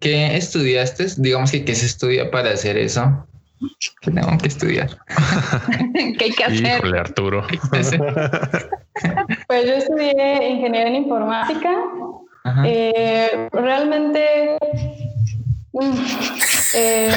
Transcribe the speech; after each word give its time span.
¿qué 0.00 0.36
estudiaste? 0.36 1.06
Digamos 1.18 1.52
que 1.52 1.64
qué 1.64 1.74
se 1.74 1.86
estudia 1.86 2.30
para 2.30 2.50
hacer 2.50 2.76
eso. 2.76 3.26
¿Qué 4.00 4.10
tengo 4.10 4.38
que 4.38 4.48
estudiar? 4.48 4.88
¿Qué 6.18 6.24
hay 6.24 6.32
que 6.32 6.44
hacer? 6.44 6.78
Híjole, 6.78 6.98
Arturo. 6.98 7.46
pues 9.46 9.66
yo 9.66 9.74
estudié 9.74 10.48
ingeniería 10.48 10.88
en 10.88 10.94
informática. 10.96 11.76
Eh, 12.64 13.48
realmente 13.52 14.56
mm, 15.72 15.92
eh, 16.74 17.12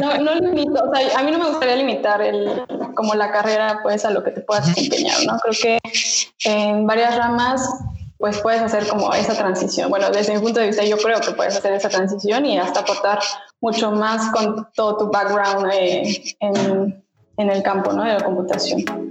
no, 0.00 0.18
no 0.18 0.34
limito, 0.36 0.84
o 0.84 0.94
sea, 0.94 1.18
a 1.18 1.22
mí 1.24 1.32
no 1.32 1.38
me 1.38 1.48
gustaría 1.48 1.74
limitar 1.74 2.22
el, 2.22 2.62
como 2.94 3.16
la 3.16 3.32
carrera 3.32 3.80
pues 3.82 4.04
a 4.04 4.10
lo 4.10 4.22
que 4.22 4.30
te 4.30 4.40
puedas 4.42 4.68
desempeñar, 4.68 5.16
¿no? 5.26 5.36
Creo 5.40 5.54
que 5.60 5.78
en 6.44 6.86
varias 6.86 7.16
ramas 7.16 7.68
pues 8.24 8.40
puedes 8.40 8.62
hacer 8.62 8.88
como 8.88 9.12
esa 9.12 9.34
transición. 9.34 9.90
Bueno, 9.90 10.08
desde 10.08 10.32
mi 10.32 10.40
punto 10.40 10.58
de 10.58 10.68
vista 10.68 10.82
yo 10.82 10.96
creo 10.96 11.20
que 11.20 11.32
puedes 11.32 11.58
hacer 11.58 11.74
esa 11.74 11.90
transición 11.90 12.46
y 12.46 12.56
hasta 12.56 12.80
aportar 12.80 13.18
mucho 13.60 13.90
más 13.90 14.32
con 14.32 14.66
todo 14.74 14.96
tu 14.96 15.10
background 15.10 15.70
eh, 15.70 16.34
en, 16.40 17.04
en, 17.36 17.50
el 17.50 17.62
campo 17.62 17.92
¿no? 17.92 18.02
de 18.02 18.14
la 18.14 18.24
computación. 18.24 19.03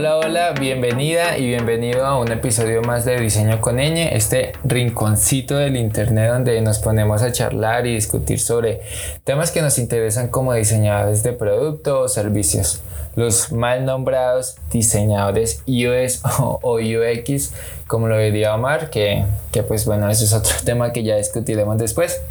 Hola, 0.00 0.16
hola, 0.16 0.52
bienvenida 0.58 1.36
y 1.36 1.46
bienvenido 1.46 2.06
a 2.06 2.18
un 2.18 2.32
episodio 2.32 2.80
más 2.80 3.04
de 3.04 3.20
Diseño 3.20 3.60
con 3.60 3.76
Ñ, 3.76 4.08
este 4.12 4.54
rinconcito 4.64 5.58
del 5.58 5.76
internet 5.76 6.30
donde 6.32 6.58
nos 6.62 6.78
ponemos 6.78 7.20
a 7.20 7.32
charlar 7.32 7.86
y 7.86 7.96
discutir 7.96 8.40
sobre 8.40 8.80
temas 9.24 9.50
que 9.50 9.60
nos 9.60 9.78
interesan 9.78 10.28
como 10.28 10.54
diseñadores 10.54 11.22
de 11.22 11.34
productos 11.34 11.98
o 12.02 12.08
servicios. 12.08 12.80
Los 13.14 13.52
mal 13.52 13.84
nombrados 13.84 14.56
diseñadores 14.72 15.62
iOS 15.66 16.22
o, 16.38 16.78
UX, 16.78 17.52
como 17.86 18.08
lo 18.08 18.16
diría 18.16 18.54
Omar, 18.54 18.88
que, 18.88 19.26
que 19.52 19.62
pues 19.62 19.84
bueno, 19.84 20.08
eso 20.08 20.24
es 20.24 20.32
otro 20.32 20.54
tema 20.64 20.94
que 20.94 21.02
ya 21.02 21.16
discutiremos 21.16 21.76
después. 21.76 22.22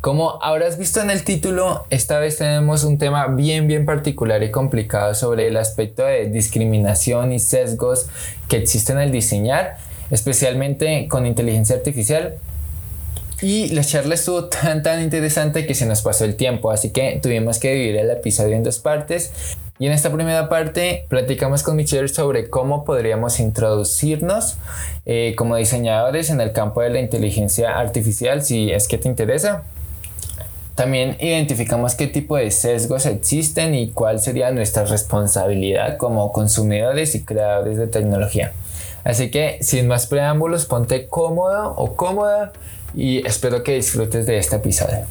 Como 0.00 0.38
habrás 0.42 0.78
visto 0.78 1.00
en 1.00 1.10
el 1.10 1.24
título, 1.24 1.84
esta 1.90 2.18
vez 2.18 2.38
tenemos 2.38 2.84
un 2.84 2.96
tema 2.96 3.26
bien 3.26 3.66
bien 3.66 3.84
particular 3.84 4.42
y 4.42 4.50
complicado 4.50 5.14
sobre 5.14 5.48
el 5.48 5.56
aspecto 5.56 6.04
de 6.04 6.28
discriminación 6.28 7.32
y 7.32 7.40
sesgos 7.40 8.06
que 8.48 8.56
existen 8.56 8.98
al 8.98 9.10
diseñar, 9.10 9.78
especialmente 10.10 11.08
con 11.08 11.26
inteligencia 11.26 11.74
artificial. 11.74 12.34
Y 13.42 13.68
la 13.68 13.82
charla 13.82 14.14
estuvo 14.14 14.44
tan 14.44 14.82
tan 14.82 15.02
interesante 15.02 15.66
que 15.66 15.74
se 15.74 15.86
nos 15.86 16.02
pasó 16.02 16.24
el 16.24 16.36
tiempo, 16.36 16.70
así 16.70 16.90
que 16.90 17.18
tuvimos 17.20 17.58
que 17.58 17.72
dividir 17.72 17.96
el 17.96 18.10
episodio 18.10 18.54
en 18.54 18.62
dos 18.62 18.78
partes. 18.78 19.32
Y 19.78 19.86
en 19.86 19.92
esta 19.92 20.10
primera 20.10 20.48
parte 20.48 21.04
platicamos 21.08 21.62
con 21.62 21.76
Michelle 21.76 22.08
sobre 22.08 22.48
cómo 22.48 22.84
podríamos 22.84 23.40
introducirnos 23.40 24.56
eh, 25.04 25.34
como 25.36 25.56
diseñadores 25.56 26.30
en 26.30 26.40
el 26.40 26.52
campo 26.52 26.80
de 26.80 26.90
la 26.90 27.00
inteligencia 27.00 27.78
artificial, 27.78 28.42
si 28.42 28.70
es 28.70 28.88
que 28.88 28.96
te 28.98 29.08
interesa. 29.08 29.64
También 30.76 31.16
identificamos 31.20 31.94
qué 31.94 32.06
tipo 32.06 32.36
de 32.36 32.50
sesgos 32.50 33.06
existen 33.06 33.74
y 33.74 33.92
cuál 33.92 34.20
sería 34.20 34.50
nuestra 34.50 34.84
responsabilidad 34.84 35.96
como 35.96 36.30
consumidores 36.32 37.14
y 37.14 37.24
creadores 37.24 37.78
de 37.78 37.86
tecnología. 37.86 38.52
Así 39.02 39.30
que 39.30 39.56
sin 39.62 39.88
más 39.88 40.06
preámbulos, 40.06 40.66
ponte 40.66 41.08
cómodo 41.08 41.72
o 41.78 41.96
cómoda 41.96 42.52
y 42.94 43.26
espero 43.26 43.62
que 43.62 43.76
disfrutes 43.76 44.26
de 44.26 44.36
este 44.36 44.56
episodio. 44.56 45.06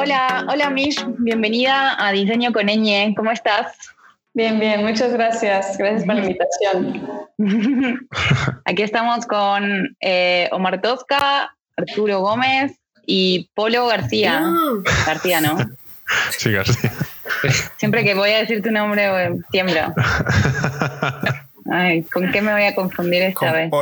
Hola, 0.00 0.46
hola 0.50 0.70
Mish, 0.70 1.04
bienvenida 1.18 2.02
a 2.02 2.12
Diseño 2.12 2.50
con 2.54 2.64
Ñ, 2.68 3.14
¿cómo 3.14 3.30
estás? 3.30 3.76
Bien, 4.32 4.58
bien, 4.58 4.82
muchas 4.82 5.12
gracias. 5.12 5.76
Gracias 5.76 6.04
por 6.06 6.14
la 6.14 6.22
invitación. 6.22 7.28
Aquí 8.64 8.82
estamos 8.82 9.26
con 9.26 9.94
eh, 10.00 10.48
Omar 10.50 10.80
Tosca, 10.80 11.54
Arturo 11.76 12.20
Gómez, 12.20 12.78
y 13.10 13.48
Polo 13.54 13.86
García. 13.86 14.44
García, 15.06 15.40
¿no? 15.40 15.58
Sí, 16.30 16.52
García. 16.52 16.90
Siempre 17.76 18.02
que 18.02 18.14
voy 18.14 18.30
a 18.30 18.38
decir 18.38 18.62
tu 18.62 18.70
nombre, 18.70 19.30
tiemblo. 19.50 19.94
Ay, 21.70 22.02
¿con 22.04 22.30
qué 22.32 22.40
me 22.40 22.52
voy 22.52 22.64
a 22.64 22.74
confundir 22.74 23.22
esta 23.22 23.52
vez? 23.52 23.70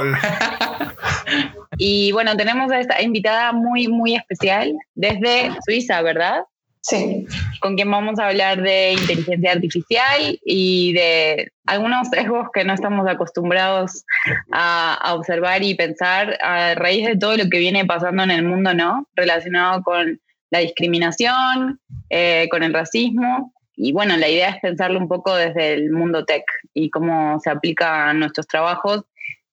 Y 1.78 2.10
bueno, 2.12 2.34
tenemos 2.36 2.70
a 2.70 2.81
esta 2.81 3.03
invitada 3.03 3.53
muy, 3.53 3.86
muy 3.86 4.16
especial 4.16 4.72
desde 4.94 5.50
Suiza, 5.66 6.00
¿verdad? 6.00 6.44
Sí. 6.88 7.26
Con 7.60 7.74
quien 7.74 7.91
vamos 7.91 8.20
a 8.20 8.28
hablar 8.28 8.62
de 8.62 8.92
inteligencia 8.92 9.52
artificial 9.52 10.38
y 10.44 10.92
de 10.92 11.50
algunos 11.66 12.08
sesgos 12.08 12.47
que 12.54 12.64
no 12.64 12.74
estamos 12.74 13.08
acostumbrados 13.08 14.04
a, 14.52 15.14
observar 15.16 15.64
y 15.64 15.74
pensar 15.74 16.38
a 16.41 16.76
raíz 16.76 17.04
de 17.04 17.16
todo 17.16 17.36
lo 17.36 17.48
que 17.50 17.58
viene 17.58 17.84
pasando 17.84 18.22
en 18.22 18.30
el 18.30 18.44
mundo, 18.44 18.72
¿no? 18.72 19.08
Relacionado 19.16 19.82
con 19.82 20.20
la 20.50 20.60
discriminación, 20.60 21.80
eh, 22.08 22.47
con 22.52 22.62
el 22.62 22.72
racismo. 22.72 23.53
Y 23.74 23.92
bueno, 23.92 24.16
la 24.16 24.28
idea 24.28 24.50
es 24.50 24.60
pensarlo 24.60 25.00
un 25.00 25.08
poco 25.08 25.34
desde 25.34 25.72
el 25.74 25.91
mundo 25.91 26.24
tech 26.24 26.44
y 26.72 26.91
cómo 26.91 27.41
se 27.41 27.50
aplica 27.50 28.10
a 28.10 28.14
nuestros 28.14 28.47
trabajos 28.47 29.03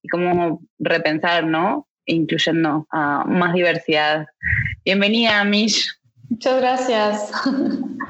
y 0.03 0.07
cómo 0.07 0.61
repensar, 0.77 1.45
¿no? 1.45 1.87
Incluyendo 2.05 2.85
a 2.91 3.23
más 3.25 3.53
diversidad. 3.53 4.27
Bienvenida, 4.85 5.43
Mish. 5.45 5.89
Muchas 6.29 6.59
gracias. 6.59 7.31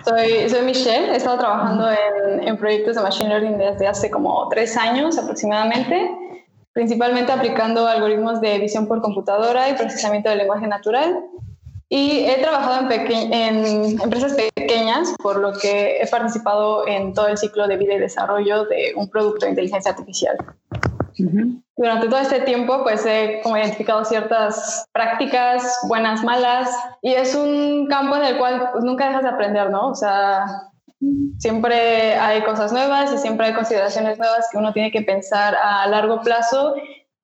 Soy, 0.05 0.49
soy 0.49 0.63
Michelle, 0.63 1.13
he 1.13 1.15
estado 1.15 1.37
trabajando 1.37 1.89
en, 1.89 2.45
en, 2.45 2.57
proyectos 2.57 2.97
de 2.97 3.01
Machine 3.01 3.29
Learning 3.29 3.57
desde 3.57 3.87
hace 3.87 4.11
como 4.11 4.49
tres 4.49 4.75
años 4.75 5.17
aproximadamente, 5.17 6.11
principalmente 6.73 7.31
aplicando 7.31 7.87
algoritmos 7.87 8.41
de 8.41 8.59
visión 8.59 8.85
por 8.85 9.01
computadora 9.01 9.69
y 9.69 9.75
procesamiento 9.75 10.27
del 10.27 10.39
lenguaje 10.39 10.67
natural. 10.67 11.23
Y 11.87 12.25
he 12.25 12.37
trabajado 12.41 12.89
en, 12.91 13.33
en 13.33 14.01
empresas 14.01 14.33
pequeñas, 14.33 15.13
por 15.21 15.39
lo 15.39 15.53
que 15.53 16.01
he 16.01 16.07
participado 16.07 16.85
en 16.85 17.13
todo 17.13 17.27
el 17.27 17.37
ciclo 17.37 17.65
de 17.67 17.77
vida 17.77 17.93
y 17.93 17.99
desarrollo 17.99 18.65
de 18.65 18.93
un 18.97 19.09
producto 19.09 19.45
de 19.45 19.51
inteligencia 19.51 19.91
artificial. 19.91 20.35
Durante 21.75 22.07
todo 22.07 22.19
este 22.19 22.41
tiempo, 22.41 22.83
pues 22.83 23.05
he 23.05 23.41
como 23.43 23.57
identificado 23.57 24.05
ciertas 24.05 24.85
prácticas, 24.91 25.79
buenas, 25.87 26.23
malas, 26.23 26.69
y 27.01 27.13
es 27.13 27.35
un 27.35 27.87
campo 27.87 28.15
en 28.15 28.23
el 28.23 28.37
cual 28.37 28.69
pues, 28.71 28.83
nunca 28.83 29.07
dejas 29.07 29.23
de 29.23 29.29
aprender, 29.29 29.69
¿no? 29.69 29.89
O 29.89 29.95
sea, 29.95 30.45
siempre 31.37 32.15
hay 32.15 32.43
cosas 32.43 32.71
nuevas 32.71 33.11
y 33.13 33.17
siempre 33.17 33.47
hay 33.47 33.53
consideraciones 33.53 34.17
nuevas 34.17 34.47
que 34.51 34.57
uno 34.57 34.73
tiene 34.73 34.91
que 34.91 35.01
pensar 35.01 35.55
a 35.55 35.87
largo 35.87 36.21
plazo 36.21 36.75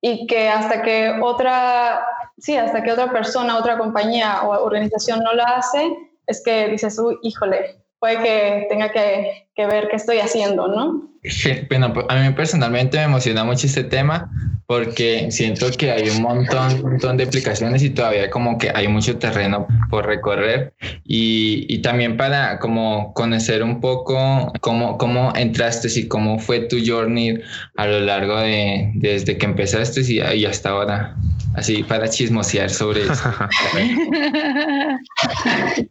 y 0.02 0.28
que 0.28 0.50
hasta 0.50 0.82
que 0.82 1.20
otra, 1.22 2.06
sí, 2.38 2.58
hasta 2.58 2.84
que 2.84 2.92
otra 2.92 3.12
persona, 3.12 3.58
otra 3.58 3.78
compañía 3.78 4.42
o 4.44 4.64
organización 4.64 5.20
no 5.20 5.34
la 5.34 5.46
hace, 5.58 5.96
es 6.28 6.44
que 6.44 6.68
dices, 6.70 6.98
uy, 7.00 7.18
híjole, 7.22 7.82
puede 8.00 8.18
que 8.24 8.68
tenga 8.70 8.92
que, 8.92 9.50
que 9.56 9.66
ver 9.66 9.90
qué 9.90 9.98
estoy 9.98 10.20
haciendo, 10.20 10.68
¿no? 10.68 11.09
Bueno, 11.70 11.94
pues, 11.94 12.06
a 12.10 12.16
mí 12.16 12.30
personalmente 12.34 12.98
me 12.98 13.04
emociona 13.04 13.44
mucho 13.44 13.68
este 13.68 13.84
tema 13.84 14.30
porque 14.68 15.32
siento 15.32 15.70
que 15.72 15.92
hay 15.92 16.10
un 16.10 16.22
montón, 16.22 16.74
un 16.76 16.92
montón 16.92 17.18
de 17.18 17.24
aplicaciones 17.24 17.82
y 17.82 17.90
todavía 17.90 18.30
como 18.30 18.58
que 18.58 18.72
hay 18.74 18.88
mucho 18.88 19.18
terreno 19.18 19.68
por 19.90 20.06
recorrer 20.06 20.74
y, 21.04 21.66
y 21.68 21.82
también 21.82 22.18
para 22.18 22.60
como 22.60 23.14
conocer 23.14 23.64
un 23.64 23.82
poco 23.82 24.52
cómo, 24.62 24.98
cómo 24.98 25.34
entraste 25.36 25.88
y 26.00 26.08
cómo 26.08 26.40
fue 26.40 26.60
tu 26.62 26.78
journey 26.86 27.42
a 27.78 27.88
lo 27.88 28.00
largo 28.02 28.38
de 28.40 28.92
desde 28.96 29.38
que 29.38 29.46
empezaste 29.46 30.02
y, 30.02 30.22
y 30.22 30.46
hasta 30.46 30.70
ahora 30.70 31.16
así 31.56 31.84
para 31.84 32.08
chismosear 32.08 32.70
sobre 32.70 33.04
eso. 33.04 33.14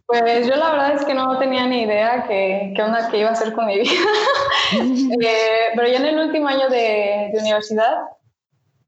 pues 0.05 0.47
yo 0.47 0.55
la 0.55 0.71
verdad 0.71 0.95
es 0.95 1.03
que 1.05 1.13
no 1.13 1.37
tenía 1.37 1.67
ni 1.67 1.83
idea 1.83 2.25
qué 2.27 2.73
onda 2.81 3.09
que 3.09 3.19
iba 3.19 3.29
a 3.29 3.33
hacer 3.33 3.53
con 3.53 3.67
mi 3.67 3.79
vida. 3.79 3.91
Eh, 5.29 5.71
pero 5.75 5.87
ya 5.87 5.97
en 5.97 6.05
el 6.05 6.19
último 6.19 6.47
año 6.47 6.69
de, 6.69 7.31
universidad, 7.39 7.95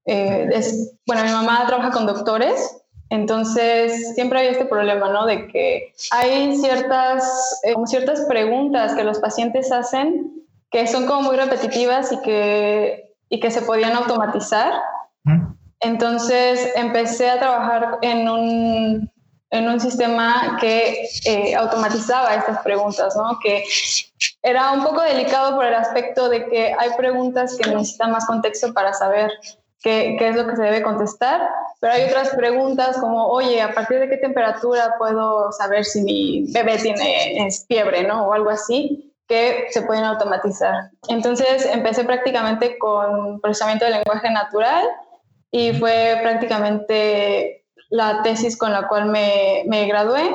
eh, 0.05 0.49
es, 0.53 0.93
bueno, 1.05 1.23
mi 1.23 1.31
mamá 1.31 1.65
trabaja 1.67 1.91
con 1.91 2.05
doctores, 2.05 2.77
entonces 3.09 4.15
siempre 4.15 4.39
hay 4.39 4.47
este 4.47 4.65
problema, 4.65 5.09
¿no? 5.09 5.25
De 5.25 5.47
que 5.47 5.93
hay 6.11 6.55
ciertas, 6.57 7.59
eh, 7.63 7.75
ciertas 7.85 8.21
preguntas 8.21 8.93
que 8.95 9.03
los 9.03 9.19
pacientes 9.19 9.71
hacen 9.71 10.41
que 10.71 10.87
son 10.87 11.05
como 11.05 11.23
muy 11.23 11.35
repetitivas 11.35 12.11
y 12.13 12.21
que, 12.21 13.13
y 13.29 13.39
que 13.39 13.51
se 13.51 13.61
podían 13.61 13.91
automatizar. 13.91 14.73
Entonces 15.81 16.71
empecé 16.75 17.29
a 17.29 17.39
trabajar 17.39 17.97
en 18.01 18.29
un, 18.29 19.10
en 19.51 19.67
un 19.67 19.79
sistema 19.79 20.57
que 20.59 21.07
automatizaba 21.57 22.35
estas 22.35 22.61
preguntas, 22.61 23.15
¿no? 23.15 23.37
Que 23.43 23.63
era 24.41 24.71
un 24.71 24.83
poco 24.83 25.01
delicado 25.01 25.55
por 25.55 25.65
el 25.65 25.75
aspecto 25.75 26.29
de 26.29 26.47
que 26.47 26.73
hay 26.77 26.89
preguntas 26.97 27.57
que 27.57 27.69
necesitan 27.69 28.11
más 28.11 28.25
contexto 28.25 28.73
para 28.73 28.93
saber 28.93 29.31
qué, 29.81 30.15
qué, 30.17 30.29
es 30.29 30.35
lo 30.35 30.47
que 30.47 30.55
se 30.55 30.63
debe 30.63 30.81
contestar, 30.81 31.49
pero 31.81 31.93
hay 31.93 32.03
otras 32.03 32.29
preguntas 32.29 32.97
como, 32.97 33.27
oye, 33.27 33.61
¿a 33.61 33.73
partir 33.73 33.99
de 33.99 34.09
qué 34.09 34.17
temperatura 34.17 34.95
puedo 34.97 35.51
saber 35.51 35.83
si 35.83 36.01
mi 36.01 36.45
bebé 36.51 36.77
tiene 36.77 37.49
fiebre, 37.67 38.03
¿no? 38.03 38.27
O 38.27 38.33
algo 38.33 38.51
así, 38.51 39.11
que 39.27 39.67
se 39.71 39.81
pueden 39.83 40.03
automatizar. 40.03 40.91
Entonces 41.07 41.65
empecé 41.65 42.03
prácticamente 42.03 42.77
con 42.77 43.39
procesamiento 43.41 43.85
de 43.85 43.91
lenguaje 43.91 44.29
natural 44.29 44.85
y 45.51 45.73
fue 45.73 46.19
prácticamente 46.21 47.60
la 47.91 48.23
tesis 48.23 48.57
con 48.57 48.71
la 48.71 48.87
cual 48.87 49.05
me, 49.05 49.63
me 49.67 49.85
gradué. 49.85 50.33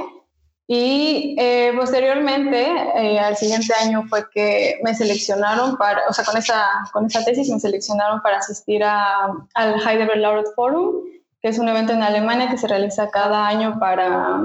Y 0.69 1.37
eh, 1.39 1.73
posteriormente, 1.77 2.67
eh, 2.97 3.19
al 3.19 3.37
siguiente 3.37 3.73
año 3.75 4.05
fue 4.09 4.29
que 4.31 4.79
me 4.83 4.95
seleccionaron 4.95 5.77
para, 5.77 6.03
o 6.09 6.13
sea, 6.13 6.25
con 6.25 6.37
esa, 6.37 6.67
con 6.93 7.07
esa 7.07 7.25
tesis 7.25 7.49
me 7.51 7.61
seleccionaron 7.61 8.21
para 8.21 8.39
asistir 8.39 8.83
a, 8.83 9.33
al 9.55 9.75
Heidelberg 9.81 10.19
Laureate 10.19 10.51
Forum, 10.57 11.05
que 11.41 11.49
es 11.49 11.59
un 11.59 11.69
evento 11.69 11.93
en 11.93 12.03
Alemania 12.03 12.51
que 12.51 12.59
se 12.59 12.67
realiza 12.67 13.09
cada 13.11 13.47
año 13.47 13.79
para, 13.79 14.41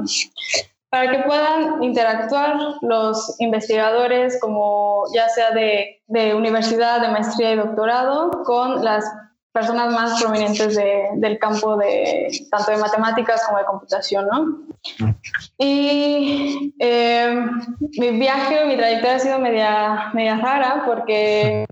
para 0.89 1.11
que 1.11 1.23
puedan 1.23 1.81
interactuar 1.81 2.55
los 2.81 3.35
investigadores, 3.39 4.39
como 4.39 5.05
ya 5.15 5.27
sea 5.29 5.51
de, 5.51 6.03
de 6.05 6.35
universidad, 6.35 7.01
de 7.01 7.09
maestría 7.09 7.53
y 7.53 7.57
doctorado, 7.57 8.29
con 8.45 8.85
las 8.85 9.05
personas 9.51 9.93
más 9.93 10.21
prominentes 10.21 10.75
de, 10.75 11.09
del 11.15 11.37
campo 11.37 11.77
de 11.77 12.31
tanto 12.49 12.71
de 12.71 12.77
matemáticas 12.77 13.43
como 13.45 13.57
de 13.57 13.65
computación, 13.65 14.27
¿no? 14.27 14.59
Y 15.57 16.73
eh, 16.79 17.45
mi 17.99 18.11
viaje, 18.11 18.65
mi 18.65 18.77
trayectoria 18.77 19.15
ha 19.15 19.19
sido 19.19 19.39
media, 19.39 20.11
media 20.13 20.37
rara 20.37 20.83
porque 20.85 21.65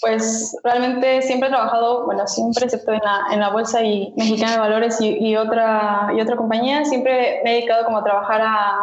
pues 0.00 0.54
realmente 0.62 1.22
siempre 1.22 1.48
he 1.48 1.52
trabajado, 1.52 2.04
bueno, 2.04 2.26
siempre 2.26 2.64
excepto 2.64 2.92
en 2.92 3.00
la, 3.02 3.22
en 3.32 3.40
la 3.40 3.50
Bolsa 3.50 3.82
y 3.82 4.12
Mexicana 4.16 4.52
de 4.52 4.58
Valores 4.58 5.00
y, 5.00 5.16
y, 5.18 5.36
otra, 5.36 6.10
y 6.14 6.20
otra 6.20 6.36
compañía, 6.36 6.84
siempre 6.84 7.40
me 7.42 7.52
he 7.52 7.54
dedicado 7.54 7.86
como 7.86 7.98
a 7.98 8.04
trabajar 8.04 8.42
a, 8.42 8.76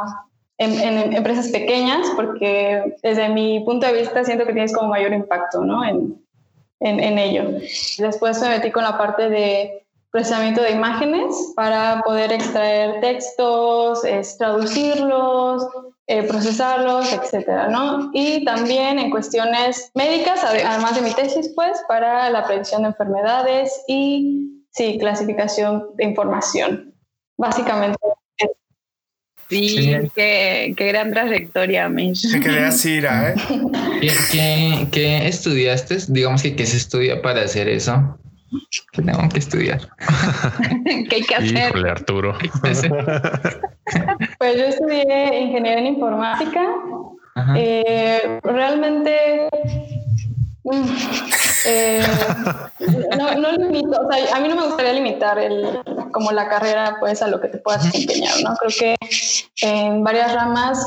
en, 0.58 0.80
en, 0.80 1.14
empresas 1.14 1.50
pequeñas 1.50 2.12
porque 2.16 2.96
desde 3.04 3.30
mi 3.30 3.60
punto 3.66 3.86
de 3.86 3.94
vista 3.94 4.24
siento 4.24 4.46
que 4.46 4.54
tienes 4.54 4.74
como 4.74 4.90
mayor 4.90 5.14
impacto, 5.14 5.64
¿no? 5.64 5.84
En, 5.86 6.22
en, 6.82 7.00
en, 7.00 7.18
ello. 7.18 7.60
Después 7.98 8.42
me 8.42 8.50
metí 8.50 8.72
con 8.72 8.84
la 8.84 8.98
parte 8.98 9.30
de 9.30 9.82
procesamiento 10.12 10.62
de 10.62 10.72
imágenes 10.72 11.54
para 11.56 12.02
poder 12.04 12.34
extraer 12.34 13.00
textos, 13.00 14.02
traducirlos, 14.38 15.66
eh, 16.08 16.24
procesarlos, 16.24 17.14
etcétera, 17.14 17.70
¿no? 17.70 18.10
Y 18.14 18.44
también 18.44 19.00
en 19.00 19.10
cuestiones 19.10 19.90
médicas, 19.96 20.44
además 20.44 20.96
de 20.96 21.02
mi 21.02 21.14
tesis, 21.14 21.54
pues, 21.56 21.82
para 21.88 22.30
la 22.30 22.46
predicción 22.46 22.82
de 22.82 22.90
enfermedades 22.90 23.84
y, 23.88 24.66
sí, 24.72 24.98
clasificación 25.00 25.92
de 25.96 26.04
información. 26.04 26.94
Básicamente 27.38 27.98
Sí, 29.52 29.76
qué, 30.16 30.74
qué, 30.78 30.88
gran 30.88 31.12
trayectoria, 31.12 31.90
Mish. 31.90 32.32
Te 32.32 32.40
creas 32.40 32.86
ira, 32.86 33.32
¿eh? 33.32 33.36
¿Qué, 34.00 34.14
qué, 34.32 34.88
qué 34.94 35.28
estudiaste? 35.28 35.98
Digamos 36.08 36.42
que 36.42 36.56
qué 36.56 36.66
se 36.66 36.78
estudia 36.78 37.22
para 37.22 37.42
hacer 37.42 37.68
eso. 37.68 38.18
¿Qué 38.94 39.02
tengo 39.02 39.28
que 39.28 39.40
estudiar? 39.40 39.82
¿Qué 41.10 41.16
hay 41.16 41.24
que 41.24 41.36
hacer? 41.36 41.68
Híjole, 41.70 41.90
Arturo. 41.90 42.38
pues 42.64 44.58
yo 44.58 44.64
estudié 44.68 45.42
ingeniería 45.42 45.80
en 45.80 45.88
informática. 45.88 46.66
Eh, 47.58 48.40
realmente 48.44 49.50
eh, 51.66 52.04
no, 53.18 53.36
no 53.36 53.52
limito, 53.54 54.00
o 54.00 54.12
sea, 54.12 54.36
a 54.36 54.40
mí 54.40 54.48
no 54.48 54.56
me 54.56 54.68
gustaría 54.68 54.94
limitar 54.94 55.40
el, 55.40 55.80
como 56.12 56.32
la 56.32 56.48
carrera 56.48 56.98
pues 57.00 57.22
a 57.22 57.28
lo 57.28 57.42
que 57.42 57.48
te 57.48 57.58
puedas 57.58 57.84
desempeñar, 57.84 58.36
¿no? 58.44 58.56
Creo 58.58 58.72
que 58.78 58.96
en 59.62 60.04
varias 60.04 60.34
ramas 60.34 60.86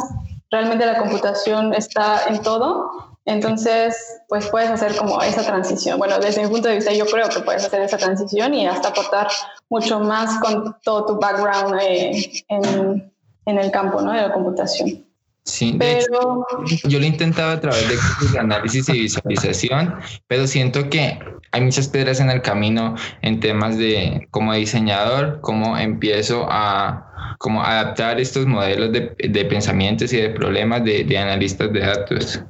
realmente 0.51 0.87
la 0.87 0.99
computación 0.99 1.75
está 1.75 2.27
en 2.29 2.41
todo, 2.43 3.19
entonces 3.25 3.97
pues 4.29 4.47
puedes 4.49 4.71
hacer 4.71 4.95
como 4.97 5.21
esa 5.23 5.43
transición. 5.43 5.99
Bueno, 5.99 6.19
desde 6.19 6.43
mi 6.43 6.49
punto 6.49 6.69
de 6.69 6.77
vista 6.77 6.93
yo 6.93 7.07
creo 7.07 7.29
que 7.29 7.41
puedes 7.41 7.65
hacer 7.65 7.83
esa 7.83 7.97
transición 7.97 8.55
y 8.55 8.67
hasta 8.67 8.89
aportar 8.89 9.29
mucho 9.71 9.99
más 9.99 10.39
con 10.39 10.77
todo 10.83 11.07
tu 11.07 11.19
background 11.19 11.81
eh, 11.81 12.45
en, 12.49 13.13
en 13.47 13.59
el 13.59 13.71
campo 13.73 14.01
¿no? 14.01 14.13
de 14.13 14.23
la 14.23 14.33
computación. 14.33 15.05
Sí, 15.45 15.77
pero... 15.79 16.47
yo 16.85 16.99
lo 16.99 17.05
intentaba 17.05 17.53
a 17.53 17.61
través 17.61 17.87
de 18.33 18.39
análisis 18.39 18.89
y 18.89 19.03
visualización, 19.03 19.95
pero 20.27 20.47
siento 20.47 20.89
que 20.89 21.19
hay 21.53 21.61
muchas 21.61 21.89
piedras 21.89 22.19
en 22.21 22.31
el 22.31 22.41
camino 22.41 22.95
en 23.21 23.41
temas 23.41 23.77
de 23.77 24.27
como 24.31 24.55
diseñador, 24.55 25.41
cómo 25.43 25.77
empiezo 25.77 26.47
a 26.49 27.37
como 27.39 27.63
adaptar 27.63 28.19
estos 28.21 28.47
modelos 28.47 28.93
de, 28.93 29.15
de 29.19 29.45
pensamientos 29.45 30.13
y 30.15 30.17
de 30.21 30.31
problemas 30.31 30.83
de, 30.85 31.05
de 31.05 31.19
analistas 31.19 31.73
de 31.73 31.81
datos. 31.81 32.41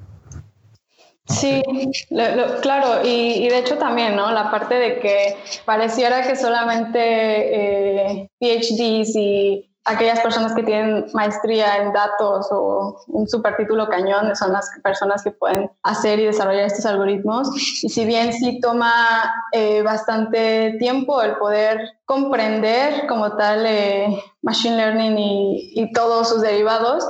Sí, 1.27 1.63
lo, 2.11 2.37
lo, 2.37 2.61
claro, 2.61 3.01
y, 3.05 3.45
y, 3.45 3.49
de 3.49 3.59
hecho 3.59 3.79
también, 3.79 4.15
¿no? 4.15 4.31
La 4.31 4.51
parte 4.51 4.75
de 4.75 5.01
que 5.01 5.37
pareciera 5.65 6.27
que 6.27 6.37
solamente 6.37 6.99
eh, 7.01 8.29
PhDs 8.39 9.17
y 9.17 9.74
aquellas 9.85 10.21
personas 10.21 10.55
que 10.55 10.63
tienen 10.63 11.07
maestría 11.13 11.77
en 11.77 11.93
datos 11.93 12.49
o 12.51 13.03
un 13.09 13.29
super 13.29 13.57
título 13.57 13.89
cañón 13.89 14.35
son 14.35 14.53
las 14.53 14.71
personas 14.83 15.23
que 15.23 15.31
pueden 15.31 15.71
hacer 15.83 16.19
y 16.19 16.27
desarrollar 16.27 16.67
estos 16.67 16.87
algoritmos. 16.87 17.49
Y 17.83 17.89
si 17.89 18.05
bien 18.07 18.33
sí 18.33 18.61
toma 18.61 19.33
eh, 19.53 19.83
bastante 19.83 20.77
tiempo 20.79 21.23
el 21.23 21.37
poder 21.37 21.99
comprender 22.07 23.07
como 23.07 23.37
tal 23.37 23.67
eh, 23.67 24.23
machine 24.43 24.77
learning 24.77 25.19
y, 25.19 25.73
y, 25.75 25.93
todos 25.93 26.31
sus 26.31 26.41
derivados, 26.41 27.07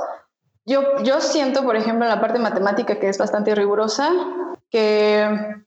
yo, 0.65 0.81
yo 1.03 1.21
siento, 1.21 1.63
por 1.63 1.75
ejemplo, 1.75 2.05
en 2.05 2.11
la 2.11 2.21
parte 2.21 2.39
matemática 2.39 2.99
que 2.99 3.07
es 3.07 3.17
bastante 3.17 3.55
rigurosa, 3.55 4.11
que 4.69 5.64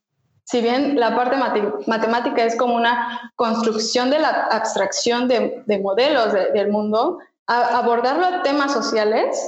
si 0.50 0.62
bien 0.62 0.98
la 0.98 1.14
parte 1.14 1.36
matemática 1.86 2.42
es 2.42 2.56
como 2.56 2.74
una 2.74 3.32
construcción 3.36 4.08
de 4.08 4.18
la 4.18 4.48
abstracción 4.50 5.28
de, 5.28 5.62
de 5.66 5.78
modelos 5.78 6.32
de, 6.32 6.52
del 6.52 6.70
mundo, 6.70 7.18
a, 7.46 7.76
abordarlo 7.78 8.24
a 8.24 8.42
temas 8.42 8.72
sociales 8.72 9.38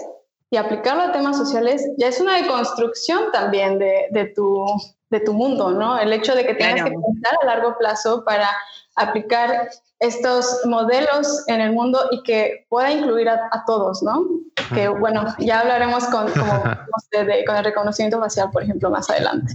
y 0.51 0.59
aplicarlo 0.59 1.05
a 1.05 1.13
temas 1.13 1.39
sociales 1.39 1.83
ya 1.97 2.09
es 2.09 2.21
una 2.21 2.37
deconstrucción 2.37 3.33
también 3.33 3.79
de, 3.79 4.09
de, 4.11 4.27
tu, 4.27 4.63
de 5.09 5.21
tu 5.21 5.33
mundo, 5.33 5.71
¿no? 5.71 5.99
El 5.99 6.13
hecho 6.13 6.35
de 6.35 6.45
que 6.45 6.53
tengas 6.53 6.83
claro. 6.83 6.91
que 6.91 6.97
pensar 6.97 7.33
a 7.41 7.47
largo 7.47 7.79
plazo 7.79 8.23
para 8.23 8.51
aplicar 8.97 9.71
estos 10.01 10.61
modelos 10.67 11.45
en 11.47 11.63
el 11.63 11.73
mundo 11.73 11.99
y 12.11 12.23
que 12.25 12.67
pueda 12.69 12.93
incluir 12.93 13.31
a, 13.31 13.49
a 13.53 13.65
todos, 13.65 14.03
¿no? 14.03 14.27
Que 14.75 14.89
bueno, 14.89 15.25
ya 15.39 15.61
hablaremos 15.61 16.05
con, 16.09 16.31
como, 16.31 16.53
no 16.65 17.25
de, 17.25 17.43
con 17.47 17.57
el 17.57 17.65
reconocimiento 17.65 18.21
facial, 18.21 18.51
por 18.51 18.65
ejemplo, 18.65 18.91
más 18.91 19.09
adelante. 19.09 19.55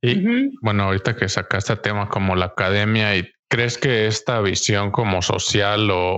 Y 0.00 0.18
uh 0.18 0.22
-huh. 0.22 0.58
bueno, 0.62 0.84
ahorita 0.84 1.16
que 1.16 1.28
sacaste 1.28 1.76
tema 1.76 2.08
como 2.08 2.36
la 2.36 2.46
academia, 2.46 3.16
¿y 3.16 3.30
crees 3.48 3.78
que 3.78 4.06
esta 4.06 4.40
visión 4.40 4.90
como 4.90 5.22
social 5.22 5.90
o 5.90 6.16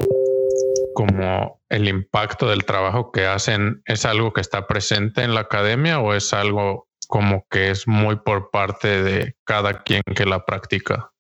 como 0.94 1.61
el 1.68 1.88
impacto 1.88 2.49
del 2.49 2.64
trabajo 2.64 3.12
que 3.12 3.26
hacen 3.26 3.82
es 3.87 4.04
algo 4.04 4.32
que 4.32 4.40
está 4.40 4.66
presente 4.66 5.23
en 5.23 5.35
la 5.35 5.40
academia 5.40 6.00
o 6.00 6.14
es 6.14 6.32
algo 6.32 6.88
como 7.08 7.47
que 7.50 7.70
es 7.70 7.87
muy 7.87 8.16
por 8.16 8.50
parte 8.50 9.02
de 9.02 9.35
cada 9.44 9.82
quien 9.82 10.02
que 10.14 10.25
la 10.25 10.44
practica? 10.44 11.11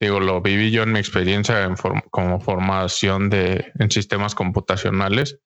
Digo, 0.00 0.20
lo 0.20 0.40
viví 0.40 0.70
yo 0.70 0.84
en 0.84 0.92
mi 0.92 1.00
experiencia 1.00 1.74
como 2.10 2.40
formación 2.40 3.30
de, 3.30 3.72
en 3.78 3.90
sistemas 3.90 4.34
computacionales, 4.34 5.40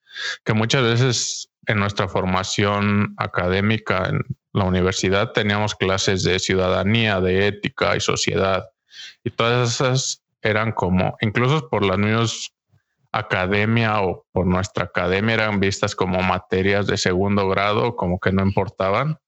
que 0.44 0.52
muchas 0.52 0.82
veces 0.82 1.50
en 1.66 1.78
nuestra 1.78 2.08
formación 2.08 3.14
académica 3.16 4.08
en 4.08 4.20
la 4.52 4.64
universidad 4.64 5.32
teníamos 5.32 5.74
clases 5.74 6.22
de 6.22 6.38
ciudadanía, 6.38 7.20
de 7.20 7.46
ética 7.46 7.96
y 7.96 8.00
sociedad. 8.00 8.68
Y 9.24 9.30
todas 9.30 9.74
esas 9.74 10.22
eran 10.42 10.72
como, 10.72 11.16
incluso 11.20 11.68
por 11.70 11.84
las 11.84 11.98
mismas 11.98 12.52
academia 13.12 14.00
o 14.00 14.26
por 14.32 14.46
nuestra 14.46 14.84
academia, 14.84 15.34
eran 15.34 15.60
vistas 15.60 15.94
como 15.94 16.22
materias 16.22 16.86
de 16.86 16.96
segundo 16.96 17.48
grado, 17.48 17.94
como 17.94 18.18
que 18.18 18.32
no 18.32 18.42
importaban. 18.42 19.18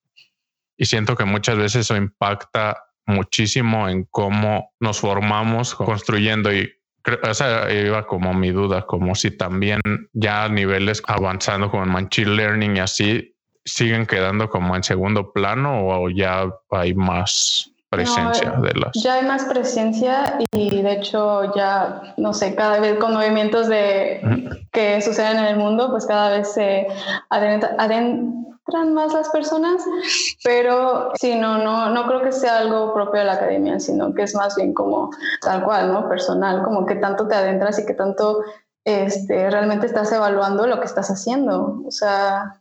Y 0.77 0.87
siento 0.87 1.15
que 1.17 1.25
muchas 1.25 1.57
veces 1.57 1.83
eso 1.83 1.97
impacta 1.97 2.83
muchísimo 3.07 3.89
en 3.89 4.05
cómo 4.11 4.73
nos 4.81 5.01
formamos 5.01 5.75
construyendo 5.75 6.53
y 6.53 6.73
esa 7.23 7.71
iba 7.71 8.07
como 8.07 8.33
mi 8.33 8.51
duda, 8.51 8.87
como 8.87 9.15
si 9.15 9.31
también 9.31 9.81
ya 10.13 10.45
a 10.45 10.49
niveles 10.49 11.03
avanzando 11.07 11.71
como 11.71 11.85
en 11.85 11.91
machine 11.91 12.31
learning 12.31 12.77
y 12.77 12.81
así 12.81 13.37
siguen 13.65 14.07
quedando 14.07 14.49
como 14.49 14.77
en 14.77 14.83
segundo 14.83 15.33
plano 15.33 15.87
o 15.87 16.11
ya 16.11 16.47
hay 16.71 16.95
más 16.95 17.74
presencia 17.95 18.53
no, 18.57 18.63
de 18.63 18.75
las. 18.75 18.93
Ya 18.95 19.15
hay 19.15 19.25
más 19.25 19.45
presencia 19.45 20.39
y 20.53 20.83
de 20.83 20.93
hecho 20.93 21.55
ya, 21.55 22.15
no 22.17 22.33
sé, 22.33 22.55
cada 22.55 22.81
vez 22.81 22.99
con 22.99 23.15
movimientos 23.15 23.69
de 23.69 24.21
que 24.73 25.01
suceden 25.01 25.39
en 25.39 25.45
el 25.47 25.57
mundo, 25.57 25.91
pues 25.91 26.07
cada 26.07 26.31
vez 26.31 26.53
se 26.53 26.87
adentran, 27.31 27.79
adentran 27.79 28.95
más 28.95 29.13
las 29.13 29.29
personas, 29.29 29.85
pero 30.43 31.13
sí, 31.15 31.37
no, 31.37 31.59
no, 31.59 31.91
no 31.91 32.07
creo 32.07 32.23
que 32.23 32.33
sea 32.33 32.59
algo 32.59 32.95
propio 32.95 33.21
de 33.21 33.27
la 33.27 33.35
academia, 33.35 33.79
sino 33.79 34.15
que 34.15 34.23
es 34.23 34.35
más 34.35 34.57
bien 34.57 34.73
como 34.73 35.11
tal 35.43 35.63
cual, 35.65 35.93
¿no? 35.93 36.09
Personal, 36.09 36.63
como 36.63 36.87
que 36.87 36.97
tanto 36.97 37.29
te 37.29 37.35
adentras 37.35 37.79
y 37.79 37.87
que 37.87 37.95
tanto 37.95 38.43
este, 38.85 39.51
realmente 39.51 39.87
estás 39.87 40.13
evaluando 40.13 40.67
lo 40.67 40.79
que 40.81 40.87
estás 40.87 41.11
haciendo. 41.11 41.83
O 41.87 41.91
sea, 41.91 42.61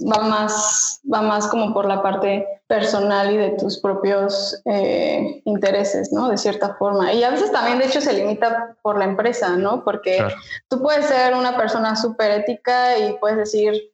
va 0.00 0.22
más, 0.22 1.00
va 1.12 1.22
más 1.22 1.48
como 1.48 1.72
por 1.72 1.86
la 1.86 2.02
parte 2.02 2.46
personal 2.68 3.32
y 3.32 3.36
de 3.38 3.50
tus 3.50 3.80
propios 3.80 4.60
eh, 4.66 5.40
intereses, 5.44 6.12
¿no? 6.12 6.28
De 6.28 6.36
cierta 6.36 6.74
forma. 6.74 7.12
Y 7.12 7.24
a 7.24 7.30
veces 7.30 7.50
también, 7.50 7.78
de 7.78 7.86
hecho, 7.86 8.00
se 8.00 8.12
limita 8.12 8.76
por 8.82 8.98
la 8.98 9.06
empresa, 9.06 9.56
¿no? 9.56 9.82
Porque 9.82 10.22
tú 10.68 10.80
puedes 10.80 11.06
ser 11.06 11.34
una 11.34 11.56
persona 11.56 11.96
súper 11.96 12.30
ética 12.30 12.98
y 12.98 13.14
puedes 13.14 13.38
decir, 13.38 13.90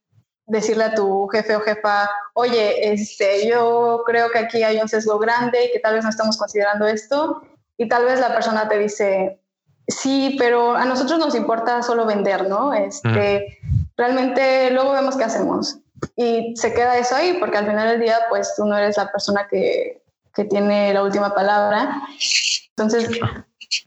decirle 0.47 0.85
a 0.85 0.95
tu 0.95 1.29
jefe 1.29 1.55
o 1.55 1.61
jefa, 1.61 2.11
oye, 2.35 2.93
este, 2.93 3.49
yo 3.49 4.03
creo 4.05 4.29
que 4.31 4.41
aquí 4.41 4.63
hay 4.65 4.79
un 4.79 4.89
sesgo 4.89 5.19
grande 5.19 5.67
y 5.67 5.73
que 5.73 5.79
tal 5.79 5.95
vez 5.95 6.03
no 6.05 6.11
estamos 6.11 6.37
considerando 6.37 6.87
esto. 6.87 7.43
Y 7.79 7.89
tal 7.89 8.05
vez 8.05 8.19
la 8.19 8.35
persona 8.35 8.69
te 8.69 8.79
dice, 8.79 9.41
sí, 9.87 10.37
pero 10.37 10.75
a 10.75 10.85
nosotros 10.85 11.21
nos 11.21 11.37
importa 11.37 11.81
solo 11.83 12.07
vender, 12.07 12.49
¿no? 12.49 12.75
Este, 12.75 13.59
Realmente 13.97 14.71
luego 14.73 14.93
vemos 14.93 15.17
qué 15.17 15.25
hacemos. 15.25 15.79
Y 16.17 16.55
se 16.57 16.73
queda 16.73 16.99
eso 16.99 17.17
ahí, 17.17 17.37
porque 17.41 17.59
al 17.59 17.67
final 17.67 17.89
del 17.89 18.01
día, 18.01 18.19
pues 18.29 18.55
tú 18.57 18.65
no 18.65 18.77
eres 18.77 18.97
la 18.97 19.11
persona 19.11 19.47
que, 19.51 20.03
que 20.35 20.45
tiene 20.45 20.93
la 20.93 21.03
última 21.03 21.35
palabra. 21.35 22.03
Entonces, 22.71 23.09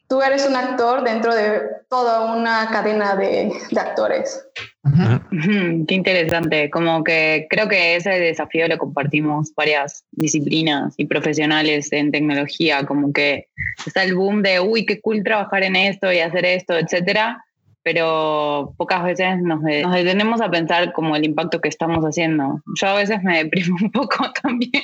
tú 0.07 0.21
eres 0.21 0.47
un 0.47 0.55
actor 0.55 1.03
dentro 1.03 1.35
de 1.35 1.61
toda 1.89 2.33
una 2.33 2.69
cadena 2.71 3.15
de, 3.15 3.51
de 3.69 3.79
actores. 3.79 4.45
Qué 5.87 5.93
interesante, 5.93 6.69
como 6.69 7.03
que 7.03 7.45
creo 7.49 7.67
que 7.67 7.97
ese 7.97 8.11
desafío 8.11 8.67
lo 8.67 8.77
compartimos 8.77 9.53
varias 9.53 10.05
disciplinas 10.11 10.93
y 10.97 11.05
profesionales 11.05 11.91
en 11.91 12.11
tecnología, 12.11 12.85
como 12.85 13.11
que 13.11 13.49
está 13.85 14.03
el 14.03 14.15
boom 14.15 14.41
de, 14.41 14.59
uy, 14.59 14.85
qué 14.85 15.01
cool 15.01 15.23
trabajar 15.23 15.63
en 15.63 15.75
esto 15.75 16.11
y 16.11 16.19
hacer 16.19 16.45
esto, 16.45 16.77
etcétera, 16.77 17.43
pero 17.87 18.73
pocas 18.75 19.01
veces 19.01 19.37
nos, 19.41 19.63
detenemos 19.63 20.41
a 20.41 20.51
pensar 20.51 20.91
como 20.91 21.15
el 21.15 21.23
impacto 21.23 21.61
que 21.61 21.69
estamos 21.69 22.03
haciendo. 22.03 22.61
Yo 22.75 22.87
a 22.89 22.95
veces 22.95 23.23
me 23.23 23.37
deprimo 23.37 23.77
un 23.81 23.89
poco 23.91 24.29
también, 24.43 24.83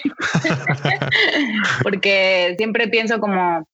porque 1.84 2.56
siempre 2.56 2.88
pienso 2.88 3.20
como, 3.20 3.68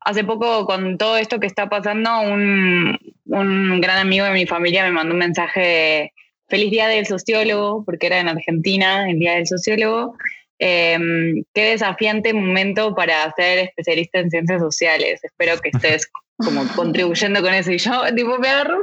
hace 0.00 0.24
poco 0.24 0.66
con 0.66 0.98
todo 0.98 1.16
esto 1.18 1.38
que 1.38 1.46
está 1.46 1.68
pasando, 1.68 2.20
un, 2.22 2.98
un 3.26 3.80
gran 3.80 3.98
amigo 3.98 4.24
de 4.24 4.32
mi 4.32 4.44
familia 4.44 4.82
me 4.82 4.90
mandó 4.90 5.12
un 5.12 5.20
mensaje, 5.20 6.12
feliz 6.48 6.72
día 6.72 6.88
del 6.88 7.06
sociólogo, 7.06 7.84
porque 7.84 8.08
era 8.08 8.18
en 8.18 8.28
Argentina, 8.28 9.08
el 9.08 9.20
día 9.20 9.34
del 9.34 9.46
sociólogo. 9.46 10.16
Em, 10.58 11.44
qué 11.54 11.70
desafiante 11.70 12.34
momento 12.34 12.92
para 12.96 13.32
ser 13.36 13.58
especialista 13.60 14.18
en 14.18 14.30
ciencias 14.30 14.60
sociales. 14.60 15.22
Espero 15.22 15.56
que 15.58 15.68
estés 15.68 16.10
como 16.38 16.66
contribuyendo 16.74 17.42
con 17.42 17.52
eso. 17.52 17.72
Y 17.72 17.78
yo, 17.78 18.02
tipo, 18.14 18.38
me 18.38 18.48
agarró 18.48 18.78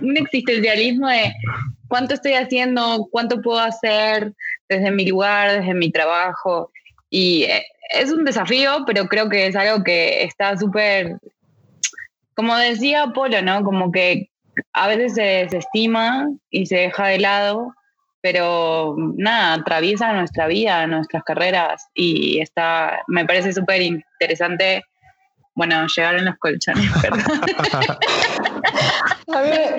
un 0.00 0.16
existencialismo 0.16 1.08
de 1.08 1.32
cuánto 1.88 2.14
estoy 2.14 2.34
haciendo, 2.34 3.08
cuánto 3.10 3.40
puedo 3.42 3.58
hacer 3.58 4.32
desde 4.68 4.90
mi 4.90 5.06
lugar, 5.06 5.60
desde 5.60 5.74
mi 5.74 5.90
trabajo. 5.90 6.70
Y 7.10 7.44
eh, 7.44 7.64
es 7.90 8.12
un 8.12 8.24
desafío, 8.24 8.84
pero 8.86 9.06
creo 9.06 9.28
que 9.28 9.46
es 9.46 9.56
algo 9.56 9.82
que 9.84 10.22
está 10.24 10.56
súper, 10.56 11.18
como 12.34 12.56
decía 12.56 13.08
Polo, 13.14 13.42
¿no? 13.42 13.62
Como 13.64 13.90
que 13.90 14.30
a 14.72 14.88
veces 14.88 15.14
se 15.14 15.22
desestima 15.22 16.28
y 16.50 16.66
se 16.66 16.76
deja 16.76 17.08
de 17.08 17.18
lado, 17.18 17.74
pero 18.20 18.94
nada, 19.16 19.54
atraviesa 19.54 20.12
nuestra 20.12 20.46
vida, 20.46 20.86
nuestras 20.86 21.24
carreras 21.24 21.84
y 21.92 22.38
está, 22.40 23.02
me 23.08 23.24
parece 23.26 23.52
súper 23.52 23.82
interesante. 23.82 24.84
Bueno, 25.54 25.86
llegaron 25.86 26.24
los 26.24 26.36
colchones, 26.38 26.90
perdón. 27.02 27.22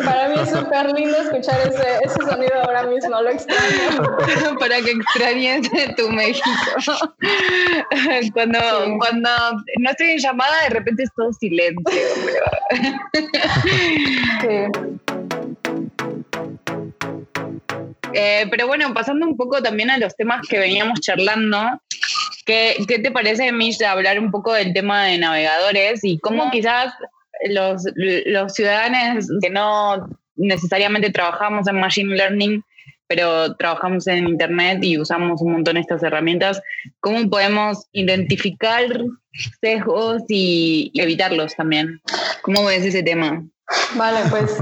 para 0.06 0.30
mí 0.30 0.36
es 0.39 0.50
súper 0.51 0.92
lindo 0.94 1.18
escuchar 1.18 1.68
ese, 1.68 1.98
ese, 2.03 2.15
sonido 2.15 2.62
ahora 2.63 2.84
mismo, 2.84 3.22
lo 3.22 3.30
extraño. 3.30 4.58
para 4.60 4.82
que 4.82 4.92
extrañes 4.92 5.68
tu 5.98 6.10
México. 6.10 6.50
Cuando, 8.34 8.60
cuando 9.00 9.30
no 9.80 9.89
estoy 9.89 10.12
en 10.12 10.20
llamada, 10.20 10.63
de 10.63 10.70
repente 10.70 11.03
es 11.03 11.10
todo 11.15 11.34
silencio. 11.34 11.84
Eh, 18.13 18.48
pero 18.51 18.68
bueno, 18.68 18.94
pasando 18.94 19.25
un 19.25 19.36
poco 19.36 19.62
también 19.62 19.89
a 19.89 19.98
los 19.98 20.15
temas 20.15 20.48
que 20.48 20.60
veníamos 20.60 21.01
charlando, 21.01 21.82
¿qué, 22.46 22.76
qué 22.88 23.00
te 23.00 23.12
parece, 23.12 23.52
Mish, 23.52 23.82
hablar 23.84 24.20
un 24.20 24.32
poco 24.32 24.54
del 24.54 24.74
tema 24.74 25.06
de 25.06 25.18
navegadores 25.18 26.04
y 26.04 26.20
cómo 26.20 26.52
quizás 26.52 26.94
los, 27.50 27.84
los 27.96 28.54
ciudadanos 28.54 29.28
que 29.42 29.50
no 29.50 30.08
necesariamente 30.36 31.12
trabajamos 31.12 31.68
en 31.68 31.80
Machine 31.80 32.16
Learning, 32.16 32.64
pero 33.08 33.56
trabajamos 33.56 34.08
en 34.08 34.28
Internet 34.28 34.80
y 34.82 34.98
usamos 34.98 35.42
un 35.42 35.54
montón 35.54 35.78
estas 35.78 36.04
herramientas, 36.04 36.62
¿cómo 37.00 37.30
podemos 37.30 37.88
identificar 37.92 38.86
sesgos 39.62 40.24
y 40.30 40.92
evitarlos 40.96 41.56
también? 41.56 42.02
¿Cómo 42.42 42.66
ves 42.66 42.86
ese 42.86 43.04
tema? 43.04 43.44
Vale, 43.96 44.20
pues 44.30 44.58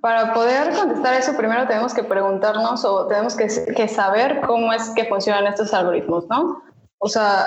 para 0.00 0.34
poder 0.34 0.72
contestar 0.74 1.14
eso, 1.14 1.36
primero 1.36 1.66
tenemos 1.66 1.94
que 1.94 2.04
preguntarnos 2.04 2.84
o 2.84 3.06
tenemos 3.06 3.36
que, 3.36 3.48
que, 3.74 3.88
saber 3.88 4.40
cómo 4.46 4.72
es 4.72 4.90
que 4.90 5.04
funcionan 5.04 5.46
estos 5.46 5.72
algoritmos, 5.72 6.26
¿no? 6.28 6.62
O 6.98 7.08
sea, 7.08 7.46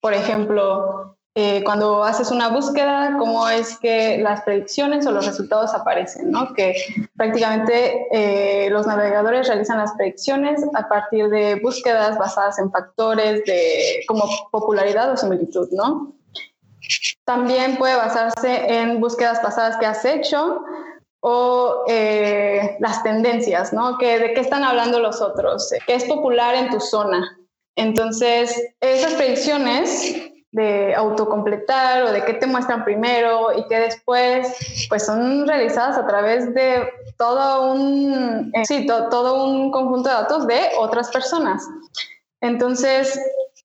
por 0.00 0.14
ejemplo, 0.14 1.16
eh, 1.36 1.62
cuando 1.64 2.04
haces 2.04 2.30
una 2.30 2.48
búsqueda, 2.48 3.16
cómo 3.18 3.48
es 3.48 3.76
que 3.78 4.18
las 4.18 4.42
predicciones 4.42 5.04
o 5.04 5.10
los 5.10 5.26
resultados 5.26 5.74
aparecen, 5.74 6.30
¿no? 6.30 6.54
Que 6.54 6.76
prácticamente 7.16 8.06
eh, 8.12 8.70
los 8.70 8.86
navegadores 8.86 9.48
realizan 9.48 9.78
las 9.78 9.94
predicciones 9.94 10.62
a 10.74 10.88
partir 10.88 11.28
de 11.30 11.56
búsquedas 11.56 12.16
basadas 12.18 12.60
en 12.60 12.70
factores 12.70 13.44
de 13.46 14.04
como 14.06 14.24
popularidad 14.52 15.10
o 15.10 15.16
similitud, 15.16 15.68
¿no? 15.72 16.14
También 17.24 17.78
puede 17.78 17.96
basarse 17.96 18.72
en 18.72 19.00
búsquedas 19.00 19.40
pasadas 19.40 19.76
que 19.78 19.86
has 19.86 20.04
hecho 20.04 20.62
o 21.18 21.82
eh, 21.88 22.76
las 22.78 23.02
tendencias, 23.02 23.72
¿no? 23.72 23.98
Que, 23.98 24.20
¿De 24.20 24.34
qué 24.34 24.40
están 24.40 24.62
hablando 24.62 25.00
los 25.00 25.20
otros? 25.20 25.72
¿Qué 25.84 25.96
es 25.96 26.04
popular 26.04 26.54
en 26.54 26.70
tu 26.70 26.78
zona? 26.78 27.38
Entonces, 27.76 28.74
esas 28.80 29.14
predicciones 29.14 30.30
de 30.54 30.94
autocompletar 30.94 32.04
o 32.04 32.12
de 32.12 32.24
qué 32.24 32.34
te 32.34 32.46
muestran 32.46 32.84
primero 32.84 33.52
y 33.58 33.66
qué 33.66 33.80
después, 33.80 34.86
pues 34.88 35.04
son 35.04 35.48
realizadas 35.48 35.98
a 35.98 36.06
través 36.06 36.54
de 36.54 36.88
todo 37.18 37.72
un, 37.72 38.52
eh, 38.54 38.64
sí, 38.64 38.86
todo 38.86 39.44
un 39.44 39.72
conjunto 39.72 40.08
de 40.08 40.14
datos 40.14 40.46
de 40.46 40.60
otras 40.78 41.10
personas. 41.10 41.66
Entonces, 42.40 43.18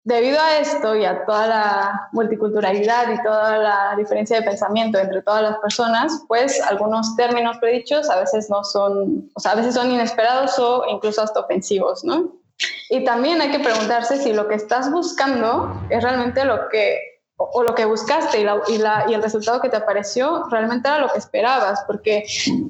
debido 0.03 0.39
a 0.39 0.57
esto 0.57 0.95
y 0.95 1.05
a 1.05 1.25
toda 1.25 1.45
la 1.45 2.09
multiculturalidad 2.11 3.11
y 3.11 3.21
toda 3.21 3.59
la 3.59 3.95
diferencia 3.95 4.39
de 4.39 4.43
pensamiento 4.47 4.97
entre 4.97 5.21
todas 5.21 5.43
las 5.43 5.57
personas, 5.59 6.23
pues 6.27 6.59
algunos 6.59 7.15
términos 7.15 7.57
predichos 7.57 8.09
a 8.09 8.19
veces 8.19 8.49
no 8.49 8.63
son, 8.63 9.29
o 9.35 9.39
sea, 9.39 9.51
a 9.51 9.55
veces 9.55 9.75
son 9.75 9.91
inesperados 9.91 10.57
o 10.57 10.85
incluso 10.89 11.21
hasta 11.21 11.41
ofensivos, 11.41 12.03
¿no? 12.03 12.38
Y 12.89 13.03
también 13.03 13.39
hay 13.41 13.51
que 13.51 13.59
preguntarse 13.59 14.17
si 14.17 14.33
lo 14.33 14.47
que 14.47 14.55
estás 14.55 14.91
buscando 14.91 15.81
es 15.89 16.03
realmente 16.03 16.43
lo 16.43 16.67
que, 16.69 16.97
o, 17.37 17.63
lo 17.63 17.73
que 17.75 17.85
buscaste 17.85 18.41
y, 18.41 18.43
la, 18.43 18.61
y, 18.67 18.77
la, 18.77 19.05
y, 19.07 19.13
el 19.13 19.21
resultado 19.21 19.61
que 19.61 19.69
te 19.69 19.77
apareció 19.77 20.45
realmente 20.49 20.89
era 20.89 20.99
lo 20.99 21.09
que 21.09 21.19
esperabas. 21.19 21.83
Porque, 21.87 22.25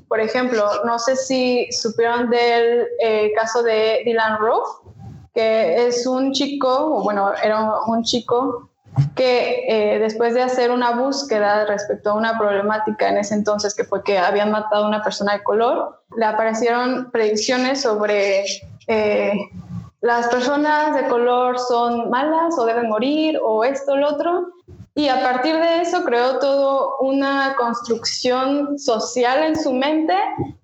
por 0.08 0.20
ejemplo, 0.20 0.66
no 0.86 1.00
sé 1.00 1.16
si 1.16 1.72
supieron 1.72 2.30
del 2.30 2.88
eh, 3.02 3.32
caso 3.36 3.64
de 3.64 4.02
Dylan 4.06 4.38
Roof, 4.40 4.68
que 5.34 5.88
es 5.88 6.06
un 6.06 6.34
chico, 6.34 6.98
o 6.98 7.04
bueno, 7.04 7.32
era 7.42 7.80
un 7.88 8.04
chico 8.04 8.70
que 9.16 9.66
eh, 9.68 10.00
después 10.00 10.34
de 10.34 10.42
hacer 10.42 10.72
una 10.72 10.92
búsqueda 10.92 11.66
respecto 11.66 12.12
a 12.12 12.14
una 12.14 12.38
problemática 12.38 13.10
en 13.10 13.18
ese 13.18 13.36
entonces, 13.36 13.74
que 13.76 13.84
fue 13.84 14.04
que 14.04 14.18
habían 14.18 14.52
matado 14.52 14.86
a 14.86 14.88
una 14.88 15.04
persona 15.04 15.34
de 15.34 15.44
color, 15.44 16.02
le 16.18 16.26
aparecieron 16.26 17.10
predicciones 17.12 17.82
sobre 17.82 18.44
eh, 18.88 19.34
las 20.02 20.28
personas 20.28 20.96
de 20.96 21.08
color 21.08 21.60
son 21.60 22.10
malas 22.10 22.58
o 22.58 22.66
deben 22.66 22.90
morir 22.90 23.38
o 23.44 23.64
esto 23.64 23.94
o 23.94 23.98
lo 23.98 24.10
otro. 24.10 24.48
Y 24.96 25.08
a 25.08 25.22
partir 25.22 25.56
de 25.56 25.82
eso 25.82 26.04
creó 26.04 26.40
todo 26.40 26.98
una 27.00 27.56
construcción 27.58 28.78
social 28.78 29.44
en 29.44 29.56
su 29.56 29.72
mente 29.72 30.14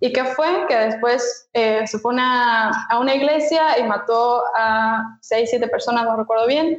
y 0.01 0.11
que 0.11 0.25
fue 0.25 0.65
que 0.67 0.75
después 0.75 1.47
eh, 1.53 1.85
se 1.85 1.99
fue 1.99 2.15
a 2.17 2.97
una 2.99 3.15
iglesia 3.15 3.79
y 3.79 3.83
mató 3.83 4.43
a 4.57 5.17
seis, 5.21 5.49
siete 5.49 5.67
personas, 5.67 6.03
no 6.03 6.17
recuerdo 6.17 6.47
bien. 6.47 6.77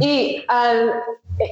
Y 0.00 0.44
al 0.48 0.92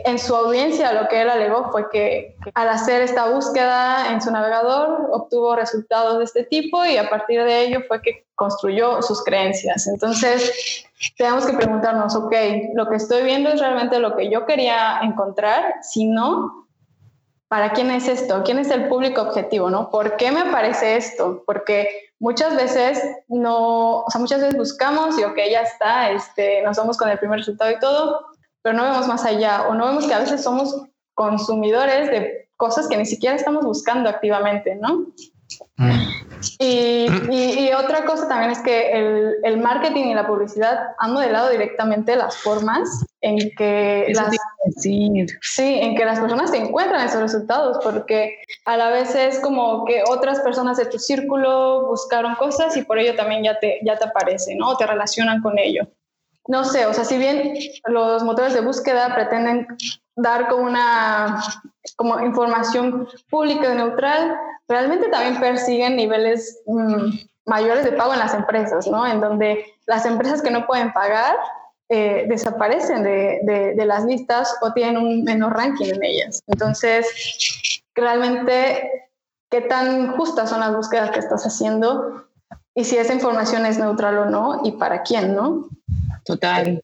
en 0.04 0.18
su 0.18 0.36
audiencia 0.36 0.92
lo 0.92 1.08
que 1.08 1.22
él 1.22 1.30
alegó 1.30 1.70
fue 1.70 1.88
que 1.90 2.36
al 2.54 2.68
hacer 2.68 3.02
esta 3.02 3.28
búsqueda 3.30 4.12
en 4.12 4.20
su 4.20 4.30
navegador 4.30 5.08
obtuvo 5.12 5.56
resultados 5.56 6.18
de 6.18 6.24
este 6.24 6.44
tipo 6.44 6.84
y 6.84 6.96
a 6.96 7.08
partir 7.08 7.42
de 7.42 7.62
ello 7.62 7.80
fue 7.88 8.02
que 8.02 8.26
construyó 8.34 9.00
sus 9.02 9.24
creencias. 9.24 9.86
Entonces, 9.86 10.84
tenemos 11.16 11.46
que 11.46 11.54
preguntarnos, 11.54 12.14
ok, 12.14 12.34
lo 12.74 12.88
que 12.88 12.96
estoy 12.96 13.22
viendo 13.22 13.50
es 13.50 13.60
realmente 13.60 13.98
lo 13.98 14.14
que 14.14 14.30
yo 14.30 14.44
quería 14.44 15.00
encontrar, 15.02 15.74
si 15.82 16.06
no, 16.06 16.68
¿para 17.48 17.72
quién 17.72 17.90
es 17.90 18.08
esto? 18.08 18.42
¿Quién 18.44 18.58
es 18.58 18.70
el 18.70 18.88
público 18.88 19.22
objetivo? 19.22 19.70
¿no? 19.70 19.90
¿Por 19.90 20.16
qué 20.16 20.30
me 20.30 20.40
aparece 20.40 20.96
esto? 20.96 21.42
Porque 21.46 21.88
muchas 22.18 22.54
veces 22.54 23.02
no, 23.28 24.00
o 24.00 24.10
sea, 24.10 24.20
muchas 24.20 24.40
veces 24.40 24.56
buscamos 24.56 25.18
y 25.18 25.24
ok, 25.24 25.38
ya 25.50 25.62
está, 25.62 26.10
este, 26.10 26.62
nos 26.62 26.76
vamos 26.76 26.98
con 26.98 27.08
el 27.08 27.18
primer 27.18 27.38
resultado 27.38 27.70
y 27.70 27.78
todo, 27.78 28.26
pero 28.68 28.82
no 28.82 28.90
vemos 28.90 29.08
más 29.08 29.24
allá 29.24 29.66
o 29.66 29.74
no 29.74 29.86
vemos 29.86 30.06
que 30.06 30.12
a 30.12 30.18
veces 30.18 30.42
somos 30.42 30.82
consumidores 31.14 32.10
de 32.10 32.50
cosas 32.58 32.86
que 32.86 32.98
ni 32.98 33.06
siquiera 33.06 33.34
estamos 33.34 33.64
buscando 33.64 34.10
activamente, 34.10 34.74
¿no? 34.74 35.06
Mm. 35.78 36.00
Y, 36.58 37.06
y, 37.30 37.72
otra 37.72 38.04
cosa 38.04 38.28
también 38.28 38.50
es 38.50 38.58
que 38.58 38.90
el, 38.92 39.36
el, 39.42 39.56
marketing 39.56 40.04
y 40.04 40.14
la 40.14 40.26
publicidad 40.26 40.78
han 40.98 41.14
modelado 41.14 41.48
directamente 41.48 42.14
las 42.14 42.36
formas 42.36 43.06
en 43.22 43.38
que 43.56 44.12
las, 44.14 44.36
sí, 44.76 45.10
en 45.80 45.96
que 45.96 46.04
las 46.04 46.20
personas 46.20 46.50
se 46.50 46.58
encuentran 46.58 47.06
esos 47.06 47.22
resultados, 47.22 47.78
porque 47.82 48.36
a 48.66 48.76
la 48.76 48.90
vez 48.90 49.14
es 49.14 49.40
como 49.40 49.86
que 49.86 50.02
otras 50.06 50.40
personas 50.40 50.76
de 50.76 50.84
tu 50.84 50.98
círculo 50.98 51.86
buscaron 51.86 52.34
cosas 52.34 52.76
y 52.76 52.82
por 52.82 52.98
ello 52.98 53.16
también 53.16 53.44
ya 53.44 53.58
te, 53.58 53.80
ya 53.82 53.96
te 53.96 54.04
aparece, 54.04 54.54
¿no? 54.56 54.68
O 54.68 54.76
te 54.76 54.86
relacionan 54.86 55.40
con 55.40 55.58
ello. 55.58 55.88
No 56.48 56.64
sé, 56.64 56.86
o 56.86 56.94
sea, 56.94 57.04
si 57.04 57.18
bien 57.18 57.54
los 57.86 58.24
motores 58.24 58.54
de 58.54 58.62
búsqueda 58.62 59.14
pretenden 59.14 59.66
dar 60.16 60.48
como 60.48 60.64
una 60.64 61.40
como 61.96 62.20
información 62.20 63.06
pública 63.30 63.72
y 63.72 63.76
neutral, 63.76 64.34
realmente 64.66 65.08
también 65.08 65.38
persiguen 65.40 65.96
niveles 65.96 66.60
mm, 66.66 67.10
mayores 67.44 67.84
de 67.84 67.92
pago 67.92 68.14
en 68.14 68.18
las 68.18 68.34
empresas, 68.34 68.86
¿no? 68.86 69.06
En 69.06 69.20
donde 69.20 69.64
las 69.86 70.06
empresas 70.06 70.40
que 70.40 70.50
no 70.50 70.66
pueden 70.66 70.92
pagar 70.92 71.36
eh, 71.90 72.24
desaparecen 72.28 73.02
de, 73.02 73.74
de, 73.76 73.86
las 73.86 74.04
listas 74.04 74.54
o 74.62 74.72
tienen 74.72 74.98
un 74.98 75.24
menor 75.24 75.54
ranking 75.54 75.86
en 75.86 76.04
ellas. 76.04 76.42
Entonces, 76.46 77.06
realmente, 77.94 79.10
¿qué 79.50 79.62
tan 79.62 80.16
justas 80.16 80.50
son 80.50 80.60
las 80.60 80.74
búsquedas 80.74 81.10
que 81.10 81.20
estás 81.20 81.44
haciendo? 81.44 82.26
Y 82.74 82.84
si 82.84 82.96
esa 82.96 83.14
información 83.14 83.64
es 83.66 83.78
neutral 83.78 84.18
o 84.18 84.24
no, 84.26 84.60
y 84.64 84.72
para 84.72 85.02
quién, 85.02 85.34
¿no? 85.34 85.68
Total. 86.28 86.82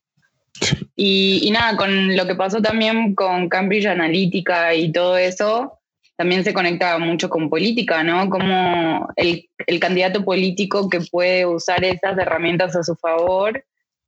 Y, 0.97 1.41
y, 1.43 1.51
nada, 1.51 1.77
con 1.77 2.17
lo 2.17 2.27
que 2.27 2.35
pasó 2.35 2.63
también 2.63 3.15
con 3.15 3.51
Cambridge 3.51 3.87
Analytica 3.87 4.75
y 4.75 4.91
todo 4.91 5.19
eso, 5.19 5.79
también 6.17 6.45
se 6.45 6.55
conecta 6.55 6.99
mucho 6.99 7.29
con 7.29 7.51
política, 7.51 8.03
¿no? 8.03 8.31
Como 8.31 9.07
el, 9.17 9.51
el 9.67 9.81
candidato 9.81 10.25
político 10.25 10.89
que 10.89 11.01
puede 11.01 11.45
usar 11.45 11.85
esas 11.85 12.17
herramientas 12.17 12.75
a 12.75 12.83
su 12.83 12.95
favor 12.97 13.63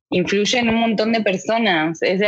influye 0.09 0.57
en 0.57 0.69
un 0.69 0.79
montón 0.79 1.11
de 1.11 1.21
personas. 1.21 2.01
Es 2.01 2.21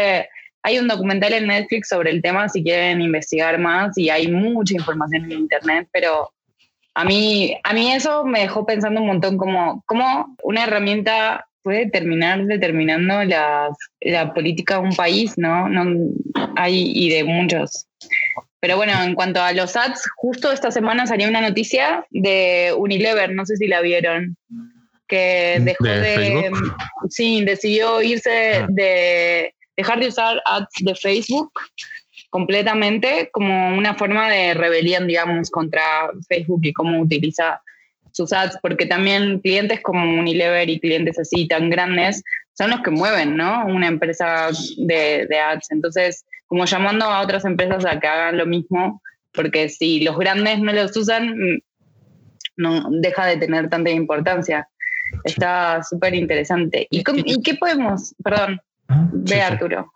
hay 0.61 0.77
un 0.77 0.87
documental 0.87 1.33
en 1.33 1.47
Netflix 1.47 1.87
sobre 1.87 2.11
el 2.11 2.21
tema 2.21 2.47
si 2.47 2.61
quieren 2.61 3.01
investigar 3.01 3.57
más 3.57 3.97
y 3.97 4.09
hay 4.09 4.27
mucha 4.27 4.75
información 4.75 5.25
en 5.25 5.39
internet, 5.39 5.87
pero 5.91 6.31
a 6.93 7.05
mí, 7.05 7.57
a 7.63 7.73
mí 7.73 7.91
eso 7.91 8.25
me 8.25 8.41
dejó 8.41 8.65
pensando 8.65 9.01
un 9.01 9.07
montón 9.07 9.37
como, 9.37 9.81
como 9.87 10.35
una 10.43 10.65
herramienta 10.65 11.48
puede 11.69 11.87
terminar 11.87 12.45
determinando 12.47 13.23
la, 13.25 13.69
la 14.01 14.33
política 14.33 14.79
de 14.79 14.87
un 14.87 14.95
país, 14.95 15.37
¿no? 15.37 15.69
no 15.69 16.09
hay, 16.55 16.91
y 16.95 17.11
de 17.11 17.23
muchos. 17.23 17.85
Pero 18.59 18.75
bueno, 18.75 18.93
en 19.03 19.13
cuanto 19.13 19.39
a 19.39 19.53
los 19.53 19.75
ads, 19.75 20.01
justo 20.15 20.51
esta 20.51 20.71
semana 20.71 21.05
salió 21.05 21.29
una 21.29 21.41
noticia 21.41 22.07
de 22.09 22.73
Unilever, 22.75 23.35
no 23.35 23.45
sé 23.45 23.55
si 23.57 23.67
la 23.67 23.81
vieron, 23.81 24.35
que 25.07 25.59
dejó 25.61 25.83
de, 25.83 26.51
sí, 27.07 27.45
decidió 27.45 28.01
irse 28.01 28.55
ah. 28.55 28.67
de 28.67 29.53
dejar 29.77 29.99
de 29.99 30.07
usar 30.07 30.41
ads 30.45 30.73
de 30.79 30.95
Facebook 30.95 31.51
completamente 32.31 33.29
como 33.31 33.77
una 33.77 33.93
forma 33.93 34.27
de 34.27 34.55
rebelión, 34.55 35.05
digamos, 35.05 35.51
contra 35.51 35.83
Facebook 36.27 36.61
y 36.63 36.73
cómo 36.73 36.99
utiliza 36.99 37.61
sus 38.19 38.33
ads, 38.33 38.57
porque 38.61 38.85
también 38.85 39.39
clientes 39.39 39.79
como 39.81 40.19
Unilever 40.19 40.69
y 40.69 40.79
clientes 40.79 41.17
así 41.17 41.47
tan 41.47 41.69
grandes 41.69 42.21
son 42.53 42.71
los 42.71 42.81
que 42.81 42.91
mueven, 42.91 43.37
¿no? 43.37 43.65
Una 43.65 43.87
empresa 43.87 44.49
de, 44.77 45.25
de 45.27 45.39
ads. 45.39 45.71
Entonces, 45.71 46.25
como 46.47 46.65
llamando 46.65 47.05
a 47.05 47.21
otras 47.21 47.45
empresas 47.45 47.85
a 47.85 47.99
que 47.99 48.07
hagan 48.07 48.37
lo 48.37 48.45
mismo, 48.45 49.01
porque 49.31 49.69
si 49.69 50.01
los 50.01 50.17
grandes 50.17 50.59
no 50.59 50.73
los 50.73 50.95
usan, 50.97 51.29
mm, 51.29 51.59
no 52.57 52.89
deja 52.91 53.25
de 53.25 53.37
tener 53.37 53.69
tanta 53.69 53.89
importancia. 53.89 54.67
Está 55.23 55.81
súper 55.81 56.13
interesante. 56.13 56.87
¿Y, 56.91 57.03
¿Y, 57.25 57.41
qué 57.41 57.55
podemos? 57.55 58.13
Perdón, 58.21 58.59
ve 59.13 59.41
Arturo. 59.41 59.91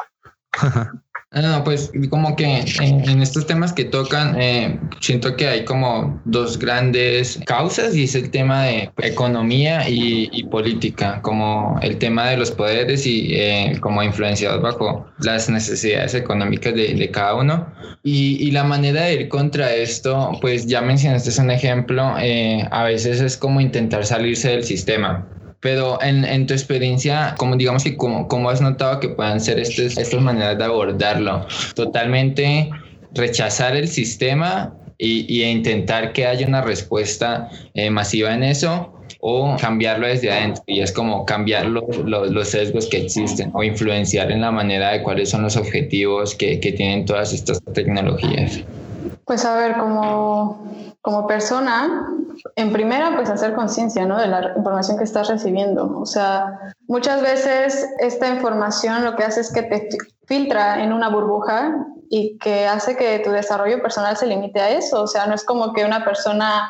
No, 1.33 1.63
pues 1.63 1.91
como 2.11 2.35
que 2.35 2.63
en, 2.79 3.21
estos 3.21 3.47
temas 3.47 3.73
que 3.73 3.85
tocan, 3.85 4.39
eh, 4.39 4.79
siento 5.01 5.35
que 5.35 5.47
hay 5.47 5.65
como 5.65 6.21
dos 6.25 6.59
grandes 6.59 7.39
causas 7.47 7.95
y 7.95 8.03
es 8.03 8.13
el 8.13 8.29
tema 8.29 8.65
de 8.65 8.91
economía 9.01 9.89
y, 9.89 10.43
política, 10.51 11.19
como 11.23 11.79
el 11.81 11.97
tema 11.97 12.29
de 12.29 12.37
los 12.37 12.51
poderes 12.51 13.07
y 13.07 13.33
eh, 13.33 13.77
como 13.81 14.03
influenciados 14.03 14.61
bajo 14.61 15.07
las 15.19 15.49
necesidades 15.49 16.13
económicas 16.13 16.75
de, 16.75 17.09
cada 17.11 17.33
uno. 17.35 17.67
Y, 18.03 18.51
la 18.51 18.63
manera 18.63 19.05
de 19.05 19.13
ir 19.13 19.29
contra 19.29 19.73
esto, 19.73 20.37
pues 20.39 20.67
ya 20.67 20.81
mencionaste 20.81 21.41
un 21.41 21.49
ejemplo, 21.49 22.15
eh, 22.19 22.67
a 22.69 22.83
veces 22.83 23.19
es 23.21 23.37
como 23.37 23.59
intentar 23.59 24.05
salirse 24.05 24.49
del 24.49 24.63
sistema. 24.63 25.25
Pero 25.63 25.97
en, 26.01 26.25
en, 26.25 26.45
tu 26.45 26.53
experiencia, 26.53 27.35
como 27.37 27.55
digamos 27.55 27.85
que 27.85 27.95
cómo, 27.95 28.49
has 28.49 28.61
notado 28.61 28.99
que 28.99 29.09
puedan 29.09 29.39
ser 29.39 29.59
estas, 29.59 30.13
maneras 30.13 30.57
de 30.57 30.65
abordarlo? 30.65 31.47
Totalmente 31.73 32.69
rechazar 33.13 33.75
el 33.75 33.87
sistema 33.87 34.75
y, 34.97 35.25
y 35.33 35.43
intentar 35.43 36.11
que 36.11 36.27
haya 36.27 36.45
una 36.45 36.61
respuesta 36.61 37.49
eh, 37.73 37.89
masiva 37.89 38.33
en 38.33 38.43
eso 38.43 38.93
o 39.21 39.55
cambiarlo 39.59 40.05
desde 40.05 40.31
adentro 40.31 40.63
y 40.67 40.81
es 40.81 40.91
como 40.91 41.25
cambiar 41.25 41.67
los, 41.67 41.83
los, 42.05 42.47
sesgos 42.49 42.87
que 42.87 42.97
existen 42.97 43.51
o 43.53 43.63
influenciar 43.63 44.31
en 44.31 44.41
la 44.41 44.51
manera 44.51 44.91
de 44.91 45.01
cuáles 45.01 45.29
son 45.29 45.43
los 45.43 45.55
objetivos 45.55 46.35
que, 46.35 46.59
que 46.59 46.73
tienen 46.73 47.05
todas 47.05 47.31
estas 47.31 47.63
tecnologías. 47.73 48.59
Pues 49.25 49.45
a 49.45 49.55
ver, 49.55 49.77
como, 49.77 50.69
como 51.01 51.25
persona, 51.25 52.05
en 52.55 52.71
primera, 52.71 53.15
pues 53.15 53.29
hacer 53.29 53.53
conciencia 53.53 54.05
¿no? 54.05 54.17
de 54.17 54.27
la 54.27 54.53
información 54.55 54.97
que 54.97 55.03
estás 55.03 55.29
recibiendo. 55.29 55.99
O 55.99 56.05
sea, 56.05 56.59
muchas 56.87 57.21
veces 57.21 57.87
esta 57.99 58.29
información 58.29 59.03
lo 59.03 59.15
que 59.15 59.23
hace 59.23 59.41
es 59.41 59.51
que 59.51 59.63
te 59.63 59.89
filtra 60.25 60.83
en 60.83 60.93
una 60.93 61.09
burbuja 61.09 61.85
y 62.09 62.37
que 62.37 62.67
hace 62.67 62.95
que 62.95 63.19
tu 63.19 63.31
desarrollo 63.31 63.81
personal 63.81 64.17
se 64.17 64.27
limite 64.27 64.59
a 64.59 64.69
eso. 64.69 65.03
O 65.03 65.07
sea, 65.07 65.25
no 65.25 65.35
es 65.35 65.43
como 65.43 65.73
que 65.73 65.85
una 65.85 66.05
persona, 66.05 66.69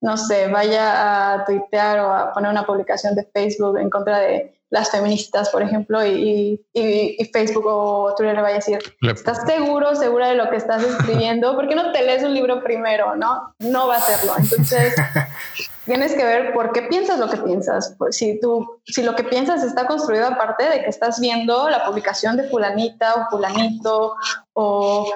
no 0.00 0.16
sé, 0.16 0.48
vaya 0.48 1.34
a 1.34 1.44
tuitear 1.44 2.00
o 2.00 2.12
a 2.12 2.32
poner 2.32 2.50
una 2.50 2.66
publicación 2.66 3.14
de 3.14 3.24
Facebook 3.32 3.78
en 3.78 3.90
contra 3.90 4.18
de 4.18 4.60
las 4.70 4.90
feministas, 4.90 5.50
por 5.50 5.62
ejemplo, 5.62 6.04
y, 6.04 6.60
y, 6.72 7.30
Facebook 7.32 7.66
o 7.66 8.14
Twitter 8.16 8.34
le 8.34 8.42
vaya 8.42 8.56
a 8.56 8.58
decir, 8.58 8.78
¿estás 9.02 9.42
seguro, 9.46 9.94
segura 9.94 10.28
de 10.28 10.34
lo 10.34 10.50
que 10.50 10.56
estás 10.56 10.82
escribiendo? 10.82 11.54
¿Por 11.54 11.68
qué 11.68 11.74
no 11.74 11.92
te 11.92 12.02
lees 12.02 12.24
un 12.24 12.34
libro 12.34 12.62
primero? 12.62 13.14
No, 13.14 13.54
no 13.60 13.86
va 13.86 13.96
a 13.96 13.98
hacerlo. 13.98 14.32
Entonces, 14.36 14.94
tienes 15.84 16.14
que 16.14 16.24
ver 16.24 16.52
por 16.52 16.72
qué 16.72 16.82
piensas 16.82 17.18
lo 17.18 17.28
que 17.28 17.36
piensas. 17.36 17.94
Pues, 17.98 18.16
si, 18.16 18.40
tú, 18.40 18.80
si 18.84 19.02
lo 19.02 19.14
que 19.14 19.24
piensas 19.24 19.62
está 19.62 19.86
construido 19.86 20.26
aparte 20.26 20.64
de 20.64 20.82
que 20.82 20.90
estás 20.90 21.20
viendo 21.20 21.68
la 21.68 21.84
publicación 21.84 22.36
de 22.36 22.48
fulanita 22.48 23.14
o 23.14 23.30
fulanito 23.30 24.14
o 24.54 25.12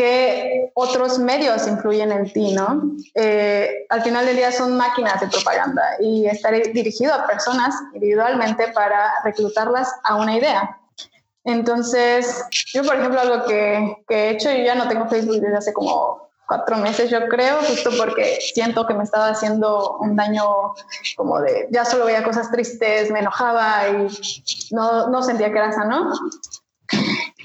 qué 0.00 0.70
otros 0.72 1.18
medios 1.18 1.68
influyen 1.68 2.10
en 2.10 2.32
ti, 2.32 2.54
¿no? 2.54 2.80
Eh, 3.14 3.84
al 3.90 4.00
final 4.00 4.24
del 4.24 4.36
día 4.36 4.50
son 4.50 4.74
máquinas 4.74 5.20
de 5.20 5.28
propaganda 5.28 5.82
y 6.00 6.24
estaré 6.24 6.60
dirigido 6.72 7.12
a 7.12 7.26
personas 7.26 7.74
individualmente 7.92 8.68
para 8.68 9.12
reclutarlas 9.22 9.92
a 10.04 10.16
una 10.16 10.38
idea. 10.38 10.78
Entonces, 11.44 12.46
yo, 12.72 12.82
por 12.82 12.96
ejemplo, 12.96 13.20
algo 13.20 13.44
que, 13.44 13.98
que 14.08 14.14
he 14.14 14.30
hecho, 14.30 14.50
yo 14.50 14.64
ya 14.64 14.74
no 14.74 14.88
tengo 14.88 15.06
Facebook 15.06 15.38
desde 15.38 15.58
hace 15.58 15.74
como 15.74 16.30
cuatro 16.48 16.78
meses, 16.78 17.10
yo 17.10 17.28
creo, 17.28 17.58
justo 17.58 17.90
porque 17.98 18.38
siento 18.54 18.86
que 18.86 18.94
me 18.94 19.04
estaba 19.04 19.28
haciendo 19.28 19.98
un 19.98 20.16
daño 20.16 20.42
como 21.16 21.40
de, 21.40 21.68
ya 21.70 21.84
solo 21.84 22.06
veía 22.06 22.24
cosas 22.24 22.50
tristes, 22.50 23.10
me 23.10 23.20
enojaba 23.20 23.88
y 23.88 24.74
no, 24.74 25.08
no 25.08 25.22
sentía 25.22 25.52
que 25.52 25.58
era 25.58 25.72
sano. 25.72 26.10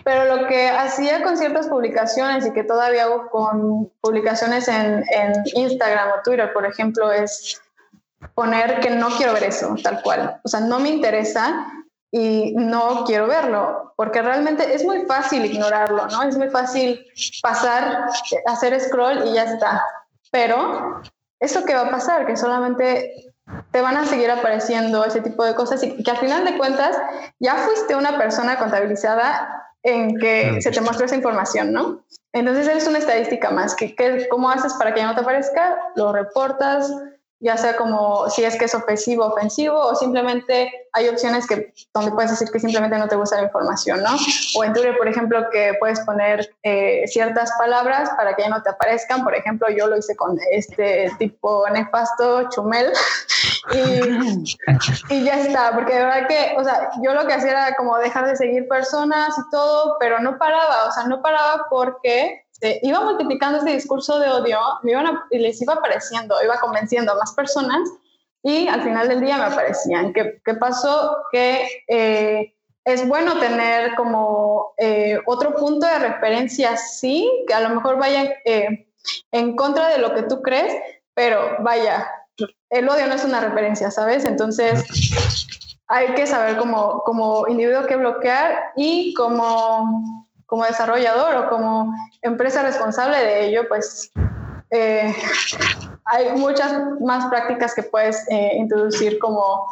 Pero 0.06 0.36
lo 0.36 0.48
que 0.48 0.70
hacía 0.70 1.24
con 1.24 1.36
ciertas 1.36 1.68
publicaciones 1.68 2.46
y 2.46 2.54
que 2.54 2.64
todavía 2.64 3.06
hago 3.06 3.28
con 3.32 3.92
publicaciones 4.02 4.68
en, 4.68 5.04
en 5.10 5.34
Instagram 5.56 6.10
o 6.12 6.22
Twitter, 6.24 6.54
por 6.54 6.64
ejemplo, 6.64 7.12
es 7.12 7.60
poner 8.36 8.80
que 8.82 8.92
no 8.92 9.10
quiero 9.18 9.34
ver 9.34 9.46
eso, 9.46 9.76
tal 9.84 10.04
cual. 10.04 10.40
O 10.44 10.48
sea, 10.48 10.60
no 10.60 10.80
me 10.80 10.90
interesa 10.90 11.66
y 12.12 12.54
no 12.56 13.04
quiero 13.06 13.26
verlo, 13.26 13.94
porque 13.98 14.22
realmente 14.22 14.76
es 14.76 14.86
muy 14.86 15.06
fácil 15.08 15.44
ignorarlo, 15.44 16.06
¿no? 16.08 16.22
Es 16.22 16.38
muy 16.38 16.50
fácil 16.50 17.04
pasar, 17.42 18.08
hacer 18.46 18.80
scroll 18.80 19.26
y 19.26 19.34
ya 19.34 19.46
está. 19.46 19.84
Pero 20.32 21.02
eso 21.40 21.66
que 21.66 21.74
va 21.74 21.82
a 21.82 21.90
pasar, 21.90 22.28
que 22.28 22.38
solamente 22.38 23.34
te 23.72 23.82
van 23.82 23.98
a 23.98 24.06
seguir 24.06 24.30
apareciendo 24.30 25.04
ese 25.04 25.22
tipo 25.22 25.44
de 25.44 25.56
cosas 25.56 25.82
y 25.84 26.04
que 26.04 26.12
al 26.12 26.18
final 26.18 26.46
de 26.46 26.58
cuentas 26.58 26.96
ya 27.40 27.56
fuiste 27.56 27.96
una 27.96 28.18
persona 28.18 28.58
contabilizada 28.58 29.74
en 29.86 30.18
que 30.18 30.62
se 30.62 30.72
te 30.72 30.82
muestra 30.82 31.06
esa 31.06 31.16
información, 31.16 31.72
¿no? 31.72 32.04
Entonces 32.34 32.68
es 32.68 32.88
una 32.88 32.98
estadística 32.98 33.52
más, 33.52 33.76
que, 33.76 33.96
¿cómo 34.30 34.50
haces 34.50 34.74
para 34.74 34.94
que 34.94 35.00
ya 35.00 35.08
no 35.08 35.16
te 35.16 35.22
aparezca? 35.22 35.78
Lo 35.96 36.12
reportas 36.12 36.92
ya 37.46 37.58
sea 37.58 37.76
como 37.76 38.28
si 38.28 38.44
es 38.44 38.58
que 38.58 38.66
es 38.66 38.74
ofensivo, 38.74 39.24
ofensivo, 39.24 39.78
o 39.78 39.94
simplemente 39.94 40.88
hay 40.94 41.08
opciones 41.10 41.46
que 41.46 41.72
donde 41.94 42.12
puedes 42.12 42.32
decir 42.32 42.50
que 42.52 42.60
simplemente 42.60 42.98
no 42.98 43.08
te 43.08 43.16
gusta 43.16 43.36
la 43.36 43.44
información, 43.44 44.02
¿no? 44.02 44.16
O 44.58 44.64
en 44.64 44.74
Twitter, 44.74 44.98
por 44.98 45.08
ejemplo, 45.08 45.48
que 45.52 45.76
puedes 45.80 46.00
poner 46.00 46.50
eh, 46.64 47.04
ciertas 47.06 47.52
palabras 47.60 48.10
para 48.18 48.36
que 48.36 48.42
ya 48.42 48.50
no 48.50 48.64
te 48.64 48.72
aparezcan. 48.72 49.24
Por 49.24 49.36
ejemplo, 49.36 49.68
yo 49.70 49.86
lo 49.86 49.96
hice 49.96 50.16
con 50.16 50.40
este 50.52 51.12
tipo 51.20 51.70
nefasto, 51.70 52.50
Chumel, 52.50 52.92
y, 53.74 55.14
y 55.14 55.24
ya 55.24 55.40
está, 55.40 55.72
porque 55.76 55.94
de 55.94 56.04
verdad 56.04 56.28
que, 56.28 56.56
o 56.58 56.64
sea, 56.64 56.90
yo 57.04 57.14
lo 57.14 57.28
que 57.28 57.34
hacía 57.34 57.52
era 57.52 57.76
como 57.76 57.96
dejar 58.00 58.26
de 58.26 58.36
seguir 58.38 58.68
personas 58.68 59.38
y 59.38 59.52
todo, 59.52 59.98
pero 60.00 60.20
no 60.20 60.40
paraba, 60.40 60.88
o 60.88 60.92
sea, 60.92 61.04
no 61.04 61.22
paraba 61.22 61.68
porque 61.70 62.45
iba 62.62 63.02
multiplicando 63.02 63.60
ese 63.60 63.72
discurso 63.72 64.20
de 64.20 64.30
odio, 64.30 64.60
me 64.84 64.92
iban 64.92 65.20
y 65.32 65.40
les 65.40 65.62
iba 65.62 65.74
apareciendo, 65.74 66.36
iba 66.44 66.60
convenciendo 66.60 67.12
a 67.12 67.16
más 67.16 67.34
personas 67.34 67.90
y 68.44 68.68
al 68.68 68.84
final 68.84 69.08
del 69.08 69.22
día 69.22 69.38
me 69.38 69.46
aparecían. 69.46 70.14
¿Qué, 70.14 70.42
qué 70.46 70.54
pasó? 70.54 71.18
Que 71.32 71.68
eh, 71.88 72.54
es 72.86 73.08
bueno 73.08 73.40
tener 73.40 73.96
como 73.96 74.74
eh, 74.78 75.20
otro 75.26 75.56
punto 75.56 75.88
de 75.88 75.98
referencia, 76.00 76.78
sí, 76.78 77.30
que 77.48 77.54
a 77.54 77.62
lo 77.62 77.70
mejor 77.70 77.98
vaya 77.98 78.36
eh, 78.46 78.88
en 79.32 79.56
contra 79.56 79.90
de 79.90 79.98
lo 79.98 80.14
que 80.14 80.24
tú 80.24 80.42
crees, 80.44 80.74
pero 81.16 81.58
vaya, 81.62 82.08
el 82.70 82.88
odio 82.88 83.08
no 83.08 83.16
es 83.16 83.26
una 83.26 83.40
referencia, 83.40 83.90
¿sabes? 83.90 84.26
Entonces 84.26 84.84
hay 85.88 86.14
que 86.14 86.28
saber 86.28 86.58
como, 86.58 87.02
como 87.04 87.48
individuo 87.48 87.88
qué 87.88 87.96
bloquear 87.96 88.72
y 88.76 89.14
como 89.16 90.28
como 90.46 90.66
desarrollador 90.66 91.36
o 91.36 91.50
como 91.50 91.94
empresa 92.22 92.62
responsable 92.64 93.18
de 93.18 93.48
ello, 93.48 93.68
pues 93.68 94.12
eh, 94.72 95.16
hay 96.06 96.32
muchas 96.34 96.74
más 97.02 97.26
prácticas 97.28 97.74
que 97.74 97.84
puedes 97.84 98.26
eh, 98.30 98.52
introducir 98.58 99.18
como 99.20 99.66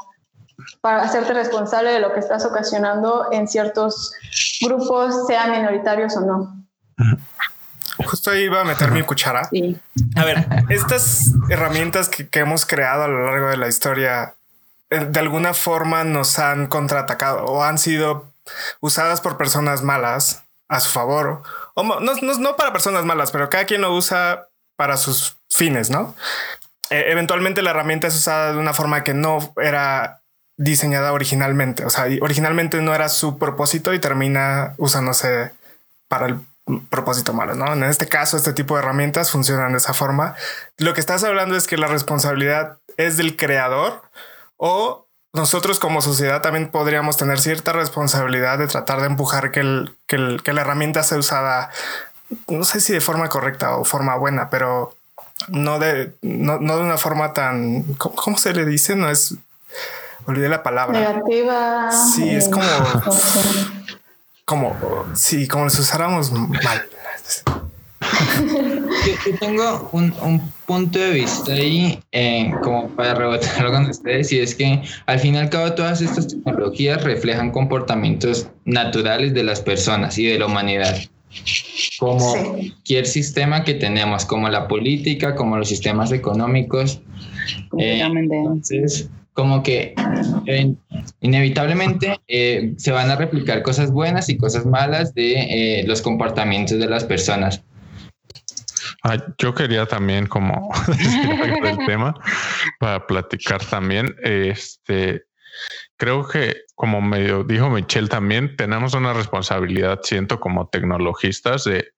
para 0.81 1.03
hacerte 1.03 1.33
responsable 1.33 1.91
de 1.91 1.99
lo 1.99 2.13
que 2.13 2.19
estás 2.19 2.45
ocasionando 2.45 3.27
en 3.31 3.47
ciertos 3.47 4.13
grupos, 4.61 5.27
sean 5.27 5.51
minoritarios 5.51 6.15
o 6.17 6.21
no. 6.21 6.65
Justo 8.05 8.31
ahí 8.31 8.43
iba 8.43 8.61
a 8.61 8.63
meter 8.63 8.91
mi 8.91 9.03
cuchara. 9.03 9.49
A 10.15 10.25
ver, 10.25 10.47
estas 10.69 11.31
herramientas 11.49 12.09
que, 12.09 12.27
que 12.27 12.39
hemos 12.39 12.65
creado 12.65 13.03
a 13.03 13.07
lo 13.07 13.25
largo 13.25 13.47
de 13.47 13.57
la 13.57 13.67
historia, 13.67 14.35
eh, 14.89 15.05
de 15.05 15.19
alguna 15.19 15.53
forma 15.53 16.03
nos 16.03 16.39
han 16.39 16.67
contraatacado 16.67 17.45
o 17.45 17.63
han 17.63 17.77
sido 17.77 18.31
usadas 18.79 19.21
por 19.21 19.37
personas 19.37 19.83
malas 19.83 20.42
a 20.73 20.79
su 20.79 20.89
favor. 20.89 21.43
O 21.75 21.83
no, 21.83 21.99
no, 21.99 22.55
para 22.55 22.73
personas 22.73 23.05
malas, 23.05 23.31
pero 23.31 23.49
cada 23.49 23.65
quien 23.65 23.81
lo 23.81 23.93
usa 23.93 24.47
para 24.75 24.97
sus 24.97 25.37
fines, 25.49 25.91
¿no? 25.91 26.15
E, 26.89 27.11
eventualmente 27.11 27.61
la 27.61 27.69
herramienta 27.69 28.07
es 28.07 28.15
usada 28.15 28.53
de 28.53 28.57
una 28.57 28.73
forma 28.73 29.03
que 29.03 29.13
no 29.13 29.53
era 29.61 30.21
diseñada 30.57 31.13
originalmente. 31.13 31.85
O 31.85 31.91
sea, 31.91 32.05
originalmente 32.21 32.81
no 32.81 32.95
era 32.95 33.07
su 33.07 33.37
propósito 33.37 33.93
y 33.93 33.99
termina 33.99 34.73
usándose 34.77 35.51
para 36.07 36.25
el 36.25 36.39
propósito 36.89 37.33
malo, 37.33 37.53
¿no? 37.53 37.71
En 37.71 37.83
este 37.83 38.07
caso, 38.07 38.35
este 38.35 38.53
tipo 38.53 38.75
de 38.75 38.81
herramientas 38.81 39.29
funcionan 39.29 39.73
de 39.73 39.77
esa 39.77 39.93
forma. 39.93 40.35
Lo 40.77 40.95
que 40.95 41.01
estás 41.01 41.23
hablando 41.23 41.55
es 41.55 41.67
que 41.67 41.77
la 41.77 41.87
responsabilidad 41.87 42.79
es 42.97 43.17
del 43.17 43.37
creador 43.37 44.01
o 44.57 45.02
nosotros 45.33 45.79
como 45.79 46.01
sociedad 46.01 46.41
también 46.41 46.69
podríamos 46.69 47.17
tener 47.17 47.39
cierta 47.39 47.73
responsabilidad 47.73 48.59
de 48.59 48.67
tratar 48.67 49.01
de 49.01 49.07
empujar 49.07 49.51
que, 49.51 49.61
el, 49.61 49.97
que, 50.05 50.53
la 50.53 50.61
herramienta 50.61 51.01
sea 51.01 51.17
usada, 51.17 51.71
no 52.47 52.63
sé 52.63 52.79
si 52.79 52.93
de 52.93 53.01
forma 53.01 53.29
correcta 53.29 53.75
o 53.77 53.83
forma 53.83 54.15
buena, 54.15 54.51
pero 54.51 54.95
no 55.47 55.79
de, 55.79 56.13
no, 56.21 56.59
de 56.59 56.81
una 56.81 56.97
forma 56.97 57.33
tan, 57.33 57.83
¿cómo, 57.95 58.37
se 58.37 58.53
le 58.53 58.63
dice? 58.65 58.95
No 58.95 59.09
es, 59.09 59.35
olvidé 60.27 60.49
la 60.49 60.61
palabra. 60.61 60.99
Negativa. 60.99 61.91
Sí, 61.91 62.29
es 62.29 62.47
como, 62.47 62.63
como, 64.45 64.75
sí, 65.15 65.47
como 65.47 65.67
si 65.71 65.81
usáramos 65.81 66.31
mal. 66.31 66.87
Yo, 69.25 69.37
tengo 69.39 69.89
un, 69.91 70.13
un, 70.21 70.41
punto 70.65 70.97
de 70.97 71.11
vista 71.11 71.51
ahí, 71.51 71.99
eh, 72.11 72.51
como 72.63 72.87
para 72.89 73.15
rebotarlo 73.15 73.71
con 73.71 73.85
ustedes, 73.89 74.31
y 74.31 74.39
es 74.39 74.55
que 74.55 74.81
al 75.05 75.19
fin 75.19 75.35
y 75.35 75.37
al 75.37 75.49
cabo 75.49 75.73
todas 75.73 76.01
estas 76.01 76.27
tecnologías 76.27 77.03
reflejan 77.03 77.51
comportamientos 77.51 78.47
naturales 78.65 79.33
de 79.33 79.43
las 79.43 79.61
personas 79.61 80.17
y 80.17 80.25
de 80.25 80.39
la 80.39 80.45
humanidad. 80.45 80.95
Como 81.99 82.33
cualquier 82.33 83.05
sistema 83.05 83.63
que 83.63 83.73
tenemos, 83.73 84.25
como 84.25 84.47
la 84.49 84.67
política, 84.67 85.35
como 85.35 85.57
los 85.57 85.67
sistemas 85.67 86.11
económicos. 86.11 87.01
Eh, 87.77 88.01
entonces, 88.01 89.09
como 89.33 89.63
que 89.63 89.95
eh, 90.45 90.73
inevitablemente 91.21 92.19
se 92.77 92.91
van 92.91 93.09
a 93.09 93.15
replicar 93.15 93.63
cosas 93.63 93.91
buenas 93.91 94.29
y 94.29 94.37
cosas 94.37 94.65
malas 94.65 95.13
de 95.13 95.83
los 95.87 96.01
comportamientos 96.01 96.77
de 96.79 96.87
las 96.87 97.03
personas. 97.03 97.63
Ah, 99.03 99.17
yo 99.37 99.53
quería 99.53 99.85
también 99.85 100.27
como 100.27 100.71
el 101.63 101.77
tema 101.85 102.13
para 102.79 103.05
platicar 103.05 103.63
también. 103.63 104.15
Este, 104.23 105.25
creo 105.97 106.27
que 106.27 106.63
como 106.75 107.01
medio 107.01 107.43
dijo 107.43 107.69
Michelle 107.69 108.07
también, 108.07 108.55
tenemos 108.55 108.93
una 108.93 109.13
responsabilidad, 109.13 109.99
siento 110.03 110.39
como 110.39 110.69
tecnologistas, 110.69 111.65
de 111.65 111.93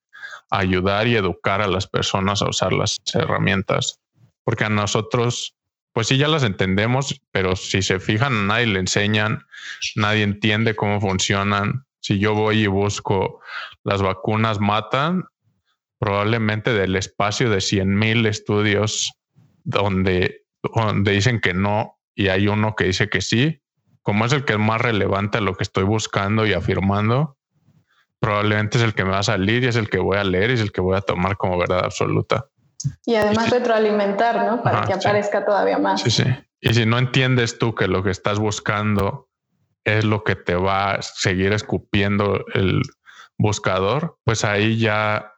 ayudar 0.49 1.07
y 1.07 1.15
educar 1.15 1.61
a 1.61 1.67
las 1.67 1.87
personas 1.87 2.41
a 2.41 2.49
usar 2.49 2.73
las 2.73 2.97
herramientas, 3.13 3.99
porque 4.43 4.65
a 4.65 4.69
nosotros, 4.69 5.55
pues 5.93 6.07
sí, 6.07 6.17
ya 6.17 6.27
las 6.27 6.43
entendemos, 6.43 7.21
pero 7.31 7.55
si 7.55 7.81
se 7.81 7.99
fijan, 7.99 8.47
nadie 8.47 8.67
le 8.67 8.79
enseñan, 8.79 9.45
nadie 9.95 10.23
entiende 10.23 10.75
cómo 10.75 10.99
funcionan. 10.99 11.85
Si 11.99 12.19
yo 12.19 12.35
voy 12.35 12.63
y 12.63 12.67
busco 12.67 13.41
las 13.83 14.01
vacunas 14.01 14.59
matan, 14.59 15.25
probablemente 15.99 16.73
del 16.73 16.95
espacio 16.95 17.49
de 17.49 17.58
100.000 17.58 18.27
estudios 18.27 19.13
donde, 19.63 20.45
donde 20.62 21.12
dicen 21.12 21.39
que 21.39 21.53
no 21.53 21.99
y 22.15 22.29
hay 22.29 22.47
uno 22.47 22.75
que 22.75 22.86
dice 22.86 23.10
que 23.10 23.21
sí, 23.21 23.62
como 24.01 24.25
es 24.25 24.34
el 24.34 24.45
que 24.45 24.53
es 24.53 24.60
más 24.60 24.81
relevante 24.81 25.38
a 25.39 25.41
lo 25.41 25.55
que 25.55 25.63
estoy 25.63 25.84
buscando 25.84 26.45
y 26.45 26.53
afirmando, 26.53 27.38
probablemente 28.19 28.77
es 28.77 28.84
el 28.84 28.93
que 28.93 29.03
me 29.03 29.12
va 29.12 29.19
a 29.19 29.23
salir 29.23 29.63
y 29.63 29.67
es 29.67 29.75
el 29.75 29.89
que 29.89 29.99
voy 29.99 30.17
a 30.17 30.23
leer 30.23 30.51
y 30.51 30.53
es 30.53 30.62
el 30.62 30.71
que 30.71 30.81
voy 30.81 30.95
a 30.95 31.01
tomar 31.01 31.38
como 31.38 31.58
verdad 31.58 31.84
absoluta. 31.84 32.47
Y 33.05 33.15
además 33.15 33.49
retroalimentar, 33.49 34.45
¿no? 34.45 34.62
Para 34.62 34.86
que 34.86 34.93
aparezca 34.93 35.43
todavía 35.43 35.77
más. 35.77 36.01
Sí, 36.01 36.12
sí. 36.12 36.23
Y 36.62 36.73
si 36.73 36.86
no 36.86 36.97
entiendes 36.97 37.58
tú 37.58 37.75
que 37.75 37.88
lo 37.88 38.03
que 38.03 38.12
estás 38.12 38.39
buscando 38.39 39.29
es 39.84 40.03
lo 40.05 40.23
que 40.23 40.36
te 40.36 40.55
va 40.55 40.93
a 40.93 41.01
seguir 41.01 41.53
escupiendo 41.53 42.45
el 42.53 42.81
buscador, 43.38 44.17
pues 44.23 44.43
ahí 44.43 44.77
ya 44.77 45.34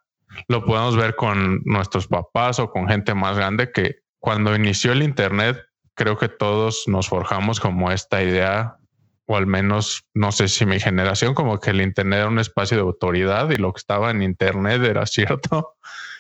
lo 0.48 0.66
podemos 0.66 0.96
ver 0.96 1.16
con 1.16 1.62
nuestros 1.66 2.08
papás 2.08 2.60
o 2.60 2.70
con 2.70 2.88
gente 2.88 3.14
más 3.14 3.38
grande 3.38 3.72
que 3.72 3.98
cuando 4.20 4.56
inició 4.56 4.92
el 4.92 5.04
Internet, 5.04 5.58
creo 5.94 6.18
que 6.18 6.30
todos 6.30 6.84
nos 6.88 7.08
forjamos 7.10 7.60
como 7.60 7.92
esta 7.92 8.22
idea, 8.22 8.78
o 9.26 9.38
al 9.38 9.48
menos 9.48 10.06
no 10.14 10.32
sé 10.32 10.48
si 10.48 10.66
mi 10.66 10.80
generación, 10.80 11.34
como 11.34 11.60
que 11.60 11.72
el 11.72 11.82
Internet 11.82 12.20
era 12.20 12.30
un 12.30 12.40
espacio 12.40 12.78
de 12.78 12.84
autoridad 12.84 13.50
y 13.52 13.58
lo 13.58 13.74
que 13.74 13.80
estaba 13.80 14.12
en 14.12 14.22
Internet 14.22 14.84
era 14.84 15.06
cierto. 15.06 15.76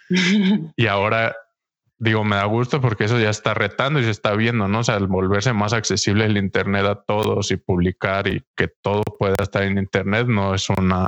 y 0.75 0.87
ahora 0.87 1.35
digo, 1.99 2.23
me 2.23 2.35
da 2.35 2.45
gusto 2.45 2.79
porque 2.81 3.05
eso 3.05 3.19
ya 3.19 3.29
está 3.29 3.53
retando 3.53 3.99
y 3.99 4.03
se 4.03 4.11
está 4.11 4.33
viendo, 4.33 4.67
¿no? 4.67 4.79
O 4.79 4.83
sea, 4.83 4.95
al 4.95 5.07
volverse 5.07 5.53
más 5.53 5.73
accesible 5.73 6.25
el 6.25 6.37
Internet 6.37 6.85
a 6.85 6.95
todos 6.95 7.51
y 7.51 7.57
publicar 7.57 8.27
y 8.27 8.43
que 8.55 8.67
todo 8.67 9.03
pueda 9.03 9.35
estar 9.41 9.63
en 9.63 9.77
Internet 9.77 10.27
no 10.27 10.53
es 10.53 10.69
una 10.69 11.07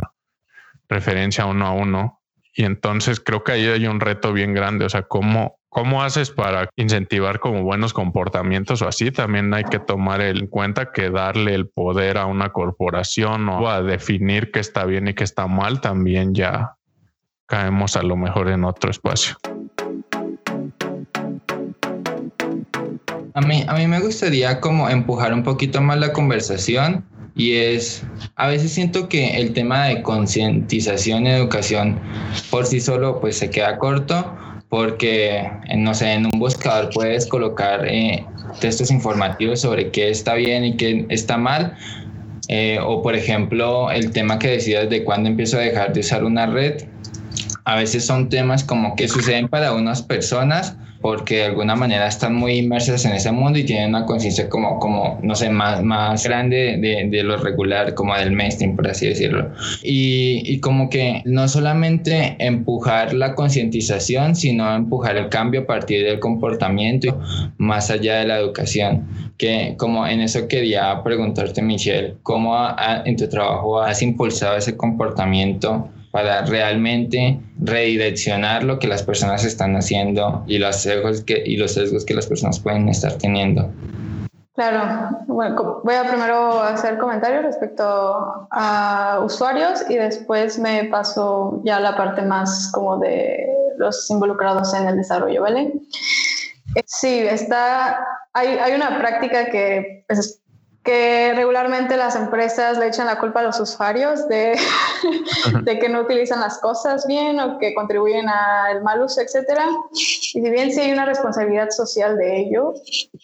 referencia 0.88 1.46
uno 1.46 1.68
a 1.68 1.72
uno. 1.72 2.19
Y 2.56 2.64
entonces 2.64 3.20
creo 3.20 3.44
que 3.44 3.54
ahí 3.54 3.68
hay 3.68 3.88
un 3.88 4.00
reto 4.00 4.34
bien 4.34 4.54
grande. 4.54 4.86
O 4.86 4.90
sea, 4.90 5.04
¿cómo, 5.04 5.60
cómo 5.70 6.04
haces 6.04 6.32
para 6.32 6.70
incentivar 6.76 7.40
como 7.40 7.64
buenos 7.64 7.94
comportamientos 7.94 8.82
o 8.82 8.88
así? 8.88 9.12
También 9.12 9.54
hay 9.54 9.64
que 9.64 9.80
tomar 9.80 10.22
en 10.22 10.48
cuenta 10.48 10.92
que 10.92 11.10
darle 11.10 11.54
el 11.56 11.68
poder 11.68 12.18
a 12.18 12.26
una 12.26 12.50
corporación 12.50 13.48
o 13.50 13.70
a 13.70 13.82
definir 13.82 14.52
qué 14.52 14.60
está 14.60 14.86
bien 14.86 15.08
y 15.08 15.14
qué 15.14 15.24
está 15.24 15.48
mal, 15.48 15.82
también 15.82 16.34
ya 16.34 16.76
caemos 17.48 17.96
a 17.96 18.04
lo 18.04 18.16
mejor 18.16 18.50
en 18.50 18.64
otro 18.64 18.92
espacio. 18.92 19.36
A 23.34 23.42
mí, 23.42 23.64
a 23.68 23.74
mí 23.76 23.88
me 23.88 24.02
gustaría 24.02 24.60
como 24.60 24.90
empujar 24.90 25.34
un 25.34 25.44
poquito 25.44 25.82
más 25.82 25.98
la 25.98 26.12
conversación 26.12 27.06
y 27.40 27.56
es, 27.56 28.04
a 28.36 28.48
veces 28.48 28.74
siento 28.74 29.08
que 29.08 29.38
el 29.38 29.54
tema 29.54 29.86
de 29.86 30.02
concientización 30.02 31.26
y 31.26 31.30
educación 31.30 31.98
por 32.52 32.66
sí 32.66 32.82
solo 32.82 33.22
pues 33.22 33.38
se 33.38 33.50
queda 33.50 33.78
corto 33.78 34.36
porque, 34.68 35.50
no 35.78 35.94
sé, 35.94 36.12
en 36.12 36.26
un 36.26 36.38
buscador 36.38 36.90
puedes 36.94 37.26
colocar 37.26 37.88
eh, 37.88 38.26
textos 38.60 38.92
informativos 38.92 39.62
sobre 39.62 39.90
qué 39.90 40.10
está 40.10 40.34
bien 40.34 40.66
y 40.66 40.76
qué 40.76 41.06
está 41.08 41.38
mal. 41.38 41.78
Eh, 42.50 42.78
o, 42.84 43.02
por 43.02 43.16
ejemplo, 43.16 43.90
el 43.90 44.12
tema 44.12 44.38
que 44.38 44.50
decidas 44.50 44.90
de 44.90 45.06
cuándo 45.06 45.30
empiezo 45.30 45.58
a 45.58 45.62
dejar 45.62 45.94
de 45.94 46.02
usar 46.02 46.26
una 46.26 46.46
red. 46.46 46.84
A 47.64 47.78
veces 47.78 48.06
son 48.06 48.28
temas 48.28 48.66
como 48.66 48.98
que 48.98 49.08
suceden 49.08 49.48
para 49.48 49.72
unas 49.72 50.02
personas, 50.02 50.76
porque 51.02 51.38
de 51.38 51.46
alguna 51.46 51.76
manera 51.76 52.08
están 52.08 52.36
muy 52.36 52.58
inmersas 52.58 53.06
en 53.06 53.14
ese 53.14 53.32
mundo 53.32 53.58
y 53.58 53.64
tienen 53.64 53.90
una 53.90 54.06
conciencia 54.06 54.50
como, 54.50 54.80
como, 54.80 55.18
no 55.24 55.34
sé, 55.34 55.50
más, 55.50 55.82
más 55.82 56.24
grande 56.26 56.78
de, 56.78 57.08
de, 57.10 57.24
lo 57.24 57.38
regular, 57.38 57.94
como 57.94 58.16
del 58.16 58.32
mainstream, 58.32 58.76
por 58.76 58.88
así 58.88 59.08
decirlo. 59.08 59.50
Y, 59.82 60.42
y 60.46 60.60
como 60.60 60.90
que 60.90 61.22
no 61.26 61.48
solamente 61.48 62.36
empujar 62.40 63.14
la 63.14 63.34
concientización, 63.34 64.36
sino 64.36 64.76
empujar 64.76 65.16
el 65.16 65.30
cambio 65.30 65.62
a 65.62 65.66
partir 65.66 66.06
del 66.06 66.20
comportamiento, 66.20 67.20
más 67.58 67.90
allá 67.90 68.20
de 68.20 68.26
la 68.26 68.38
educación. 68.38 69.08
Que 69.38 69.76
como 69.78 70.06
en 70.06 70.20
eso 70.20 70.50
quería 70.50 71.02
preguntarte, 71.02 71.62
Michelle, 71.62 72.16
¿cómo 72.24 72.58
en 73.06 73.16
tu 73.16 73.30
trabajo 73.30 73.82
has 73.82 74.02
impulsado 74.02 74.58
ese 74.58 74.76
comportamiento? 74.76 75.90
Para 76.12 76.44
realmente 76.46 77.40
redireccionar 77.60 78.64
lo 78.64 78.80
que 78.80 78.88
las 78.88 79.04
personas 79.04 79.44
están 79.46 79.76
haciendo 79.76 80.44
y 80.48 80.58
los 80.58 80.78
sesgos 80.78 81.22
que, 81.22 81.44
y 81.46 81.58
los 81.58 81.74
sesgos 81.74 82.06
que 82.06 82.14
las 82.14 82.28
personas 82.28 82.60
pueden 82.60 82.90
estar 82.90 83.14
teniendo. 83.14 83.70
Claro, 84.56 85.18
bueno, 85.28 85.82
voy 85.86 85.96
a 85.96 86.04
primero 86.10 86.62
hacer 86.62 86.98
comentarios 86.98 87.44
respecto 87.44 88.48
a 88.52 89.22
usuarios 89.24 89.86
y 89.90 89.96
después 89.96 90.60
me 90.60 90.86
paso 90.86 91.62
ya 91.64 91.78
a 91.78 91.80
la 91.80 91.96
parte 91.96 92.24
más 92.24 92.70
como 92.74 92.98
de 92.98 93.48
los 93.78 94.10
involucrados 94.10 94.74
en 94.74 94.88
el 94.90 94.98
desarrollo, 94.98 95.44
¿vale? 95.44 95.72
Sí, 96.86 97.20
está, 97.20 98.06
hay, 98.34 98.48
hay 98.48 98.74
una 98.74 99.00
práctica 99.00 99.50
que 99.50 100.04
pues, 100.08 100.42
que 100.84 101.34
regularmente 101.36 101.98
las 101.98 102.16
empresas 102.16 102.78
le 102.78 102.88
echan 102.88 103.06
la 103.06 103.20
culpa 103.20 103.42
a 103.42 103.44
los 103.44 103.60
usuarios 103.60 104.28
de, 104.28 104.58
de, 105.64 105.80
que 105.80 105.90
no 105.90 106.02
utilizan 106.02 106.40
las 106.40 106.58
cosas 106.60 107.06
bien 107.06 107.40
o 107.40 107.60
que 107.60 107.74
contribuyen 107.74 108.30
al 108.30 108.82
mal 108.82 109.02
uso, 109.02 109.22
etc. 109.22 109.60
Y 109.94 110.42
si 110.42 110.50
bien 110.50 110.72
sí 110.72 110.82
hay 110.82 110.92
una 110.92 111.06
responsabilidad 111.06 111.70
social 111.70 112.18
de 112.18 112.40
ello, 112.40 112.74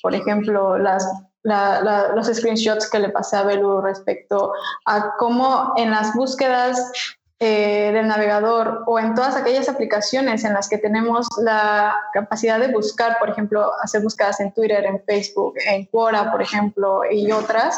por 0.01 0.13
ejemplo, 0.13 0.77
las, 0.77 1.07
los 1.43 2.27
screenshots 2.27 2.89
que 2.89 2.99
le 2.99 3.09
pasé 3.09 3.37
a 3.37 3.43
Belu 3.43 3.81
respecto 3.81 4.51
a 4.85 5.15
cómo 5.17 5.73
en 5.77 5.91
las 5.91 6.13
búsquedas 6.13 6.91
eh, 7.39 7.91
del 7.93 8.07
navegador 8.07 8.83
o 8.87 8.97
en 8.97 9.13
todas 9.13 9.35
aquellas 9.35 9.67
aplicaciones 9.67 10.45
en 10.45 10.53
las 10.53 10.69
que 10.69 10.77
tenemos 10.77 11.27
la 11.43 11.93
capacidad 12.13 12.59
de 12.59 12.69
buscar, 12.69 13.17
por 13.19 13.29
ejemplo, 13.29 13.71
hacer 13.83 14.01
búsquedas 14.01 14.39
en 14.39 14.53
Twitter, 14.53 14.85
en 14.85 15.03
Facebook, 15.03 15.55
en 15.67 15.85
Quora, 15.87 16.31
por 16.31 16.41
ejemplo, 16.41 17.01
y 17.11 17.29
otras, 17.33 17.77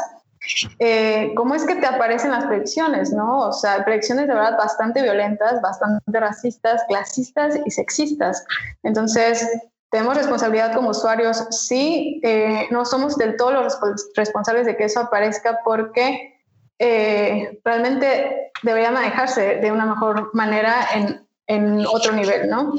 eh, 0.77 1.33
¿cómo 1.35 1.55
es 1.55 1.65
que 1.65 1.75
te 1.75 1.87
aparecen 1.87 2.31
las 2.31 2.45
predicciones? 2.45 3.11
¿no? 3.11 3.47
O 3.47 3.53
sea, 3.53 3.83
predicciones 3.83 4.27
de 4.27 4.35
verdad 4.35 4.57
bastante 4.57 5.01
violentas, 5.01 5.59
bastante 5.61 6.19
racistas, 6.19 6.83
clasistas 6.87 7.59
y 7.65 7.71
sexistas. 7.71 8.45
Entonces, 8.83 9.49
tenemos 9.89 10.17
responsabilidad 10.17 10.73
como 10.75 10.89
usuarios, 10.89 11.47
sí, 11.49 12.19
eh, 12.23 12.67
no 12.71 12.85
somos 12.85 13.17
del 13.17 13.37
todo 13.37 13.51
los 13.51 13.79
responsables 14.15 14.65
de 14.65 14.75
que 14.75 14.83
eso 14.83 14.99
aparezca 14.99 15.61
porque 15.63 16.36
eh, 16.79 17.59
realmente 17.63 18.51
debería 18.63 18.91
manejarse 18.91 19.55
de 19.55 19.71
una 19.71 19.85
mejor 19.85 20.29
manera 20.33 20.87
en, 20.93 21.27
en 21.47 21.85
otro 21.87 22.13
nivel, 22.13 22.49
¿no? 22.49 22.73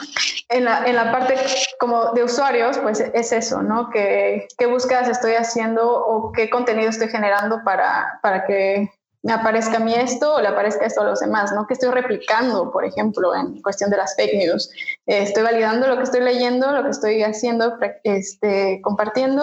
En 0.49 0.65
la, 0.65 0.85
en 0.87 0.97
la, 0.97 1.13
parte 1.13 1.35
como 1.79 2.13
de 2.13 2.25
usuarios, 2.25 2.79
pues 2.79 3.01
es 3.01 3.33
eso, 3.33 3.63
¿no? 3.63 3.91
¿Qué, 3.91 4.47
qué 4.57 4.67
búsquedas 4.67 5.09
estoy 5.09 5.35
haciendo 5.35 5.91
o 5.91 6.33
qué 6.33 6.49
contenido 6.49 6.91
estoy 6.91 7.09
generando 7.09 7.63
para, 7.65 8.19
para 8.23 8.45
que 8.47 8.91
me 9.23 9.33
aparezca 9.33 9.79
a 9.79 9.81
mí 9.81 9.95
esto 9.95 10.37
o 10.37 10.41
le 10.41 10.49
aparezca 10.49 10.87
esto 10.87 11.01
a 11.01 11.05
los 11.05 11.21
demás, 11.21 11.53
¿no? 11.53 11.67
¿Qué 11.67 11.75
estoy 11.75 11.91
replicando, 11.91 12.71
por 12.71 12.85
ejemplo, 12.85 13.35
en 13.35 13.61
cuestión 13.63 13.91
de 13.91 13.97
las 13.97 14.15
fake 14.17 14.35
news? 14.35 14.71
Eh, 15.07 15.23
estoy 15.23 15.43
validando 15.43 15.89
lo 15.89 15.97
que 15.97 16.05
estoy 16.05 16.21
leyendo, 16.21 16.71
lo 16.73 16.85
que 16.85 16.91
estoy 16.91 17.23
haciendo, 17.23 17.79
este, 18.05 18.81
compartiendo 18.83 19.43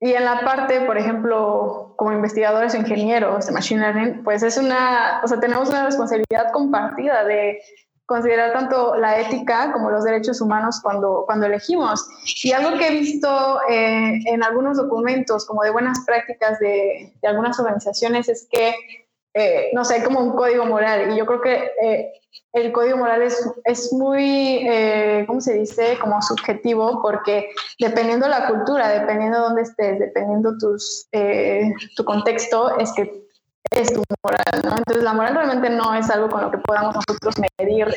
y 0.00 0.12
en 0.12 0.24
la 0.24 0.40
parte, 0.44 0.82
por 0.82 0.98
ejemplo, 0.98 1.94
como 1.96 2.12
investigadores 2.12 2.74
o 2.74 2.76
ingenieros 2.76 3.46
de 3.46 3.52
Machine 3.52 3.80
Learning, 3.80 4.24
pues 4.24 4.42
es 4.42 4.58
una, 4.58 5.20
o 5.24 5.28
sea, 5.28 5.40
tenemos 5.40 5.70
una 5.70 5.86
responsabilidad 5.86 6.52
compartida 6.52 7.24
de 7.24 7.58
considerar 8.04 8.52
tanto 8.52 8.94
la 8.96 9.18
ética 9.18 9.72
como 9.72 9.90
los 9.90 10.04
derechos 10.04 10.40
humanos 10.40 10.80
cuando, 10.82 11.24
cuando 11.26 11.46
elegimos. 11.46 12.06
Y 12.44 12.52
algo 12.52 12.78
que 12.78 12.88
he 12.88 12.90
visto 12.92 13.60
eh, 13.68 14.20
en 14.26 14.44
algunos 14.44 14.76
documentos 14.76 15.46
como 15.46 15.62
de 15.62 15.70
buenas 15.70 16.04
prácticas 16.06 16.58
de, 16.60 17.12
de 17.20 17.28
algunas 17.28 17.58
organizaciones 17.58 18.28
es 18.28 18.46
que 18.50 18.74
eh, 19.38 19.68
no 19.74 19.84
sé, 19.84 20.02
como 20.02 20.20
un 20.20 20.34
código 20.34 20.64
moral. 20.64 21.12
Y 21.12 21.18
yo 21.18 21.26
creo 21.26 21.42
que 21.42 21.70
eh, 21.82 22.12
el 22.54 22.72
código 22.72 22.96
moral 22.96 23.20
es, 23.20 23.46
es 23.64 23.92
muy, 23.92 24.66
eh, 24.66 25.24
¿cómo 25.26 25.42
se 25.42 25.52
dice? 25.52 25.98
Como 26.00 26.22
subjetivo, 26.22 27.02
porque 27.02 27.50
dependiendo 27.78 28.28
la 28.28 28.48
cultura, 28.48 28.88
dependiendo 28.88 29.40
dónde 29.40 29.62
estés, 29.62 29.98
dependiendo 29.98 30.56
tus, 30.58 31.06
tu 31.96 32.04
contexto, 32.04 32.78
es 32.78 32.90
que 32.94 33.26
es 33.72 33.92
tu 33.92 34.02
moral, 34.22 34.62
¿no? 34.64 34.78
Entonces 34.78 35.04
la 35.04 35.12
moral 35.12 35.34
realmente 35.34 35.68
no 35.68 35.92
es 35.92 36.08
algo 36.08 36.30
con 36.30 36.40
lo 36.40 36.50
que 36.50 36.58
podamos 36.58 36.94
nosotros 36.94 37.34
medir 37.58 37.88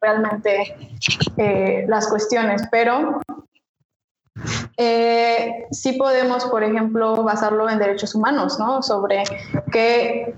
realmente 0.00 0.74
las 1.88 2.08
cuestiones, 2.08 2.62
pero 2.70 3.20
eh, 4.76 5.66
sí 5.70 5.92
podemos, 5.92 6.44
por 6.46 6.62
ejemplo, 6.62 7.22
basarlo 7.22 7.68
en 7.68 7.78
derechos 7.78 8.14
humanos, 8.14 8.58
¿no? 8.58 8.82
Sobre 8.82 9.22
qué, 9.72 10.34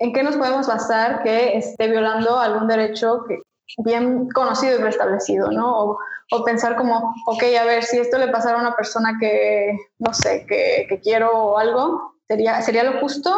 en 0.00 0.12
qué 0.12 0.22
nos 0.22 0.36
podemos 0.36 0.66
basar 0.66 1.22
que 1.22 1.56
esté 1.56 1.88
violando 1.88 2.38
algún 2.38 2.68
derecho 2.68 3.24
que, 3.28 3.40
bien 3.78 4.28
conocido 4.30 4.78
y 4.78 4.82
restablecido, 4.82 5.50
¿no? 5.50 5.76
O, 5.76 5.98
o, 6.30 6.44
pensar 6.44 6.76
como, 6.76 7.14
ok, 7.26 7.42
a 7.60 7.64
ver, 7.64 7.84
si 7.84 7.98
esto 7.98 8.18
le 8.18 8.28
pasara 8.28 8.58
a 8.58 8.60
una 8.60 8.74
persona 8.74 9.16
que, 9.20 9.76
no 9.98 10.14
sé, 10.14 10.46
que, 10.48 10.86
que 10.88 11.00
quiero 11.00 11.30
o 11.32 11.58
algo, 11.58 12.14
sería, 12.26 12.62
sería 12.62 12.84
lo 12.84 13.00
justo. 13.00 13.34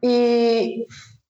Y, 0.00 0.86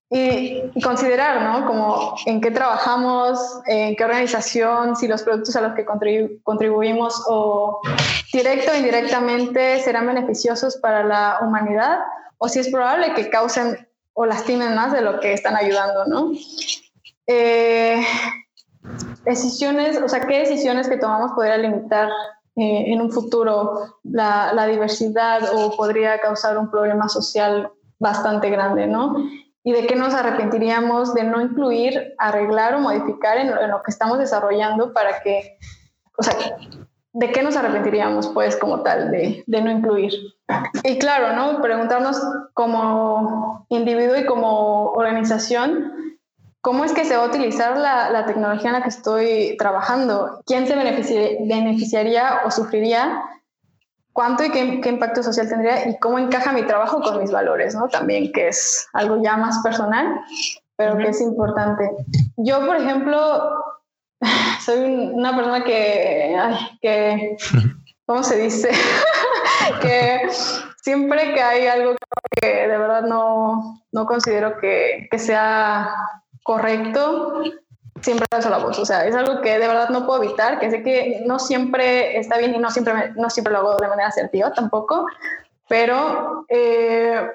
y, 0.09 0.81
considerar, 0.83 1.43
¿no? 1.43 1.67
Como 1.67 2.15
en 2.27 2.41
qué 2.41 2.51
trabajamos, 2.51 3.39
en 3.67 3.97
qué 3.97 4.05
organización, 4.05 4.95
si 4.95 5.09
los 5.09 5.23
productos 5.23 5.57
a 5.57 5.61
los 5.61 5.75
que 5.75 5.85
contribuimos 5.85 7.25
o 7.29 7.81
directo 8.33 8.73
o 8.73 8.77
indirectamente 8.77 9.81
serán 9.81 10.07
beneficiosos 10.07 10.77
para 10.77 11.03
la 11.03 11.39
humanidad 11.43 11.99
o 12.39 12.49
si 12.49 12.61
es 12.61 12.69
probable 12.69 13.15
que 13.15 13.31
causen 13.31 13.89
o 14.13 14.27
lastimen 14.27 14.75
más 14.75 14.93
de 14.93 15.03
lo 15.03 15.21
que 15.21 15.33
están 15.33 15.57
ayudando, 15.57 16.07
¿no? 16.07 16.33
Eh, 17.27 18.03
decisiones, 19.25 20.01
o 20.01 20.09
sea, 20.09 20.21
¿qué 20.21 20.39
decisiones 20.39 20.89
que 20.89 20.99
tomamos 20.99 21.33
podría 21.33 21.59
limitar 21.59 22.09
eh, 22.55 22.85
en 22.87 23.01
un 23.01 23.11
futuro 23.11 23.99
la, 24.05 24.53
la 24.53 24.67
diversidad 24.67 25.43
o 25.53 25.77
podría 25.77 26.21
causar 26.21 26.57
un 26.57 26.71
problema 26.71 27.09
social 27.09 27.71
bastante 27.99 28.51
grande, 28.51 28.87
¿no? 28.87 29.17
Y 29.67 29.73
de 29.73 29.85
qué 29.85 29.97
nos 29.97 30.15
arrepentiríamos 30.15 31.13
de 31.13 31.25
no 31.25 31.41
incluir, 31.41 32.15
arreglar 32.19 32.77
o 32.77 32.79
modificar 32.79 33.37
en, 33.37 33.51
lo 33.51 33.83
que 33.83 33.91
estamos 33.91 34.17
desarrollando 34.17 34.93
para 34.93 35.21
que, 35.23 35.59
o 36.17 36.23
sea, 36.23 36.35
de 37.13 37.33
qué 37.33 37.43
nos 37.43 37.57
arrepentiríamos, 37.57 38.29
pues, 38.29 38.57
como 38.57 38.85
tal, 38.85 39.11
de, 39.11 39.43
de 39.45 39.61
no 39.61 39.73
incluir. 39.73 40.13
Y 40.85 40.99
claro, 40.99 41.35
¿no? 41.35 41.61
Preguntarnos 41.61 42.23
como 42.55 43.67
individuo 43.69 44.17
y 44.17 44.25
como 44.25 44.93
organización, 44.93 45.93
¿cómo 46.61 46.85
es 46.85 46.93
que 46.93 47.05
se 47.05 47.17
va 47.17 47.25
a 47.25 47.29
utilizar 47.29 47.77
la, 47.77 48.11
la 48.11 48.25
tecnología 48.25 48.69
en 48.69 48.75
la 48.75 48.83
que 48.83 48.91
estoy 48.91 49.57
trabajando? 49.59 50.43
¿Quién 50.47 50.69
se 50.69 50.77
beneficiaría 50.77 52.43
o 52.45 52.53
sufriría 52.53 53.21
cuánto 54.17 54.43
y 54.45 54.51
qué, 54.51 54.89
impacto 54.89 55.23
social 55.23 55.47
tendría 55.47 55.87
y 55.91 55.99
cómo 55.99 56.19
encaja 56.19 56.51
mi 56.51 56.63
trabajo 56.63 57.03
con 57.03 57.21
mis 57.21 57.31
valores, 57.31 57.75
¿no? 57.75 57.87
También, 57.87 58.33
que 58.33 58.49
es 58.49 58.89
algo 58.95 59.23
ya 59.23 59.37
más 59.37 59.59
personal, 59.63 60.23
pero 60.75 60.97
que 60.97 61.09
es 61.09 61.21
importante. 61.21 61.91
Yo, 62.39 62.65
por 62.65 62.77
ejemplo, 62.77 63.53
soy 64.65 64.79
una 65.13 65.37
persona 65.37 65.63
que, 65.63 66.35
que 66.81 67.37
¿cómo 68.07 68.23
se 68.23 68.39
dice? 68.39 68.71
que 69.83 70.23
siempre 70.83 71.35
que 71.35 71.43
hay 71.43 71.67
algo 71.67 71.95
que 72.41 72.47
de 72.47 72.79
verdad 72.79 73.03
no, 73.03 73.83
no 73.93 74.07
considero 74.07 74.57
que, 74.59 75.09
que 75.11 75.19
sea 75.19 75.95
correcto, 76.43 77.43
siempre 78.07 78.27
alzo 78.31 78.49
la 78.49 78.59
voz. 78.59 78.79
O 78.79 78.87
sea, 78.87 79.05
es 79.05 79.15
algo 79.15 79.41
que 79.43 79.59
de 79.59 79.67
verdad 79.67 79.91
no 79.91 80.07
puedo 80.07 80.23
evitar, 80.23 80.59
que 80.61 80.71
sé 80.71 80.83
que 80.83 81.23
no 81.27 81.39
siempre 81.39 82.19
está 82.19 82.39
bien 82.39 82.55
y 82.55 82.59
no 82.59 82.71
siempre, 82.71 83.13
no 83.17 83.29
siempre 83.29 83.53
lo 83.53 83.59
hago 83.59 83.77
de 83.77 83.89
manera 83.89 84.09
asertiva 84.09 84.53
tampoco, 84.53 85.07
pero 85.69 86.47
eh, 86.49 87.29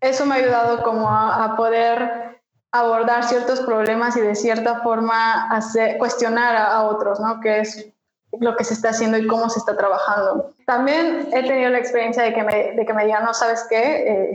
eso 0.00 0.24
me 0.24 0.34
ha 0.34 0.38
ayudado 0.38 0.82
como 0.84 1.10
a, 1.10 1.56
poder 1.56 2.40
abordar 2.70 3.24
ciertos 3.24 3.60
problemas 3.60 4.16
y 4.16 4.20
de 4.20 4.36
cierta 4.36 4.80
forma 4.80 5.48
hacer, 5.50 5.98
cuestionar 5.98 6.56
a, 6.56 6.82
otros, 6.84 7.18
¿no? 7.18 7.40
Que 7.40 7.60
es 7.60 7.92
lo 8.40 8.56
que 8.56 8.64
se 8.64 8.74
está 8.74 8.90
haciendo 8.90 9.18
y 9.18 9.26
cómo 9.26 9.48
se 9.50 9.58
está 9.58 9.76
trabajando. 9.76 10.54
También 10.66 11.28
he 11.32 11.42
tenido 11.42 11.70
la 11.70 11.78
experiencia 11.78 12.22
de 12.22 12.32
que 12.32 12.42
me, 12.42 12.72
de 12.72 12.86
que 12.86 12.94
me 12.94 13.04
digan, 13.04 13.24
no, 13.24 13.34
¿sabes 13.34 13.66
qué? 13.68 14.30
Eh, 14.30 14.34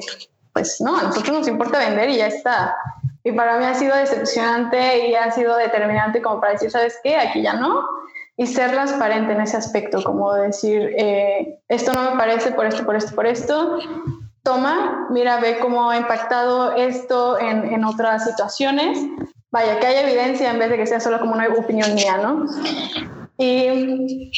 pues 0.53 0.81
no, 0.81 0.97
a 0.97 1.03
nosotros 1.03 1.37
nos 1.37 1.47
importa 1.47 1.79
vender 1.79 2.09
y 2.09 2.17
ya 2.17 2.27
está. 2.27 2.75
Y 3.23 3.31
para 3.33 3.57
mí 3.57 3.65
ha 3.65 3.73
sido 3.73 3.95
decepcionante 3.95 5.07
y 5.07 5.15
ha 5.15 5.31
sido 5.31 5.57
determinante 5.57 6.21
como 6.21 6.39
para 6.39 6.53
decir, 6.53 6.71
¿sabes 6.71 6.99
qué? 7.03 7.17
Aquí 7.17 7.41
ya 7.41 7.53
no. 7.53 7.85
Y 8.37 8.47
ser 8.47 8.71
transparente 8.71 9.33
en 9.33 9.41
ese 9.41 9.57
aspecto, 9.57 10.01
como 10.01 10.33
decir, 10.33 10.93
eh, 10.97 11.59
esto 11.67 11.93
no 11.93 12.11
me 12.11 12.17
parece 12.17 12.51
por 12.51 12.65
esto, 12.65 12.85
por 12.85 12.95
esto, 12.95 13.13
por 13.13 13.27
esto. 13.27 13.79
Toma, 14.43 15.07
mira, 15.09 15.41
ve 15.41 15.59
cómo 15.59 15.89
ha 15.89 15.97
impactado 15.97 16.73
esto 16.77 17.37
en, 17.39 17.65
en 17.73 17.83
otras 17.83 18.23
situaciones. 18.23 18.97
Vaya, 19.51 19.79
que 19.79 19.87
haya 19.87 20.07
evidencia 20.07 20.51
en 20.51 20.59
vez 20.59 20.69
de 20.69 20.77
que 20.77 20.87
sea 20.87 21.01
solo 21.01 21.19
como 21.19 21.33
una 21.33 21.47
opinión 21.49 21.93
mía, 21.95 22.17
¿no? 22.17 22.45
Y 23.37 24.31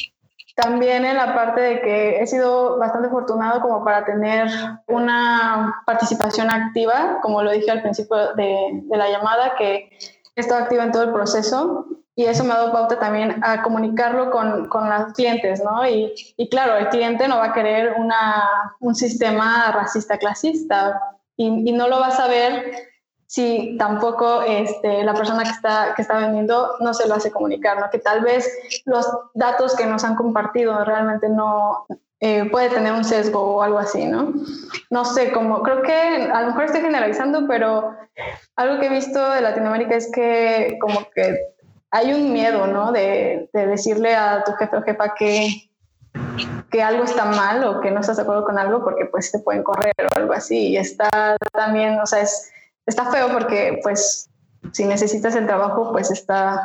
también 0.55 1.05
en 1.05 1.17
la 1.17 1.33
parte 1.33 1.61
de 1.61 1.81
que 1.81 2.19
he 2.19 2.27
sido 2.27 2.77
bastante 2.77 3.07
afortunado 3.07 3.61
como 3.61 3.83
para 3.83 4.05
tener 4.05 4.47
una 4.87 5.81
participación 5.85 6.49
activa, 6.49 7.19
como 7.21 7.41
lo 7.41 7.51
dije 7.51 7.71
al 7.71 7.81
principio 7.81 8.33
de, 8.35 8.81
de 8.83 8.97
la 8.97 9.09
llamada, 9.09 9.55
que 9.57 9.89
he 10.35 10.41
estado 10.41 10.63
activa 10.63 10.83
en 10.83 10.91
todo 10.91 11.03
el 11.03 11.13
proceso 11.13 11.85
y 12.15 12.25
eso 12.25 12.43
me 12.43 12.53
ha 12.53 12.57
dado 12.57 12.73
pauta 12.73 12.99
también 12.99 13.41
a 13.43 13.63
comunicarlo 13.63 14.31
con, 14.31 14.67
con 14.67 14.89
los 14.89 15.13
clientes, 15.13 15.63
¿no? 15.63 15.87
Y, 15.87 16.13
y, 16.37 16.49
claro, 16.49 16.75
el 16.75 16.89
cliente 16.89 17.27
no 17.27 17.37
va 17.37 17.45
a 17.45 17.53
querer 17.53 17.95
una, 17.97 18.75
un 18.79 18.93
sistema 18.95 19.71
racista 19.71 20.17
clasista 20.17 21.01
y, 21.37 21.69
y 21.69 21.71
no 21.71 21.87
lo 21.87 21.99
va 21.99 22.07
a 22.07 22.11
saber 22.11 22.90
si 23.31 23.77
tampoco 23.77 24.41
este, 24.41 25.05
la 25.05 25.13
persona 25.13 25.43
que 25.43 25.51
está, 25.51 25.93
que 25.95 26.01
está 26.01 26.17
vendiendo 26.17 26.71
no 26.81 26.93
se 26.93 27.07
lo 27.07 27.13
hace 27.13 27.31
comunicar, 27.31 27.79
¿no? 27.79 27.89
que 27.89 27.99
tal 27.99 28.19
vez 28.19 28.45
los 28.83 29.07
datos 29.33 29.73
que 29.77 29.85
nos 29.85 30.03
han 30.03 30.15
compartido 30.17 30.83
realmente 30.83 31.29
no 31.29 31.85
eh, 32.19 32.49
puede 32.51 32.67
tener 32.67 32.91
un 32.91 33.05
sesgo 33.05 33.39
o 33.39 33.61
algo 33.63 33.79
así, 33.79 34.05
¿no? 34.05 34.33
No 34.89 35.05
sé, 35.05 35.31
como 35.31 35.63
creo 35.63 35.81
que 35.81 35.93
a 35.93 36.41
lo 36.41 36.47
mejor 36.47 36.65
estoy 36.65 36.81
generalizando, 36.81 37.47
pero 37.47 37.95
algo 38.57 38.81
que 38.81 38.87
he 38.87 38.89
visto 38.89 39.31
de 39.31 39.39
Latinoamérica 39.39 39.95
es 39.95 40.11
que 40.11 40.77
como 40.81 41.09
que 41.15 41.33
hay 41.89 42.13
un 42.13 42.33
miedo, 42.33 42.67
¿no? 42.67 42.91
De, 42.91 43.49
de 43.53 43.65
decirle 43.65 44.13
a 44.13 44.43
tu 44.43 44.51
jefe 44.55 44.75
o 44.75 44.83
jefa 44.83 45.13
que, 45.13 45.71
que 46.69 46.83
algo 46.83 47.05
está 47.05 47.23
mal 47.23 47.63
o 47.63 47.79
que 47.79 47.91
no 47.91 48.01
estás 48.01 48.17
de 48.17 48.23
acuerdo 48.23 48.43
con 48.43 48.59
algo 48.59 48.83
porque 48.83 49.05
pues 49.05 49.31
te 49.31 49.39
pueden 49.39 49.63
correr 49.63 49.93
o 49.99 50.17
algo 50.17 50.33
así. 50.33 50.71
Y 50.71 50.77
está 50.77 51.37
también, 51.53 51.97
o 52.01 52.05
sea, 52.05 52.19
es 52.19 52.51
está 52.85 53.05
feo 53.11 53.29
porque 53.31 53.79
pues 53.83 54.29
si 54.71 54.85
necesitas 54.85 55.35
el 55.35 55.47
trabajo 55.47 55.91
pues 55.91 56.11
está, 56.11 56.61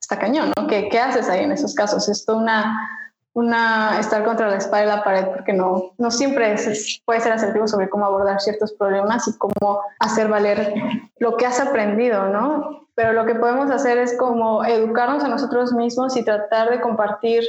está 0.00 0.18
cañón, 0.18 0.52
¿no? 0.56 0.66
¿Qué, 0.66 0.88
¿Qué, 0.88 0.98
haces 0.98 1.28
ahí 1.28 1.44
en 1.44 1.52
esos 1.52 1.74
casos? 1.74 2.08
Esto 2.08 2.36
una, 2.36 2.90
una 3.32 3.98
estar 3.98 4.24
contra 4.24 4.48
la 4.48 4.56
espalda 4.56 4.84
y 4.84 4.96
la 4.96 5.04
pared 5.04 5.26
porque 5.34 5.52
no, 5.52 5.92
no 5.98 6.10
siempre 6.10 6.56
puede 7.04 7.20
ser 7.20 7.32
asertivo 7.32 7.66
sobre 7.66 7.88
cómo 7.88 8.06
abordar 8.06 8.40
ciertos 8.40 8.72
problemas 8.72 9.26
y 9.28 9.36
cómo 9.36 9.80
hacer 9.98 10.28
valer 10.28 10.74
lo 11.18 11.36
que 11.36 11.46
has 11.46 11.60
aprendido, 11.60 12.28
¿no? 12.28 12.88
Pero 12.94 13.12
lo 13.12 13.26
que 13.26 13.34
podemos 13.34 13.70
hacer 13.70 13.98
es 13.98 14.16
como 14.16 14.64
educarnos 14.64 15.24
a 15.24 15.28
nosotros 15.28 15.72
mismos 15.72 16.16
y 16.16 16.24
tratar 16.24 16.70
de 16.70 16.80
compartir 16.80 17.42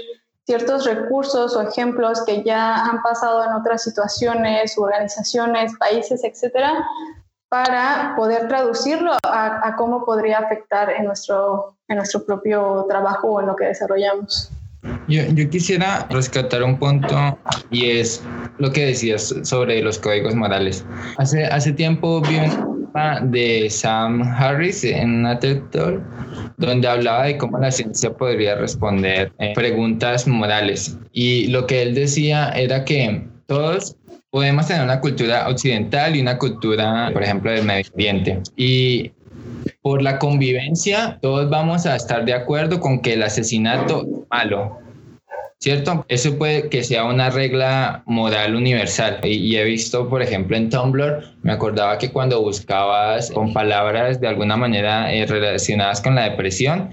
ciertos 0.45 0.85
recursos 0.85 1.55
o 1.55 1.61
ejemplos 1.61 2.23
que 2.23 2.43
ya 2.43 2.85
han 2.85 3.01
pasado 3.01 3.43
en 3.43 3.51
otras 3.51 3.83
situaciones, 3.83 4.77
organizaciones, 4.77 5.75
países, 5.77 6.23
etcétera, 6.23 6.85
para 7.49 8.13
poder 8.15 8.47
traducirlo 8.47 9.17
a, 9.23 9.75
cómo 9.77 10.05
podría 10.05 10.39
afectar 10.39 10.89
en 10.91 11.05
nuestro, 11.05 11.75
en 11.87 11.97
nuestro 11.97 12.25
propio 12.25 12.85
trabajo 12.89 13.33
o 13.33 13.41
en 13.41 13.47
lo 13.47 13.55
que 13.55 13.65
desarrollamos. 13.65 14.51
Yo, 15.07 15.23
yo, 15.33 15.49
quisiera 15.49 16.05
rescatar 16.09 16.61
un 16.63 16.77
punto 16.77 17.37
y 17.71 17.89
es 17.89 18.21
lo 18.59 18.71
que 18.71 18.85
decías 18.85 19.33
sobre 19.43 19.81
los 19.81 19.97
códigos 19.97 20.35
morales. 20.35 20.85
Hace, 21.17 21.45
hace 21.45 21.73
tiempo 21.73 22.21
vi 22.21 22.37
tema 22.95 23.19
de 23.21 23.69
Sam 23.69 24.21
Harris 24.21 24.83
en 24.83 25.19
una 25.19 25.39
TED 25.39 25.61
Talk 25.71 26.01
donde 26.57 26.87
hablaba 26.87 27.25
de 27.25 27.37
cómo 27.37 27.59
la 27.59 27.71
ciencia 27.71 28.13
podría 28.13 28.55
responder 28.55 29.31
preguntas 29.53 30.27
morales. 30.27 30.97
Y 31.11 31.47
lo 31.47 31.67
que 31.67 31.81
él 31.81 31.93
decía 31.93 32.49
era 32.49 32.85
que 32.85 33.27
todos 33.47 33.95
podemos 34.35 34.67
tener 34.67 34.83
una 34.83 34.99
cultura 34.99 35.47
occidental 35.47 36.13
y 36.13 36.19
una 36.19 36.37
cultura, 36.37 37.09
por 37.13 37.23
ejemplo, 37.23 37.51
del 37.51 37.63
medio 37.63 37.85
ambiente. 37.89 38.41
Y 38.57 39.13
por 39.81 40.01
la 40.01 40.19
convivencia, 40.19 41.17
todos 41.21 41.49
vamos 41.49 41.85
a 41.85 41.95
estar 41.95 42.25
de 42.25 42.33
acuerdo 42.33 42.81
con 42.81 43.01
que 43.01 43.13
el 43.13 43.23
asesinato 43.23 44.01
es 44.01 44.29
malo. 44.29 44.77
¿Cierto? 45.59 46.05
Eso 46.09 46.37
puede 46.37 46.67
que 46.67 46.83
sea 46.83 47.05
una 47.05 47.29
regla 47.29 48.03
moral 48.07 48.55
universal. 48.55 49.21
Y, 49.23 49.55
he 49.55 49.63
visto, 49.63 50.09
por 50.09 50.21
ejemplo, 50.21 50.57
en 50.57 50.69
Tumblr, 50.69 51.37
me 51.41 51.53
acordaba 51.53 51.97
que 51.97 52.11
cuando 52.11 52.41
buscabas 52.41 53.31
con 53.31 53.53
palabras 53.53 54.19
de 54.19 54.27
alguna 54.27 54.57
manera 54.57 55.13
eh, 55.13 55.25
relacionadas 55.25 56.01
con 56.01 56.13
la 56.13 56.29
depresión, 56.29 56.89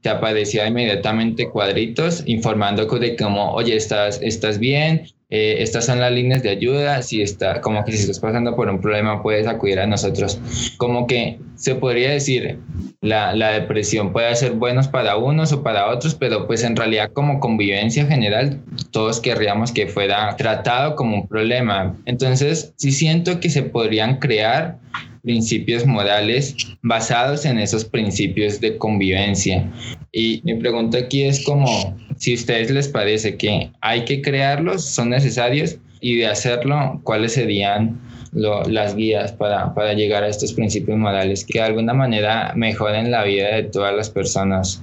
te 0.00 0.08
aparecía 0.08 0.66
inmediatamente 0.66 1.48
cuadritos 1.48 2.24
informando 2.26 2.86
de 2.86 3.14
cómo, 3.14 3.52
oye, 3.52 3.76
estás, 3.76 4.18
estás 4.20 4.58
bien, 4.58 5.06
eh, 5.34 5.62
estas 5.62 5.86
son 5.86 5.98
las 5.98 6.12
líneas 6.12 6.42
de 6.42 6.50
ayuda, 6.50 7.00
si 7.00 7.22
está, 7.22 7.62
como 7.62 7.82
que 7.86 7.92
si 7.92 8.02
estás 8.02 8.20
pasando 8.20 8.54
por 8.54 8.68
un 8.68 8.82
problema 8.82 9.22
puedes 9.22 9.46
acudir 9.46 9.80
a 9.80 9.86
nosotros. 9.86 10.38
Como 10.76 11.06
que 11.06 11.38
se 11.54 11.74
podría 11.74 12.10
decir, 12.10 12.58
la, 13.00 13.34
la 13.34 13.48
depresión 13.52 14.12
puede 14.12 14.36
ser 14.36 14.52
buenos 14.52 14.88
para 14.88 15.16
unos 15.16 15.50
o 15.54 15.62
para 15.62 15.88
otros, 15.88 16.14
pero 16.14 16.46
pues 16.46 16.62
en 16.64 16.76
realidad 16.76 17.12
como 17.14 17.40
convivencia 17.40 18.04
general 18.04 18.60
todos 18.90 19.20
querríamos 19.20 19.72
que 19.72 19.86
fuera 19.86 20.36
tratado 20.36 20.96
como 20.96 21.22
un 21.22 21.26
problema. 21.26 21.96
Entonces, 22.04 22.74
sí 22.76 22.92
siento 22.92 23.40
que 23.40 23.48
se 23.48 23.62
podrían 23.62 24.18
crear 24.18 24.76
principios 25.22 25.86
morales 25.86 26.54
basados 26.82 27.46
en 27.46 27.58
esos 27.58 27.86
principios 27.86 28.60
de 28.60 28.76
convivencia. 28.76 29.66
Y 30.12 30.42
mi 30.44 30.54
pregunta 30.56 30.98
aquí 30.98 31.24
es 31.24 31.44
como, 31.44 31.96
si 32.16 32.32
a 32.32 32.34
ustedes 32.34 32.70
les 32.70 32.88
parece 32.88 33.36
que 33.36 33.70
hay 33.80 34.04
que 34.04 34.20
crearlos, 34.20 34.84
son 34.84 35.10
necesarios, 35.10 35.78
y 36.00 36.16
de 36.18 36.26
hacerlo, 36.26 37.00
¿cuáles 37.04 37.32
serían 37.32 37.98
las 38.32 38.96
guías 38.96 39.32
para, 39.32 39.72
para 39.74 39.94
llegar 39.94 40.24
a 40.24 40.28
estos 40.28 40.52
principios 40.52 40.98
morales 40.98 41.44
que 41.44 41.58
de 41.58 41.64
alguna 41.64 41.94
manera 41.94 42.52
mejoren 42.56 43.10
la 43.10 43.24
vida 43.24 43.54
de 43.54 43.62
todas 43.64 43.94
las 43.94 44.10
personas? 44.10 44.82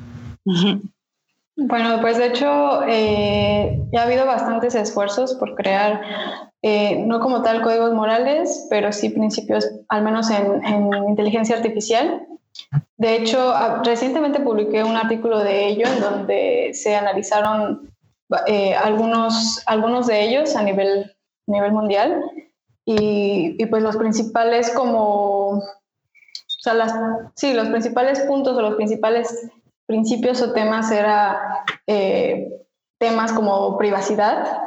Bueno, 1.57 1.99
pues 1.99 2.17
de 2.17 2.27
hecho 2.27 2.83
eh, 2.87 3.81
ya 3.91 4.01
ha 4.01 4.05
habido 4.05 4.25
bastantes 4.25 4.75
esfuerzos 4.75 5.35
por 5.35 5.55
crear, 5.55 6.01
eh, 6.61 7.03
no 7.05 7.19
como 7.19 7.41
tal 7.41 7.61
códigos 7.61 7.93
morales, 7.93 8.67
pero 8.69 8.93
sí 8.93 9.09
principios, 9.09 9.69
al 9.89 10.03
menos 10.03 10.29
en, 10.31 10.61
inteligencia 11.09 11.57
artificial. 11.57 12.25
De 12.97 13.15
hecho, 13.15 13.53
recientemente 13.83 14.41
publiqué 14.41 14.83
un 14.83 14.95
artículo 14.95 15.39
de 15.39 15.67
ello 15.67 15.87
en 15.87 16.01
donde 16.01 16.71
se 16.73 16.95
analizaron 16.95 17.91
eh, 18.45 18.75
algunos, 18.75 19.63
algunos 19.65 20.07
de 20.07 20.23
ellos 20.23 20.55
a 20.55 20.63
nivel, 20.63 21.15
nivel 21.47 21.71
mundial 21.71 22.21
y, 22.85 23.55
y 23.57 23.65
pues 23.67 23.81
los 23.81 23.97
principales 23.97 24.69
como, 24.71 25.49
o 25.49 25.63
sea, 26.45 26.73
las, 26.73 26.93
sí, 27.35 27.53
los 27.53 27.69
principales 27.69 28.19
puntos 28.21 28.55
o 28.57 28.61
los 28.61 28.75
principales 28.75 29.49
principios 29.89 30.39
o 30.43 30.53
temas 30.53 30.91
era 30.91 31.65
eh, 31.87 32.47
temas 32.99 33.33
como 33.33 33.75
privacidad, 33.79 34.61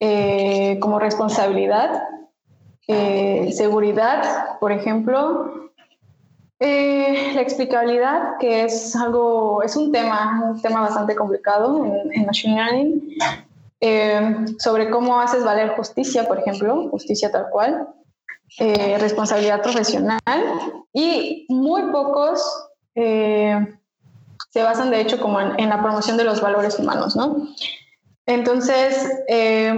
eh, 0.00 0.78
como 0.80 0.98
responsabilidad, 0.98 2.02
eh, 2.88 3.52
seguridad, 3.52 4.58
por 4.58 4.72
ejemplo, 4.72 5.67
la 6.60 7.40
explicabilidad, 7.40 8.38
que 8.38 8.64
es 8.64 8.96
algo, 8.96 9.62
es 9.62 9.76
un 9.76 9.92
tema, 9.92 10.50
un 10.52 10.60
tema 10.60 10.80
bastante 10.80 11.14
complicado 11.14 11.84
en, 11.84 12.12
en 12.12 12.26
Machine 12.26 12.56
Learning, 12.56 14.58
sobre 14.58 14.90
cómo 14.90 15.20
haces 15.20 15.44
valer 15.44 15.76
justicia, 15.76 16.26
por 16.26 16.38
ejemplo, 16.38 16.88
justicia 16.90 17.30
tal 17.30 17.48
cual, 17.50 17.88
responsabilidad 18.58 19.62
profesional 19.62 20.20
y 20.92 21.46
muy 21.48 21.82
pocos 21.92 22.42
se 24.50 24.62
basan 24.62 24.90
de 24.90 25.00
hecho 25.00 25.20
como 25.20 25.40
en, 25.40 25.68
la 25.68 25.82
promoción 25.82 26.16
de 26.16 26.24
los 26.24 26.40
valores 26.40 26.78
humanos, 26.78 27.16
¿no? 27.16 27.48
Entonces, 28.26 29.08
eh, 29.28 29.74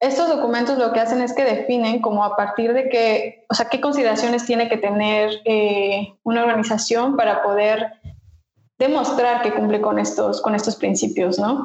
estos 0.00 0.28
documentos 0.28 0.78
lo 0.78 0.92
que 0.92 1.00
hacen 1.00 1.22
es 1.22 1.32
que 1.32 1.44
definen 1.44 2.00
como 2.00 2.22
a 2.24 2.36
partir 2.36 2.72
de 2.74 2.88
qué, 2.88 3.44
o 3.48 3.54
sea, 3.54 3.68
qué 3.68 3.80
consideraciones 3.80 4.44
tiene 4.44 4.68
que 4.68 4.76
tener 4.76 5.40
eh, 5.44 6.14
una 6.22 6.42
organización 6.42 7.16
para 7.16 7.42
poder 7.42 7.92
demostrar 8.78 9.42
que 9.42 9.54
cumple 9.54 9.80
con 9.80 9.98
estos, 9.98 10.42
con 10.42 10.54
estos 10.54 10.76
principios, 10.76 11.38
¿no? 11.38 11.64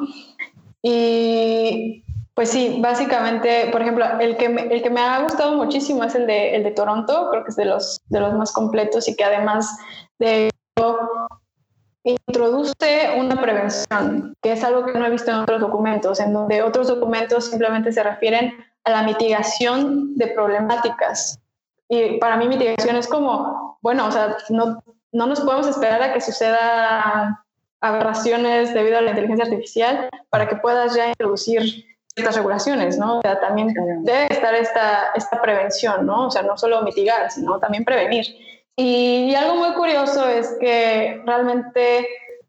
Y 0.82 2.04
pues 2.34 2.48
sí, 2.48 2.78
básicamente, 2.80 3.68
por 3.70 3.82
ejemplo, 3.82 4.06
el 4.18 4.38
que 4.38 4.48
me, 4.48 4.62
el 4.62 4.82
que 4.82 4.88
me 4.88 5.02
ha 5.02 5.22
gustado 5.22 5.54
muchísimo 5.54 6.02
es 6.02 6.14
el 6.14 6.26
de, 6.26 6.56
el 6.56 6.64
de 6.64 6.70
Toronto, 6.70 7.28
creo 7.30 7.44
que 7.44 7.50
es 7.50 7.56
de 7.56 7.66
los, 7.66 8.00
de 8.08 8.20
los 8.20 8.32
más 8.32 8.52
completos 8.52 9.06
y 9.08 9.14
que 9.14 9.24
además 9.24 9.76
de 10.18 10.51
introduce 12.04 13.10
una 13.16 13.40
prevención, 13.40 14.34
que 14.42 14.52
es 14.52 14.64
algo 14.64 14.84
que 14.84 14.98
no 14.98 15.06
he 15.06 15.10
visto 15.10 15.30
en 15.30 15.38
otros 15.38 15.60
documentos, 15.60 16.20
en 16.20 16.32
donde 16.32 16.62
otros 16.62 16.88
documentos 16.88 17.50
simplemente 17.50 17.92
se 17.92 18.02
refieren 18.02 18.52
a 18.84 18.90
la 18.90 19.02
mitigación 19.02 20.16
de 20.16 20.28
problemáticas. 20.28 21.38
Y 21.88 22.18
para 22.18 22.36
mí 22.36 22.48
mitigación 22.48 22.96
es 22.96 23.06
como, 23.06 23.78
bueno, 23.82 24.06
o 24.06 24.10
sea, 24.10 24.36
no, 24.48 24.82
no 25.12 25.26
nos 25.26 25.40
podemos 25.40 25.68
esperar 25.68 26.02
a 26.02 26.12
que 26.12 26.20
suceda 26.20 27.44
aberraciones 27.80 28.72
debido 28.72 28.98
a 28.98 29.02
la 29.02 29.10
inteligencia 29.10 29.44
artificial 29.44 30.08
para 30.30 30.48
que 30.48 30.56
puedas 30.56 30.94
ya 30.94 31.08
introducir 31.08 31.84
ciertas 32.14 32.36
regulaciones, 32.36 32.98
¿no? 32.98 33.18
O 33.18 33.22
sea, 33.22 33.40
también 33.40 33.74
debe 34.02 34.26
estar 34.30 34.54
esta, 34.54 35.12
esta 35.14 35.40
prevención, 35.40 36.06
¿no? 36.06 36.26
O 36.26 36.30
sea, 36.30 36.42
no 36.42 36.56
solo 36.56 36.82
mitigar, 36.82 37.30
sino 37.30 37.58
también 37.58 37.84
prevenir. 37.84 38.26
Y, 38.76 39.34
algo 39.34 39.56
muy 39.56 39.74
curioso 39.74 40.28
es 40.28 40.56
que 40.60 41.20
realmente 41.24 42.08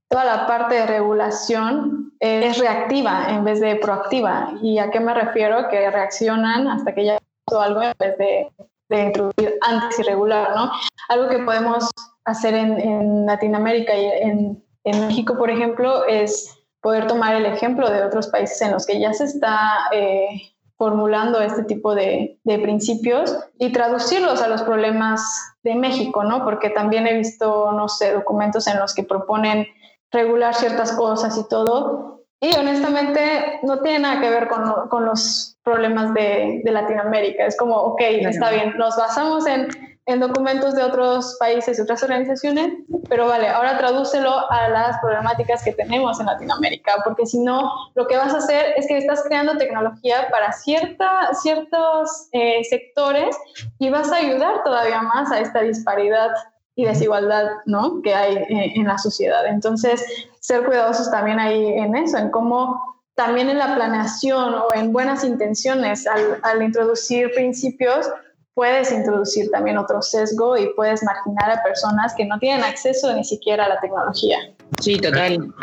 toda 0.10 0.24
la 0.26 0.48
parte 0.48 0.76
de 0.76 0.86
regulación 0.86 2.14
es 2.20 2.58
reactiva 2.58 3.26
en 3.30 3.44
vez 3.44 3.60
de 3.60 3.76
proactiva. 3.76 4.54
¿Y 4.62 4.78
a 4.80 4.90
qué 4.90 5.00
me 5.00 5.14
refiero? 5.14 5.68
Que 5.70 5.90
reaccionan 5.90 6.68
hasta 6.68 6.94
que 6.94 7.06
ya 7.06 7.18
pasó 7.46 7.62
algo 7.62 7.82
en 7.82 7.94
vez 8.00 8.18
de, 8.18 8.50
introducir 8.90 9.56
antes 9.62 9.98
y 10.00 10.04
regular, 10.04 10.56
¿no? 10.56 10.72
Algo 11.10 11.28
que 11.28 11.40
podemos 11.40 11.90
hacer 12.26 12.54
en, 12.54 13.26
Latinoamérica 13.26 13.96
y 13.96 14.06
en, 14.06 14.64
en 14.84 15.08
México, 15.08 15.36
por 15.36 15.50
ejemplo, 15.50 16.06
es 16.06 16.64
poder 16.84 17.08
tomar 17.08 17.34
el 17.36 17.46
ejemplo 17.46 17.90
de 17.90 18.04
otros 18.04 18.28
países 18.28 18.62
en 18.62 18.72
los 18.72 18.86
que 18.86 19.00
ya 19.00 19.14
se 19.14 19.24
está 19.24 19.88
eh, 19.94 20.53
formulando 20.84 21.40
este 21.40 21.64
tipo 21.64 21.96
de, 21.96 22.38
de, 22.44 22.60
principios 22.60 23.34
y 23.58 23.72
traducirlos 23.72 24.42
a 24.42 24.50
los 24.50 24.64
problemas 24.64 25.22
de 25.64 25.76
México, 25.76 26.26
¿no? 26.26 26.44
Porque 26.44 26.70
también 26.70 27.08
he 27.08 27.18
visto, 27.18 27.72
no 27.72 27.88
sé, 27.88 28.12
documentos 28.12 28.68
en 28.68 28.78
los 28.80 28.94
que 28.94 29.04
proponen 29.04 29.66
regular 30.12 30.54
ciertas 30.54 30.92
cosas 30.92 31.38
y 31.38 31.48
todo. 31.48 32.26
Y 32.42 32.54
honestamente 32.58 33.62
no 33.64 33.80
tiene 33.80 34.00
nada 34.00 34.20
que 34.20 34.30
ver 34.30 34.50
con, 34.50 34.90
con 34.90 35.06
los 35.06 35.58
problemas 35.64 36.14
de, 36.14 36.60
de, 36.66 36.72
Latinoamérica. 36.72 37.46
Es 37.46 37.56
como, 37.56 37.78
ok, 37.78 38.02
está 38.02 38.52
bien, 38.52 38.74
nos 38.78 38.98
basamos 38.98 39.48
en 39.48 39.70
en 40.06 40.20
documentos 40.20 40.76
de 40.76 40.84
otros 40.84 41.38
países 41.40 41.78
y 41.78 41.82
otras 41.82 42.04
organizaciones, 42.04 42.74
pero 43.08 43.28
vale, 43.28 43.48
ahora 43.48 43.78
tradúcelo 43.78 44.52
a 44.52 44.68
las 44.68 45.00
problemáticas 45.00 45.64
que 45.64 45.72
tenemos 45.72 46.20
en 46.20 46.26
Latinoamérica, 46.26 46.96
porque 47.06 47.26
si 47.26 47.40
no, 47.40 47.72
lo 47.96 48.06
que 48.08 48.18
vas 48.18 48.34
a 48.34 48.38
hacer 48.38 48.74
es 48.76 48.88
que 48.88 48.98
estás 48.98 49.24
creando 49.24 49.58
tecnología 49.58 50.28
para 50.30 50.52
cierta, 50.52 51.34
ciertos 51.34 52.28
eh, 52.34 52.64
sectores 52.70 53.38
y 53.80 53.90
vas 53.90 54.12
a 54.12 54.18
ayudar 54.18 54.64
todavía 54.64 55.02
más 55.02 55.32
a 55.32 55.40
esta 55.40 55.62
disparidad 55.62 56.32
y 56.76 56.86
desigualdad 56.86 57.46
¿no? 57.66 58.02
que 58.02 58.14
hay 58.14 58.36
eh, 58.36 58.74
en 58.76 58.88
la 58.88 58.98
sociedad. 58.98 59.46
Entonces, 59.46 60.04
ser 60.40 60.66
cuidadosos 60.66 61.10
también 61.12 61.40
ahí 61.40 61.66
en 61.78 61.96
eso, 61.96 62.18
en 62.18 62.30
cómo 62.30 62.82
también 63.16 63.50
en 63.50 63.60
la 63.60 63.76
planeación 63.76 64.56
o 64.56 64.68
en 64.74 64.92
buenas 64.92 65.24
intenciones 65.24 66.08
al, 66.08 66.40
al 66.42 66.64
introducir 66.64 67.32
principios, 67.34 68.10
puedes 68.54 68.92
introducir 68.92 69.50
también 69.52 69.78
otro 69.78 70.02
sesgo 70.02 70.58
y 70.58 70.74
puedes 70.76 71.04
marginar 71.04 71.52
a 71.52 71.64
personas 71.64 72.14
que 72.16 72.26
no 72.26 72.38
tienen 72.40 72.64
acceso 72.64 73.14
ni 73.16 73.24
siquiera 73.24 73.66
a 73.66 73.70
la 73.70 73.80
tecnología. 73.80 74.38
Sí, 74.80 74.98
total. 74.98 75.54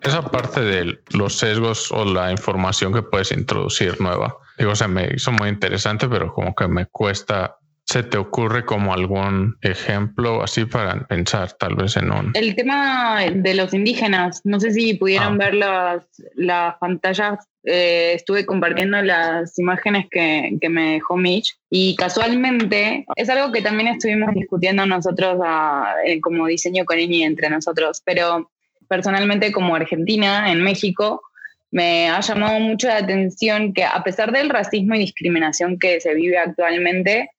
Esa 0.00 0.22
parte 0.22 0.60
de 0.60 0.98
los 1.14 1.36
sesgos 1.36 1.90
o 1.90 2.04
la 2.04 2.30
información 2.30 2.92
que 2.92 3.02
puedes 3.02 3.32
introducir 3.32 4.00
nueva, 4.00 4.36
digo, 4.56 4.70
o 4.70 4.76
sea, 4.76 4.86
me 4.86 5.08
hizo 5.14 5.32
muy 5.32 5.48
interesante, 5.48 6.08
pero 6.08 6.32
como 6.32 6.54
que 6.54 6.68
me 6.68 6.86
cuesta 6.86 7.56
¿Se 7.86 8.02
te 8.02 8.18
ocurre 8.18 8.64
como 8.64 8.92
algún 8.92 9.56
ejemplo 9.62 10.42
así 10.42 10.64
para 10.64 11.06
pensar 11.06 11.52
tal 11.52 11.76
vez 11.76 11.96
en 11.96 12.10
un... 12.10 12.32
El 12.34 12.56
tema 12.56 13.20
de 13.32 13.54
los 13.54 13.72
indígenas, 13.72 14.40
no 14.42 14.58
sé 14.58 14.72
si 14.72 14.94
pudieron 14.94 15.34
ah. 15.34 15.44
ver 15.44 15.54
las, 15.54 16.04
las 16.34 16.76
pantallas, 16.78 17.46
eh, 17.62 18.14
estuve 18.14 18.44
compartiendo 18.44 19.00
las 19.02 19.56
imágenes 19.60 20.06
que, 20.10 20.58
que, 20.60 20.68
me 20.68 20.94
dejó 20.94 21.16
Mitch 21.16 21.56
y 21.70 21.94
casualmente 21.94 23.06
es 23.14 23.28
algo 23.28 23.52
que 23.52 23.62
también 23.62 23.88
estuvimos 23.88 24.34
discutiendo 24.34 24.84
nosotros 24.84 25.38
a, 25.44 25.94
eh, 26.04 26.20
como 26.20 26.46
diseño 26.46 26.84
con 26.84 26.98
Eni 26.98 27.22
entre 27.22 27.50
nosotros, 27.50 28.02
pero 28.04 28.50
personalmente 28.88 29.52
como 29.52 29.76
argentina 29.76 30.50
en 30.50 30.60
México 30.60 31.22
me 31.70 32.08
ha 32.08 32.20
llamado 32.20 32.58
mucho 32.58 32.88
la 32.88 32.98
atención 32.98 33.72
que 33.72 33.84
a 33.84 34.02
pesar 34.02 34.32
del 34.32 34.48
racismo 34.48 34.96
y 34.96 35.00
discriminación 35.00 35.78
que 35.78 36.00
se 36.00 36.14
vive 36.14 36.38
actualmente, 36.38 37.30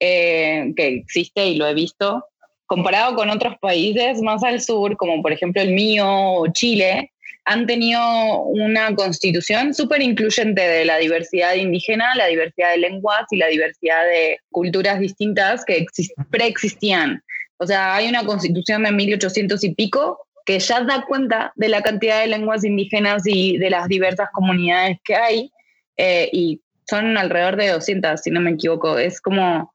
eh, 0.00 0.72
que 0.76 0.88
existe 0.88 1.46
y 1.46 1.56
lo 1.56 1.66
he 1.66 1.74
visto, 1.74 2.24
comparado 2.66 3.14
con 3.14 3.30
otros 3.30 3.54
países 3.60 4.20
más 4.20 4.42
al 4.42 4.60
sur, 4.60 4.96
como 4.96 5.22
por 5.22 5.32
ejemplo 5.32 5.62
el 5.62 5.72
mío 5.72 6.06
o 6.08 6.46
Chile, 6.52 7.12
han 7.44 7.66
tenido 7.66 8.00
una 8.42 8.94
constitución 8.96 9.72
súper 9.72 10.02
incluyente 10.02 10.60
de 10.60 10.84
la 10.84 10.98
diversidad 10.98 11.54
indígena, 11.54 12.14
la 12.16 12.26
diversidad 12.26 12.72
de 12.72 12.78
lenguas 12.78 13.24
y 13.30 13.36
la 13.36 13.46
diversidad 13.46 14.04
de 14.04 14.40
culturas 14.50 14.98
distintas 14.98 15.64
que 15.64 15.86
preexistían. 16.30 17.22
O 17.58 17.66
sea, 17.66 17.94
hay 17.94 18.08
una 18.08 18.24
constitución 18.24 18.82
de 18.82 18.90
1800 18.90 19.62
y 19.62 19.74
pico 19.74 20.26
que 20.44 20.58
ya 20.58 20.80
da 20.82 21.04
cuenta 21.06 21.52
de 21.54 21.68
la 21.68 21.82
cantidad 21.82 22.20
de 22.20 22.26
lenguas 22.26 22.64
indígenas 22.64 23.22
y 23.26 23.58
de 23.58 23.70
las 23.70 23.86
diversas 23.86 24.28
comunidades 24.32 24.98
que 25.04 25.14
hay, 25.14 25.52
eh, 25.96 26.28
y 26.32 26.60
son 26.88 27.16
alrededor 27.16 27.56
de 27.56 27.68
200, 27.68 28.20
si 28.20 28.30
no 28.30 28.40
me 28.40 28.50
equivoco. 28.52 28.98
Es 28.98 29.20
como 29.20 29.72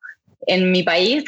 en 0.47 0.71
mi 0.71 0.83
país 0.83 1.23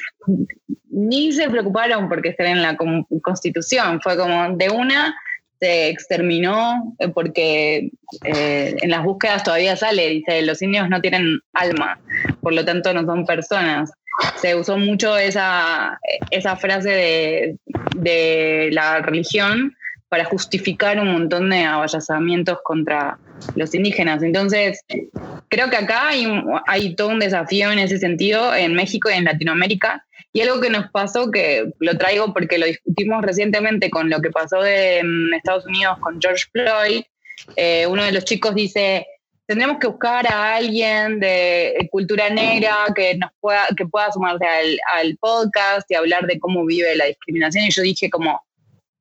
ni 0.90 1.32
se 1.32 1.50
preocuparon 1.50 2.08
porque 2.08 2.30
estén 2.30 2.48
en 2.48 2.62
la 2.62 2.78
constitución, 3.22 4.00
fue 4.02 4.18
como 4.18 4.56
de 4.56 4.70
una 4.70 5.16
se 5.60 5.88
exterminó 5.88 6.94
eh, 7.00 7.08
porque 7.08 7.90
eh, 8.26 8.76
en 8.82 8.90
las 8.90 9.04
búsquedas 9.04 9.44
todavía 9.44 9.78
sale, 9.78 10.10
dice, 10.10 10.42
los 10.42 10.62
indios 10.62 10.90
no 10.90 11.00
tienen 11.00 11.40
alma, 11.54 12.00
por 12.42 12.54
lo 12.54 12.66
tanto 12.66 12.94
no 12.94 13.06
son 13.06 13.26
personas. 13.26 13.92
Se 14.42 14.56
usó 14.56 14.78
mucho 14.78 15.18
esa, 15.18 15.98
esa 16.30 16.58
frase 16.58 16.90
de, 16.90 17.58
de 17.96 18.70
la 18.74 19.00
religión 19.00 19.74
para 20.14 20.26
justificar 20.26 21.00
un 21.00 21.12
montón 21.12 21.50
de 21.50 21.64
avallazamientos 21.64 22.60
contra 22.64 23.18
los 23.56 23.74
indígenas. 23.74 24.22
Entonces, 24.22 24.86
creo 25.50 25.72
que 25.72 25.76
acá 25.76 26.10
hay, 26.10 26.96
todo 26.96 27.08
un 27.08 27.18
desafío 27.18 27.72
en 27.72 27.80
ese 27.80 27.98
sentido 27.98 28.54
en 28.54 28.76
México 28.76 29.10
y 29.10 29.16
en 29.16 29.24
Latinoamérica. 29.24 30.06
Y 30.32 30.42
algo 30.42 30.62
que 30.62 30.70
nos 30.70 30.92
pasó, 30.92 31.32
que 31.32 31.72
lo 31.80 31.98
traigo 31.98 32.32
porque 32.32 32.60
lo 32.60 32.68
discutimos 32.68 33.24
recientemente 33.24 33.90
con 33.90 34.12
lo 34.12 34.22
que 34.22 34.30
pasó 34.30 34.64
en 34.64 35.34
Estados 35.34 35.66
Unidos 35.66 35.98
con 36.00 36.22
George 36.22 36.46
Floyd, 36.52 37.02
eh, 37.56 37.88
uno 37.88 38.04
de 38.04 38.12
los 38.12 38.24
chicos 38.24 38.54
dice, 38.54 39.08
tendremos 39.48 39.80
que 39.80 39.88
buscar 39.88 40.32
a 40.32 40.58
alguien 40.58 41.20
de 41.20 41.90
cultura 41.92 42.30
negra 42.30 42.76
que 42.96 43.18
nos 43.18 43.32
pueda, 43.40 43.66
que 43.76 43.88
pueda 43.88 44.12
sumarse 44.12 44.46
al 44.46 45.18
podcast 45.18 45.90
y 45.90 45.96
hablar 45.96 46.28
de 46.28 46.38
cómo 46.38 46.64
vive 46.68 46.96
la 46.96 47.06
discriminación. 47.06 47.66
Y 47.66 47.72
yo 47.72 47.82
dije 47.82 48.12
como, 48.12 48.44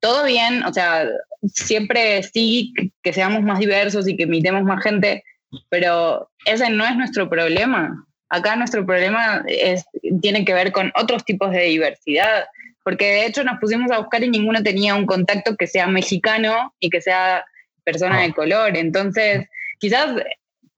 todo 0.03 0.25
bien, 0.25 0.65
o 0.65 0.73
sea, 0.73 1.09
siempre 1.47 2.25
sí 2.25 2.75
que 3.05 3.13
seamos 3.13 3.43
más 3.43 3.61
diversos 3.61 4.09
y 4.09 4.17
que 4.17 4.25
imitemos 4.25 4.65
más 4.65 4.83
gente, 4.83 5.23
pero 5.69 6.29
ese 6.45 6.69
no 6.71 6.85
es 6.85 6.97
nuestro 6.97 7.31
problema. 7.31 8.05
Acá 8.29 8.57
nuestro 8.57 8.85
problema 8.85 9.45
es, 9.47 9.85
tiene 10.21 10.45
que 10.45 10.55
ver 10.55 10.73
con 10.73 10.91
otros 10.97 11.25
tipos 11.25 11.53
de 11.53 11.63
diversidad, 11.67 12.47
porque 12.83 13.05
de 13.05 13.27
hecho 13.27 13.45
nos 13.45 13.61
pusimos 13.61 13.93
a 13.93 13.99
buscar 13.99 14.25
y 14.25 14.29
ninguno 14.29 14.61
tenía 14.65 14.97
un 14.97 15.07
contacto 15.07 15.57
que 15.57 15.69
sea 15.69 15.87
mexicano 15.87 16.75
y 16.81 16.91
que 16.91 17.01
sea 17.01 17.45
persona 17.85 18.23
de 18.23 18.27
ah. 18.27 18.35
color. 18.35 18.77
Entonces, 18.77 19.47
quizás 19.79 20.17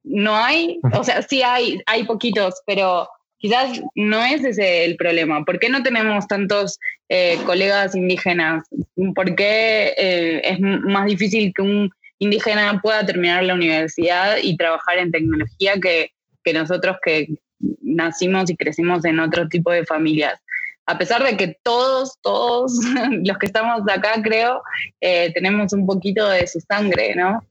no 0.03 0.37
hay, 0.37 0.81
o 0.93 1.03
sea, 1.03 1.23
sí 1.23 1.43
hay, 1.43 1.81
hay 1.87 2.05
poquitos, 2.05 2.61
pero 2.67 3.09
quizás 3.45 3.79
no 3.95 4.25
es 4.25 4.43
ese 4.43 4.87
el 4.87 4.97
problema. 4.97 5.45
¿Por 5.45 5.59
qué 5.59 5.69
no 5.69 5.83
tenemos 5.83 6.27
tantos 6.27 6.81
eh, 7.11 7.37
colegas 7.45 7.95
indígenas? 7.95 8.65
¿Por 9.15 9.35
qué 9.35 9.93
eh, 9.99 10.41
es 10.45 10.61
más 10.61 11.05
difícil 11.05 11.53
que 11.55 11.61
un 11.61 11.91
indígena 12.19 12.81
pueda 12.83 13.05
terminar 13.05 13.45
la 13.45 13.53
universidad 13.53 14.39
y 14.43 14.57
trabajar 14.57 14.97
en 14.97 15.13
tecnología 15.13 15.75
que, 15.79 16.13
que 16.43 16.55
nosotros 16.55 16.97
que 17.05 17.35
nacimos 17.83 18.49
y 18.49 18.57
crecimos 18.57 19.05
en 19.05 19.21
otro 19.21 19.47
tipo 19.47 19.71
de 19.71 19.85
familias? 19.85 20.41
a 20.87 20.99
pesar 20.99 21.23
de 21.25 21.37
que 21.37 21.57
todos, 21.63 22.19
todos 22.23 22.79
los 23.25 23.39
que 23.39 23.47
estamos 23.47 23.83
acá, 23.91 24.21
creo, 24.23 24.63
eh, 25.01 25.33
tenemos 25.33 25.73
un 25.73 25.87
poquito 25.87 26.29
de 26.29 26.47
su 26.47 26.61
sangre, 26.61 27.15
¿no? 27.15 27.43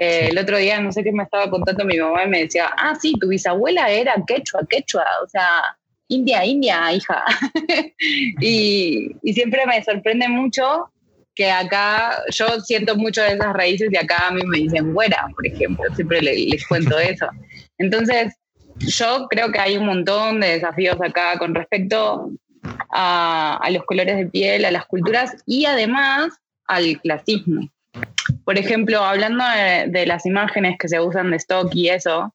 Eh, 0.00 0.28
el 0.30 0.38
otro 0.38 0.56
día, 0.56 0.80
no 0.80 0.90
sé 0.92 1.04
qué 1.04 1.12
me 1.12 1.24
estaba 1.24 1.50
contando 1.50 1.84
mi 1.84 1.98
mamá 1.98 2.24
y 2.24 2.28
me 2.28 2.40
decía, 2.44 2.70
ah, 2.74 2.94
sí, 2.98 3.12
tu 3.20 3.28
bisabuela 3.28 3.90
era 3.90 4.14
quechua, 4.26 4.62
quechua, 4.66 5.04
o 5.22 5.28
sea, 5.28 5.76
India, 6.08 6.42
India, 6.42 6.90
hija. 6.90 7.22
y, 8.40 9.14
siempre 9.34 9.66
me 9.66 9.84
sorprende 9.84 10.26
mucho 10.26 10.90
que 11.34 11.50
acá 11.50 12.16
yo 12.30 12.60
siento 12.60 12.96
mucho 12.96 13.20
de 13.20 13.34
esas 13.34 13.52
raíces 13.52 13.90
y 13.92 13.96
acá 13.98 14.28
a 14.28 14.30
mí 14.30 14.40
me 14.46 14.60
dicen 14.60 14.94
güera, 14.94 15.28
por 15.34 15.46
ejemplo, 15.46 15.84
siempre 15.94 16.22
les, 16.22 16.66
cuento 16.66 16.98
eso. 16.98 17.28
Entonces, 17.76 18.34
yo 18.78 19.26
creo 19.28 19.52
que 19.52 19.58
hay 19.58 19.76
un 19.76 19.84
montón 19.84 20.40
de 20.40 20.52
desafíos 20.52 20.96
acá 21.02 21.38
con 21.38 21.54
respecto 21.54 22.30
a, 22.90 23.58
a 23.60 23.70
los 23.70 23.84
colores 23.84 24.16
de 24.16 24.26
piel, 24.26 24.64
a 24.64 24.70
las 24.70 24.86
culturas 24.86 25.36
y 25.44 25.66
además 25.66 26.32
al 26.66 26.98
clasismo. 27.02 27.68
Por 28.44 28.58
ejemplo, 28.58 29.02
hablando 29.04 29.44
de, 29.88 30.06
las 30.06 30.26
imágenes 30.26 30.76
que 30.78 30.88
se 30.88 31.00
usan 31.00 31.30
de 31.30 31.36
stock 31.36 31.74
y 31.74 31.88
eso, 31.88 32.34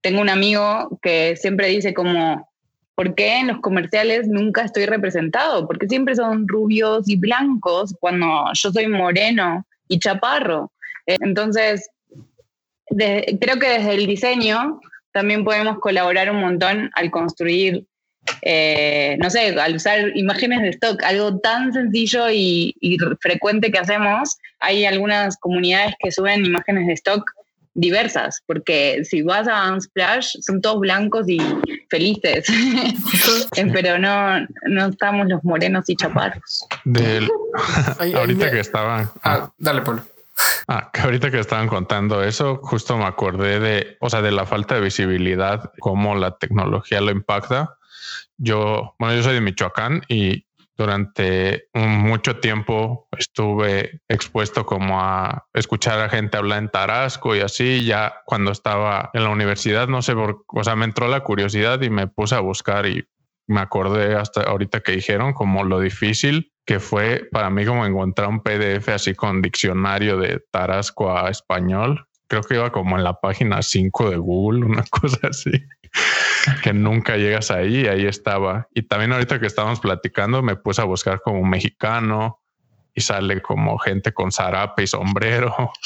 tengo 0.00 0.20
un 0.20 0.28
amigo 0.28 0.98
que 1.02 1.36
siempre 1.36 1.68
dice 1.68 1.94
como, 1.94 2.48
¿por 2.94 3.14
qué 3.14 3.38
en 3.38 3.48
los 3.48 3.60
comerciales 3.60 4.26
nunca 4.28 4.62
estoy 4.62 4.86
representado? 4.86 5.66
Porque 5.66 5.88
siempre 5.88 6.14
son 6.14 6.48
rubios 6.48 7.08
y 7.08 7.16
blancos 7.16 7.94
cuando 8.00 8.44
yo 8.54 8.72
soy 8.72 8.86
moreno 8.88 9.66
y 9.88 9.98
chaparro. 9.98 10.72
Eh, 11.06 11.16
entonces, 11.20 11.88
creo 12.88 13.58
que 13.58 13.68
desde 13.68 13.94
el 13.94 14.06
diseño 14.06 14.80
también 15.12 15.44
podemos 15.44 15.78
colaborar 15.78 16.30
un 16.30 16.40
montón 16.40 16.90
al 16.94 17.10
construir, 17.10 17.86
eh, 18.42 19.16
no 19.20 19.30
sé, 19.30 19.58
al 19.58 19.76
usar 19.76 20.16
imágenes 20.16 20.62
de 20.62 20.70
stock, 20.70 21.02
algo 21.02 21.38
tan 21.38 21.72
sencillo 21.72 22.30
y, 22.30 22.74
y, 22.80 22.98
frecuente 23.20 23.70
que 23.70 23.78
hacemos. 23.78 24.38
Hay 24.60 24.84
algunas 24.84 25.36
comunidades 25.38 25.94
que 25.98 26.10
suben 26.12 26.44
imágenes 26.44 26.86
de 26.86 26.92
stock 26.94 27.24
diversas, 27.74 28.40
porque 28.46 29.04
si 29.04 29.22
vas 29.22 29.48
a 29.48 29.72
Unsplash 29.72 30.36
son 30.40 30.60
todos 30.60 30.80
blancos 30.80 31.28
y 31.28 31.40
felices, 31.90 32.46
pero 33.72 33.98
no, 33.98 34.46
no 34.68 34.86
estamos 34.86 35.26
los 35.28 35.42
morenos 35.44 35.84
y 35.88 35.96
chaparros. 35.96 36.66
ahorita 38.14 38.50
que 38.50 38.60
estaban... 38.60 39.10
Ah, 39.22 39.50
dale, 39.58 39.82
Polo. 39.82 40.02
Ah, 40.66 40.90
que 40.92 41.00
ahorita 41.00 41.30
que 41.30 41.38
estaban 41.38 41.68
contando 41.68 42.22
eso, 42.22 42.58
justo 42.62 42.96
me 42.96 43.04
acordé 43.04 43.60
de, 43.60 43.96
o 44.00 44.10
sea, 44.10 44.22
de 44.22 44.32
la 44.32 44.46
falta 44.46 44.74
de 44.74 44.80
visibilidad, 44.80 45.72
cómo 45.78 46.16
la 46.16 46.36
tecnología 46.38 47.00
lo 47.00 47.10
impacta. 47.10 47.76
Yo, 48.36 48.94
bueno, 48.98 49.14
yo 49.14 49.22
soy 49.22 49.34
de 49.34 49.40
Michoacán 49.40 50.02
y 50.08 50.46
durante 50.76 51.68
mucho 51.74 52.40
tiempo 52.40 53.08
estuve 53.16 54.00
expuesto 54.08 54.66
como 54.66 55.00
a 55.00 55.46
escuchar 55.52 56.00
a 56.00 56.08
gente 56.08 56.36
hablar 56.36 56.58
en 56.58 56.68
Tarasco 56.68 57.36
y 57.36 57.40
así. 57.40 57.84
Ya 57.84 58.22
cuando 58.26 58.50
estaba 58.50 59.10
en 59.12 59.24
la 59.24 59.30
universidad, 59.30 59.86
no 59.86 60.02
sé 60.02 60.14
por, 60.14 60.44
o 60.48 60.64
sea, 60.64 60.74
me 60.74 60.84
entró 60.84 61.08
la 61.08 61.20
curiosidad 61.20 61.80
y 61.82 61.90
me 61.90 62.08
puse 62.08 62.34
a 62.34 62.40
buscar 62.40 62.86
y 62.86 63.06
me 63.46 63.60
acordé 63.60 64.16
hasta 64.16 64.42
ahorita 64.42 64.80
que 64.80 64.92
dijeron 64.92 65.32
como 65.32 65.64
lo 65.64 65.78
difícil 65.78 66.50
que 66.66 66.80
fue 66.80 67.28
para 67.30 67.50
mí 67.50 67.66
como 67.66 67.84
encontrar 67.84 68.28
un 68.28 68.40
PDF 68.40 68.88
así 68.88 69.14
con 69.14 69.42
diccionario 69.42 70.16
de 70.16 70.42
Tarasco 70.50 71.16
a 71.16 71.28
español. 71.28 72.06
Creo 72.26 72.42
que 72.42 72.54
iba 72.54 72.72
como 72.72 72.96
en 72.96 73.04
la 73.04 73.20
página 73.20 73.60
5 73.60 74.10
de 74.10 74.16
Google, 74.16 74.64
una 74.64 74.82
cosa 74.90 75.28
así 75.28 75.52
que 76.62 76.72
nunca 76.72 77.16
llegas 77.16 77.50
ahí, 77.50 77.86
ahí 77.86 78.06
estaba. 78.06 78.68
Y 78.74 78.82
también 78.82 79.12
ahorita 79.12 79.40
que 79.40 79.46
estábamos 79.46 79.80
platicando, 79.80 80.42
me 80.42 80.56
puse 80.56 80.80
a 80.80 80.84
buscar 80.84 81.20
como 81.20 81.42
mexicano 81.44 82.40
y 82.94 83.00
sale 83.00 83.42
como 83.42 83.76
gente 83.78 84.12
con 84.12 84.30
zarape 84.32 84.84
y 84.84 84.86
sombrero. 84.86 85.72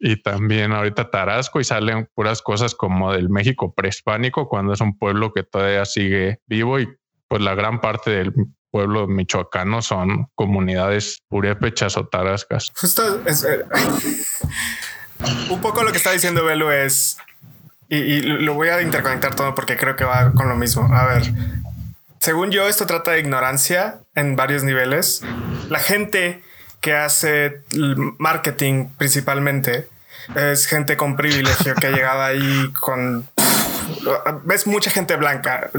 Y 0.00 0.20
también 0.22 0.72
ahorita 0.72 1.10
Tarasco 1.10 1.60
y 1.60 1.64
salen 1.64 2.08
puras 2.14 2.42
cosas 2.42 2.74
como 2.74 3.12
del 3.12 3.28
México 3.28 3.72
prehispánico, 3.74 4.48
cuando 4.48 4.72
es 4.72 4.80
un 4.80 4.98
pueblo 4.98 5.32
que 5.32 5.42
todavía 5.44 5.84
sigue 5.84 6.40
vivo 6.46 6.80
y 6.80 6.88
pues 7.28 7.42
la 7.42 7.54
gran 7.54 7.80
parte 7.80 8.10
del 8.10 8.32
pueblo 8.70 9.06
michoacano 9.06 9.82
son 9.82 10.26
comunidades 10.34 11.22
purépechas 11.28 11.96
o 11.96 12.06
tarascas. 12.08 12.72
Justo 12.74 13.22
es, 13.24 13.44
eh, 13.44 13.64
un 15.50 15.60
poco 15.60 15.84
lo 15.84 15.92
que 15.92 15.98
está 15.98 16.10
diciendo 16.10 16.44
Belu 16.44 16.70
es 16.70 17.18
y, 17.88 18.20
lo 18.22 18.54
voy 18.54 18.68
a 18.68 18.80
interconectar 18.82 19.34
todo 19.34 19.54
porque 19.54 19.76
creo 19.76 19.96
que 19.96 20.04
va 20.04 20.32
con 20.32 20.48
lo 20.48 20.56
mismo. 20.56 20.88
A 20.92 21.06
ver, 21.06 21.32
según 22.18 22.50
yo, 22.50 22.68
esto 22.68 22.86
trata 22.86 23.12
de 23.12 23.20
ignorancia 23.20 24.00
en 24.14 24.36
varios 24.36 24.62
niveles. 24.64 25.22
La 25.68 25.78
gente 25.78 26.42
que 26.80 26.94
hace 26.94 27.62
marketing 28.18 28.88
principalmente 28.96 29.88
es 30.34 30.66
gente 30.66 30.96
con 30.96 31.16
privilegio 31.16 31.74
que 31.74 31.86
ha 31.86 31.90
llegado 31.90 32.22
ahí 32.22 32.72
con... 32.72 33.28
Ves 34.44 34.66
mucha 34.66 34.90
gente 34.90 35.16
blanca 35.16 35.70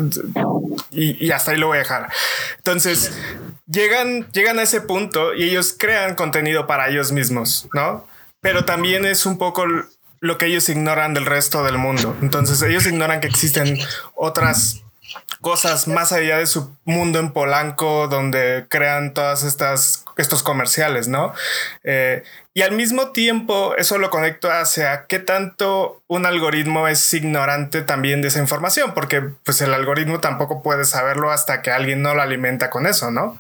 y, 0.92 1.26
y, 1.26 1.32
hasta 1.32 1.52
ahí 1.52 1.58
lo 1.58 1.68
voy 1.68 1.78
a 1.78 1.80
dejar. 1.80 2.10
Entonces, 2.58 3.18
llegan, 3.68 4.32
llegan 4.32 4.60
a 4.60 4.64
ese 4.64 4.82
punto 4.82 5.34
y 5.34 5.44
ellos 5.44 5.76
crean 5.78 6.16
contenido 6.16 6.68
para 6.68 6.90
ellos 6.90 7.12
mismos, 7.12 7.68
¿no? 7.74 8.08
Pero 8.42 8.66
también 8.66 9.06
es 9.06 9.26
un 9.26 9.38
poco 9.38 9.66
lo 10.20 10.38
que 10.38 10.48
ellos 10.48 10.70
ignoran 10.70 11.14
del 11.14 11.26
resto 11.26 11.64
del 11.64 11.78
mundo. 11.78 12.16
Entonces 12.22 12.62
ellos 12.62 12.86
ignoran 12.86 13.22
que 13.22 13.28
existen 13.28 13.78
otras 14.16 14.84
cosas 15.42 15.88
más 15.88 16.12
allá 16.12 16.40
de 16.40 16.48
su 16.48 16.76
mundo 16.86 17.20
en 17.20 17.32
Polanco, 17.32 18.08
donde 18.08 18.66
crean 18.70 19.14
todas 19.14 19.44
estas 19.44 20.06
estos 20.18 20.44
comerciales, 20.44 21.08
¿no? 21.08 21.34
Eh, 21.84 22.24
y 22.54 22.62
al 22.62 22.72
mismo 22.72 23.12
tiempo 23.12 23.76
eso 23.78 23.98
lo 23.98 24.10
conecto 24.10 24.50
hacia 24.50 25.06
qué 25.08 25.20
tanto 25.20 26.02
un 26.08 26.26
algoritmo 26.26 26.88
es 26.88 27.14
ignorante 27.14 27.82
también 27.82 28.22
de 28.22 28.30
esa 28.30 28.40
información, 28.40 28.94
porque 28.94 29.22
pues 29.22 29.62
el 29.62 29.74
algoritmo 29.74 30.20
tampoco 30.20 30.64
puede 30.64 30.86
saberlo 30.86 31.32
hasta 31.32 31.62
que 31.62 31.72
alguien 31.72 32.02
no 32.02 32.16
lo 32.16 32.22
alimenta 32.22 32.70
con 32.70 32.88
eso, 32.88 33.12
¿no? 33.12 33.38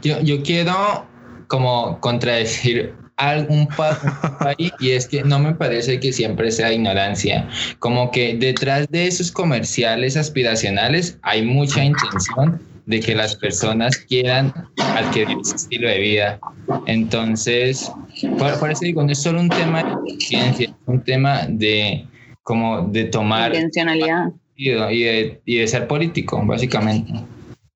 Yo, 0.00 0.20
yo 0.20 0.42
quiero 0.42 1.06
como 1.48 2.00
contradecir 2.00 2.94
algún 3.30 3.66
paso 3.68 4.06
ahí 4.40 4.72
y 4.80 4.90
es 4.90 5.06
que 5.06 5.22
no 5.22 5.38
me 5.38 5.54
parece 5.54 6.00
que 6.00 6.12
siempre 6.12 6.50
sea 6.50 6.72
ignorancia. 6.72 7.48
Como 7.78 8.10
que 8.10 8.34
detrás 8.34 8.88
de 8.90 9.06
esos 9.06 9.30
comerciales 9.30 10.16
aspiracionales 10.16 11.18
hay 11.22 11.42
mucha 11.42 11.84
intención 11.84 12.60
de 12.86 13.00
que 13.00 13.14
las 13.14 13.36
personas 13.36 13.96
quieran 13.96 14.52
adquirir 14.78 15.36
ese 15.40 15.56
estilo 15.56 15.88
de 15.88 15.98
vida. 15.98 16.40
Entonces, 16.86 17.92
por, 18.38 18.70
eso 18.70 18.80
digo, 18.84 19.02
no 19.04 19.12
es 19.12 19.22
solo 19.22 19.40
un 19.40 19.48
tema 19.48 19.82
de 19.82 20.20
ciencia, 20.20 20.68
es 20.68 20.74
un 20.86 21.02
tema 21.02 21.46
de 21.48 22.06
como 22.42 22.82
de 22.88 23.04
tomar 23.04 23.54
intencionalidad 23.54 24.32
y 24.56 24.70
de, 24.70 25.40
y 25.44 25.58
de 25.58 25.66
ser 25.68 25.86
político, 25.86 26.42
básicamente. 26.44 27.12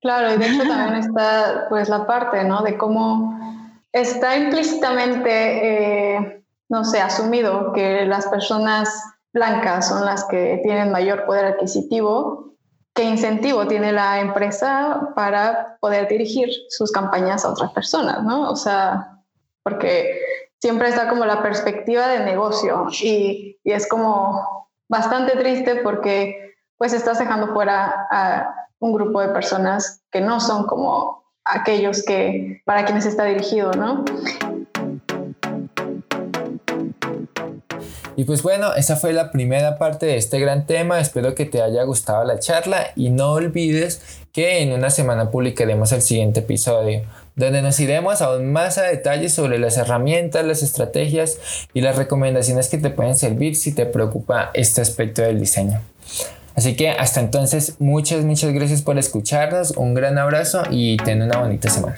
Claro, 0.01 0.33
y 0.33 0.37
de 0.37 0.47
hecho 0.47 0.67
también 0.67 0.99
está 0.99 1.65
pues 1.69 1.89
la 1.89 2.05
parte, 2.05 2.43
¿no? 2.43 2.61
De 2.63 2.77
cómo 2.77 3.56
está 4.01 4.37
implícitamente, 4.37 6.15
eh, 6.15 6.43
no 6.69 6.83
sé, 6.83 7.01
asumido 7.01 7.73
que 7.73 8.05
las 8.05 8.27
personas 8.27 8.89
blancas 9.33 9.87
son 9.87 10.05
las 10.05 10.25
que 10.25 10.59
tienen 10.63 10.91
mayor 10.91 11.25
poder 11.25 11.45
adquisitivo. 11.45 12.53
¿Qué 12.93 13.03
incentivo 13.03 13.67
tiene 13.67 13.91
la 13.91 14.19
empresa 14.19 15.11
para 15.15 15.77
poder 15.79 16.07
dirigir 16.07 16.49
sus 16.69 16.91
campañas 16.91 17.45
a 17.45 17.51
otras 17.51 17.71
personas, 17.71 18.23
no? 18.23 18.49
O 18.49 18.55
sea, 18.55 19.21
porque 19.63 20.19
siempre 20.59 20.89
está 20.89 21.07
como 21.07 21.25
la 21.25 21.43
perspectiva 21.43 22.07
de 22.07 22.25
negocio 22.25 22.87
y, 23.01 23.59
y 23.63 23.71
es 23.71 23.87
como 23.87 24.67
bastante 24.87 25.37
triste 25.37 25.75
porque 25.77 26.55
pues 26.77 26.93
estás 26.93 27.19
dejando 27.19 27.53
fuera 27.53 28.07
a 28.09 28.53
un 28.79 28.93
grupo 28.93 29.21
de 29.21 29.29
personas 29.29 30.01
que 30.11 30.21
no 30.21 30.39
son 30.39 30.65
como 30.65 31.26
aquellos 31.47 32.03
que, 32.03 32.61
para 32.65 32.85
quienes 32.85 33.05
está 33.05 33.25
dirigido, 33.25 33.71
¿no? 33.71 34.03
Y 38.15 38.23
pues 38.23 38.41
bueno, 38.41 38.73
esa 38.73 38.95
fue 38.95 39.13
la 39.13 39.31
primera 39.31 39.77
parte 39.77 40.07
de 40.07 40.17
este 40.17 40.39
gran 40.39 40.65
tema. 40.65 40.99
Espero 40.99 41.35
que 41.35 41.45
te 41.45 41.61
haya 41.61 41.83
gustado 41.83 42.23
la 42.23 42.39
charla 42.39 42.87
y 42.95 43.11
no 43.11 43.33
olvides 43.33 44.01
que 44.33 44.63
en 44.63 44.73
una 44.73 44.89
semana 44.89 45.29
publicaremos 45.29 45.91
el 45.91 46.01
siguiente 46.01 46.39
episodio, 46.39 47.03
donde 47.35 47.61
nos 47.61 47.79
iremos 47.79 48.23
aún 48.23 48.51
más 48.51 48.79
a 48.79 48.83
detalle 48.83 49.29
sobre 49.29 49.59
las 49.59 49.77
herramientas, 49.77 50.43
las 50.43 50.63
estrategias 50.63 51.37
y 51.75 51.81
las 51.81 51.95
recomendaciones 51.95 52.69
que 52.69 52.79
te 52.79 52.89
pueden 52.89 53.15
servir 53.15 53.55
si 53.55 53.75
te 53.75 53.85
preocupa 53.85 54.49
este 54.55 54.81
aspecto 54.81 55.21
del 55.21 55.39
diseño. 55.39 55.79
Así 56.57 56.75
que 56.75 56.89
hasta 56.89 57.19
entonces, 57.19 57.75
muchas, 57.77 58.25
muchas 58.25 58.51
gracias 58.51 58.81
por 58.81 58.97
escucharnos, 58.97 59.77
un 59.77 59.93
gran 59.93 60.17
abrazo 60.17 60.63
y 60.71 60.97
ten 60.97 61.21
una 61.21 61.37
bonita 61.37 61.69
semana. 61.69 61.97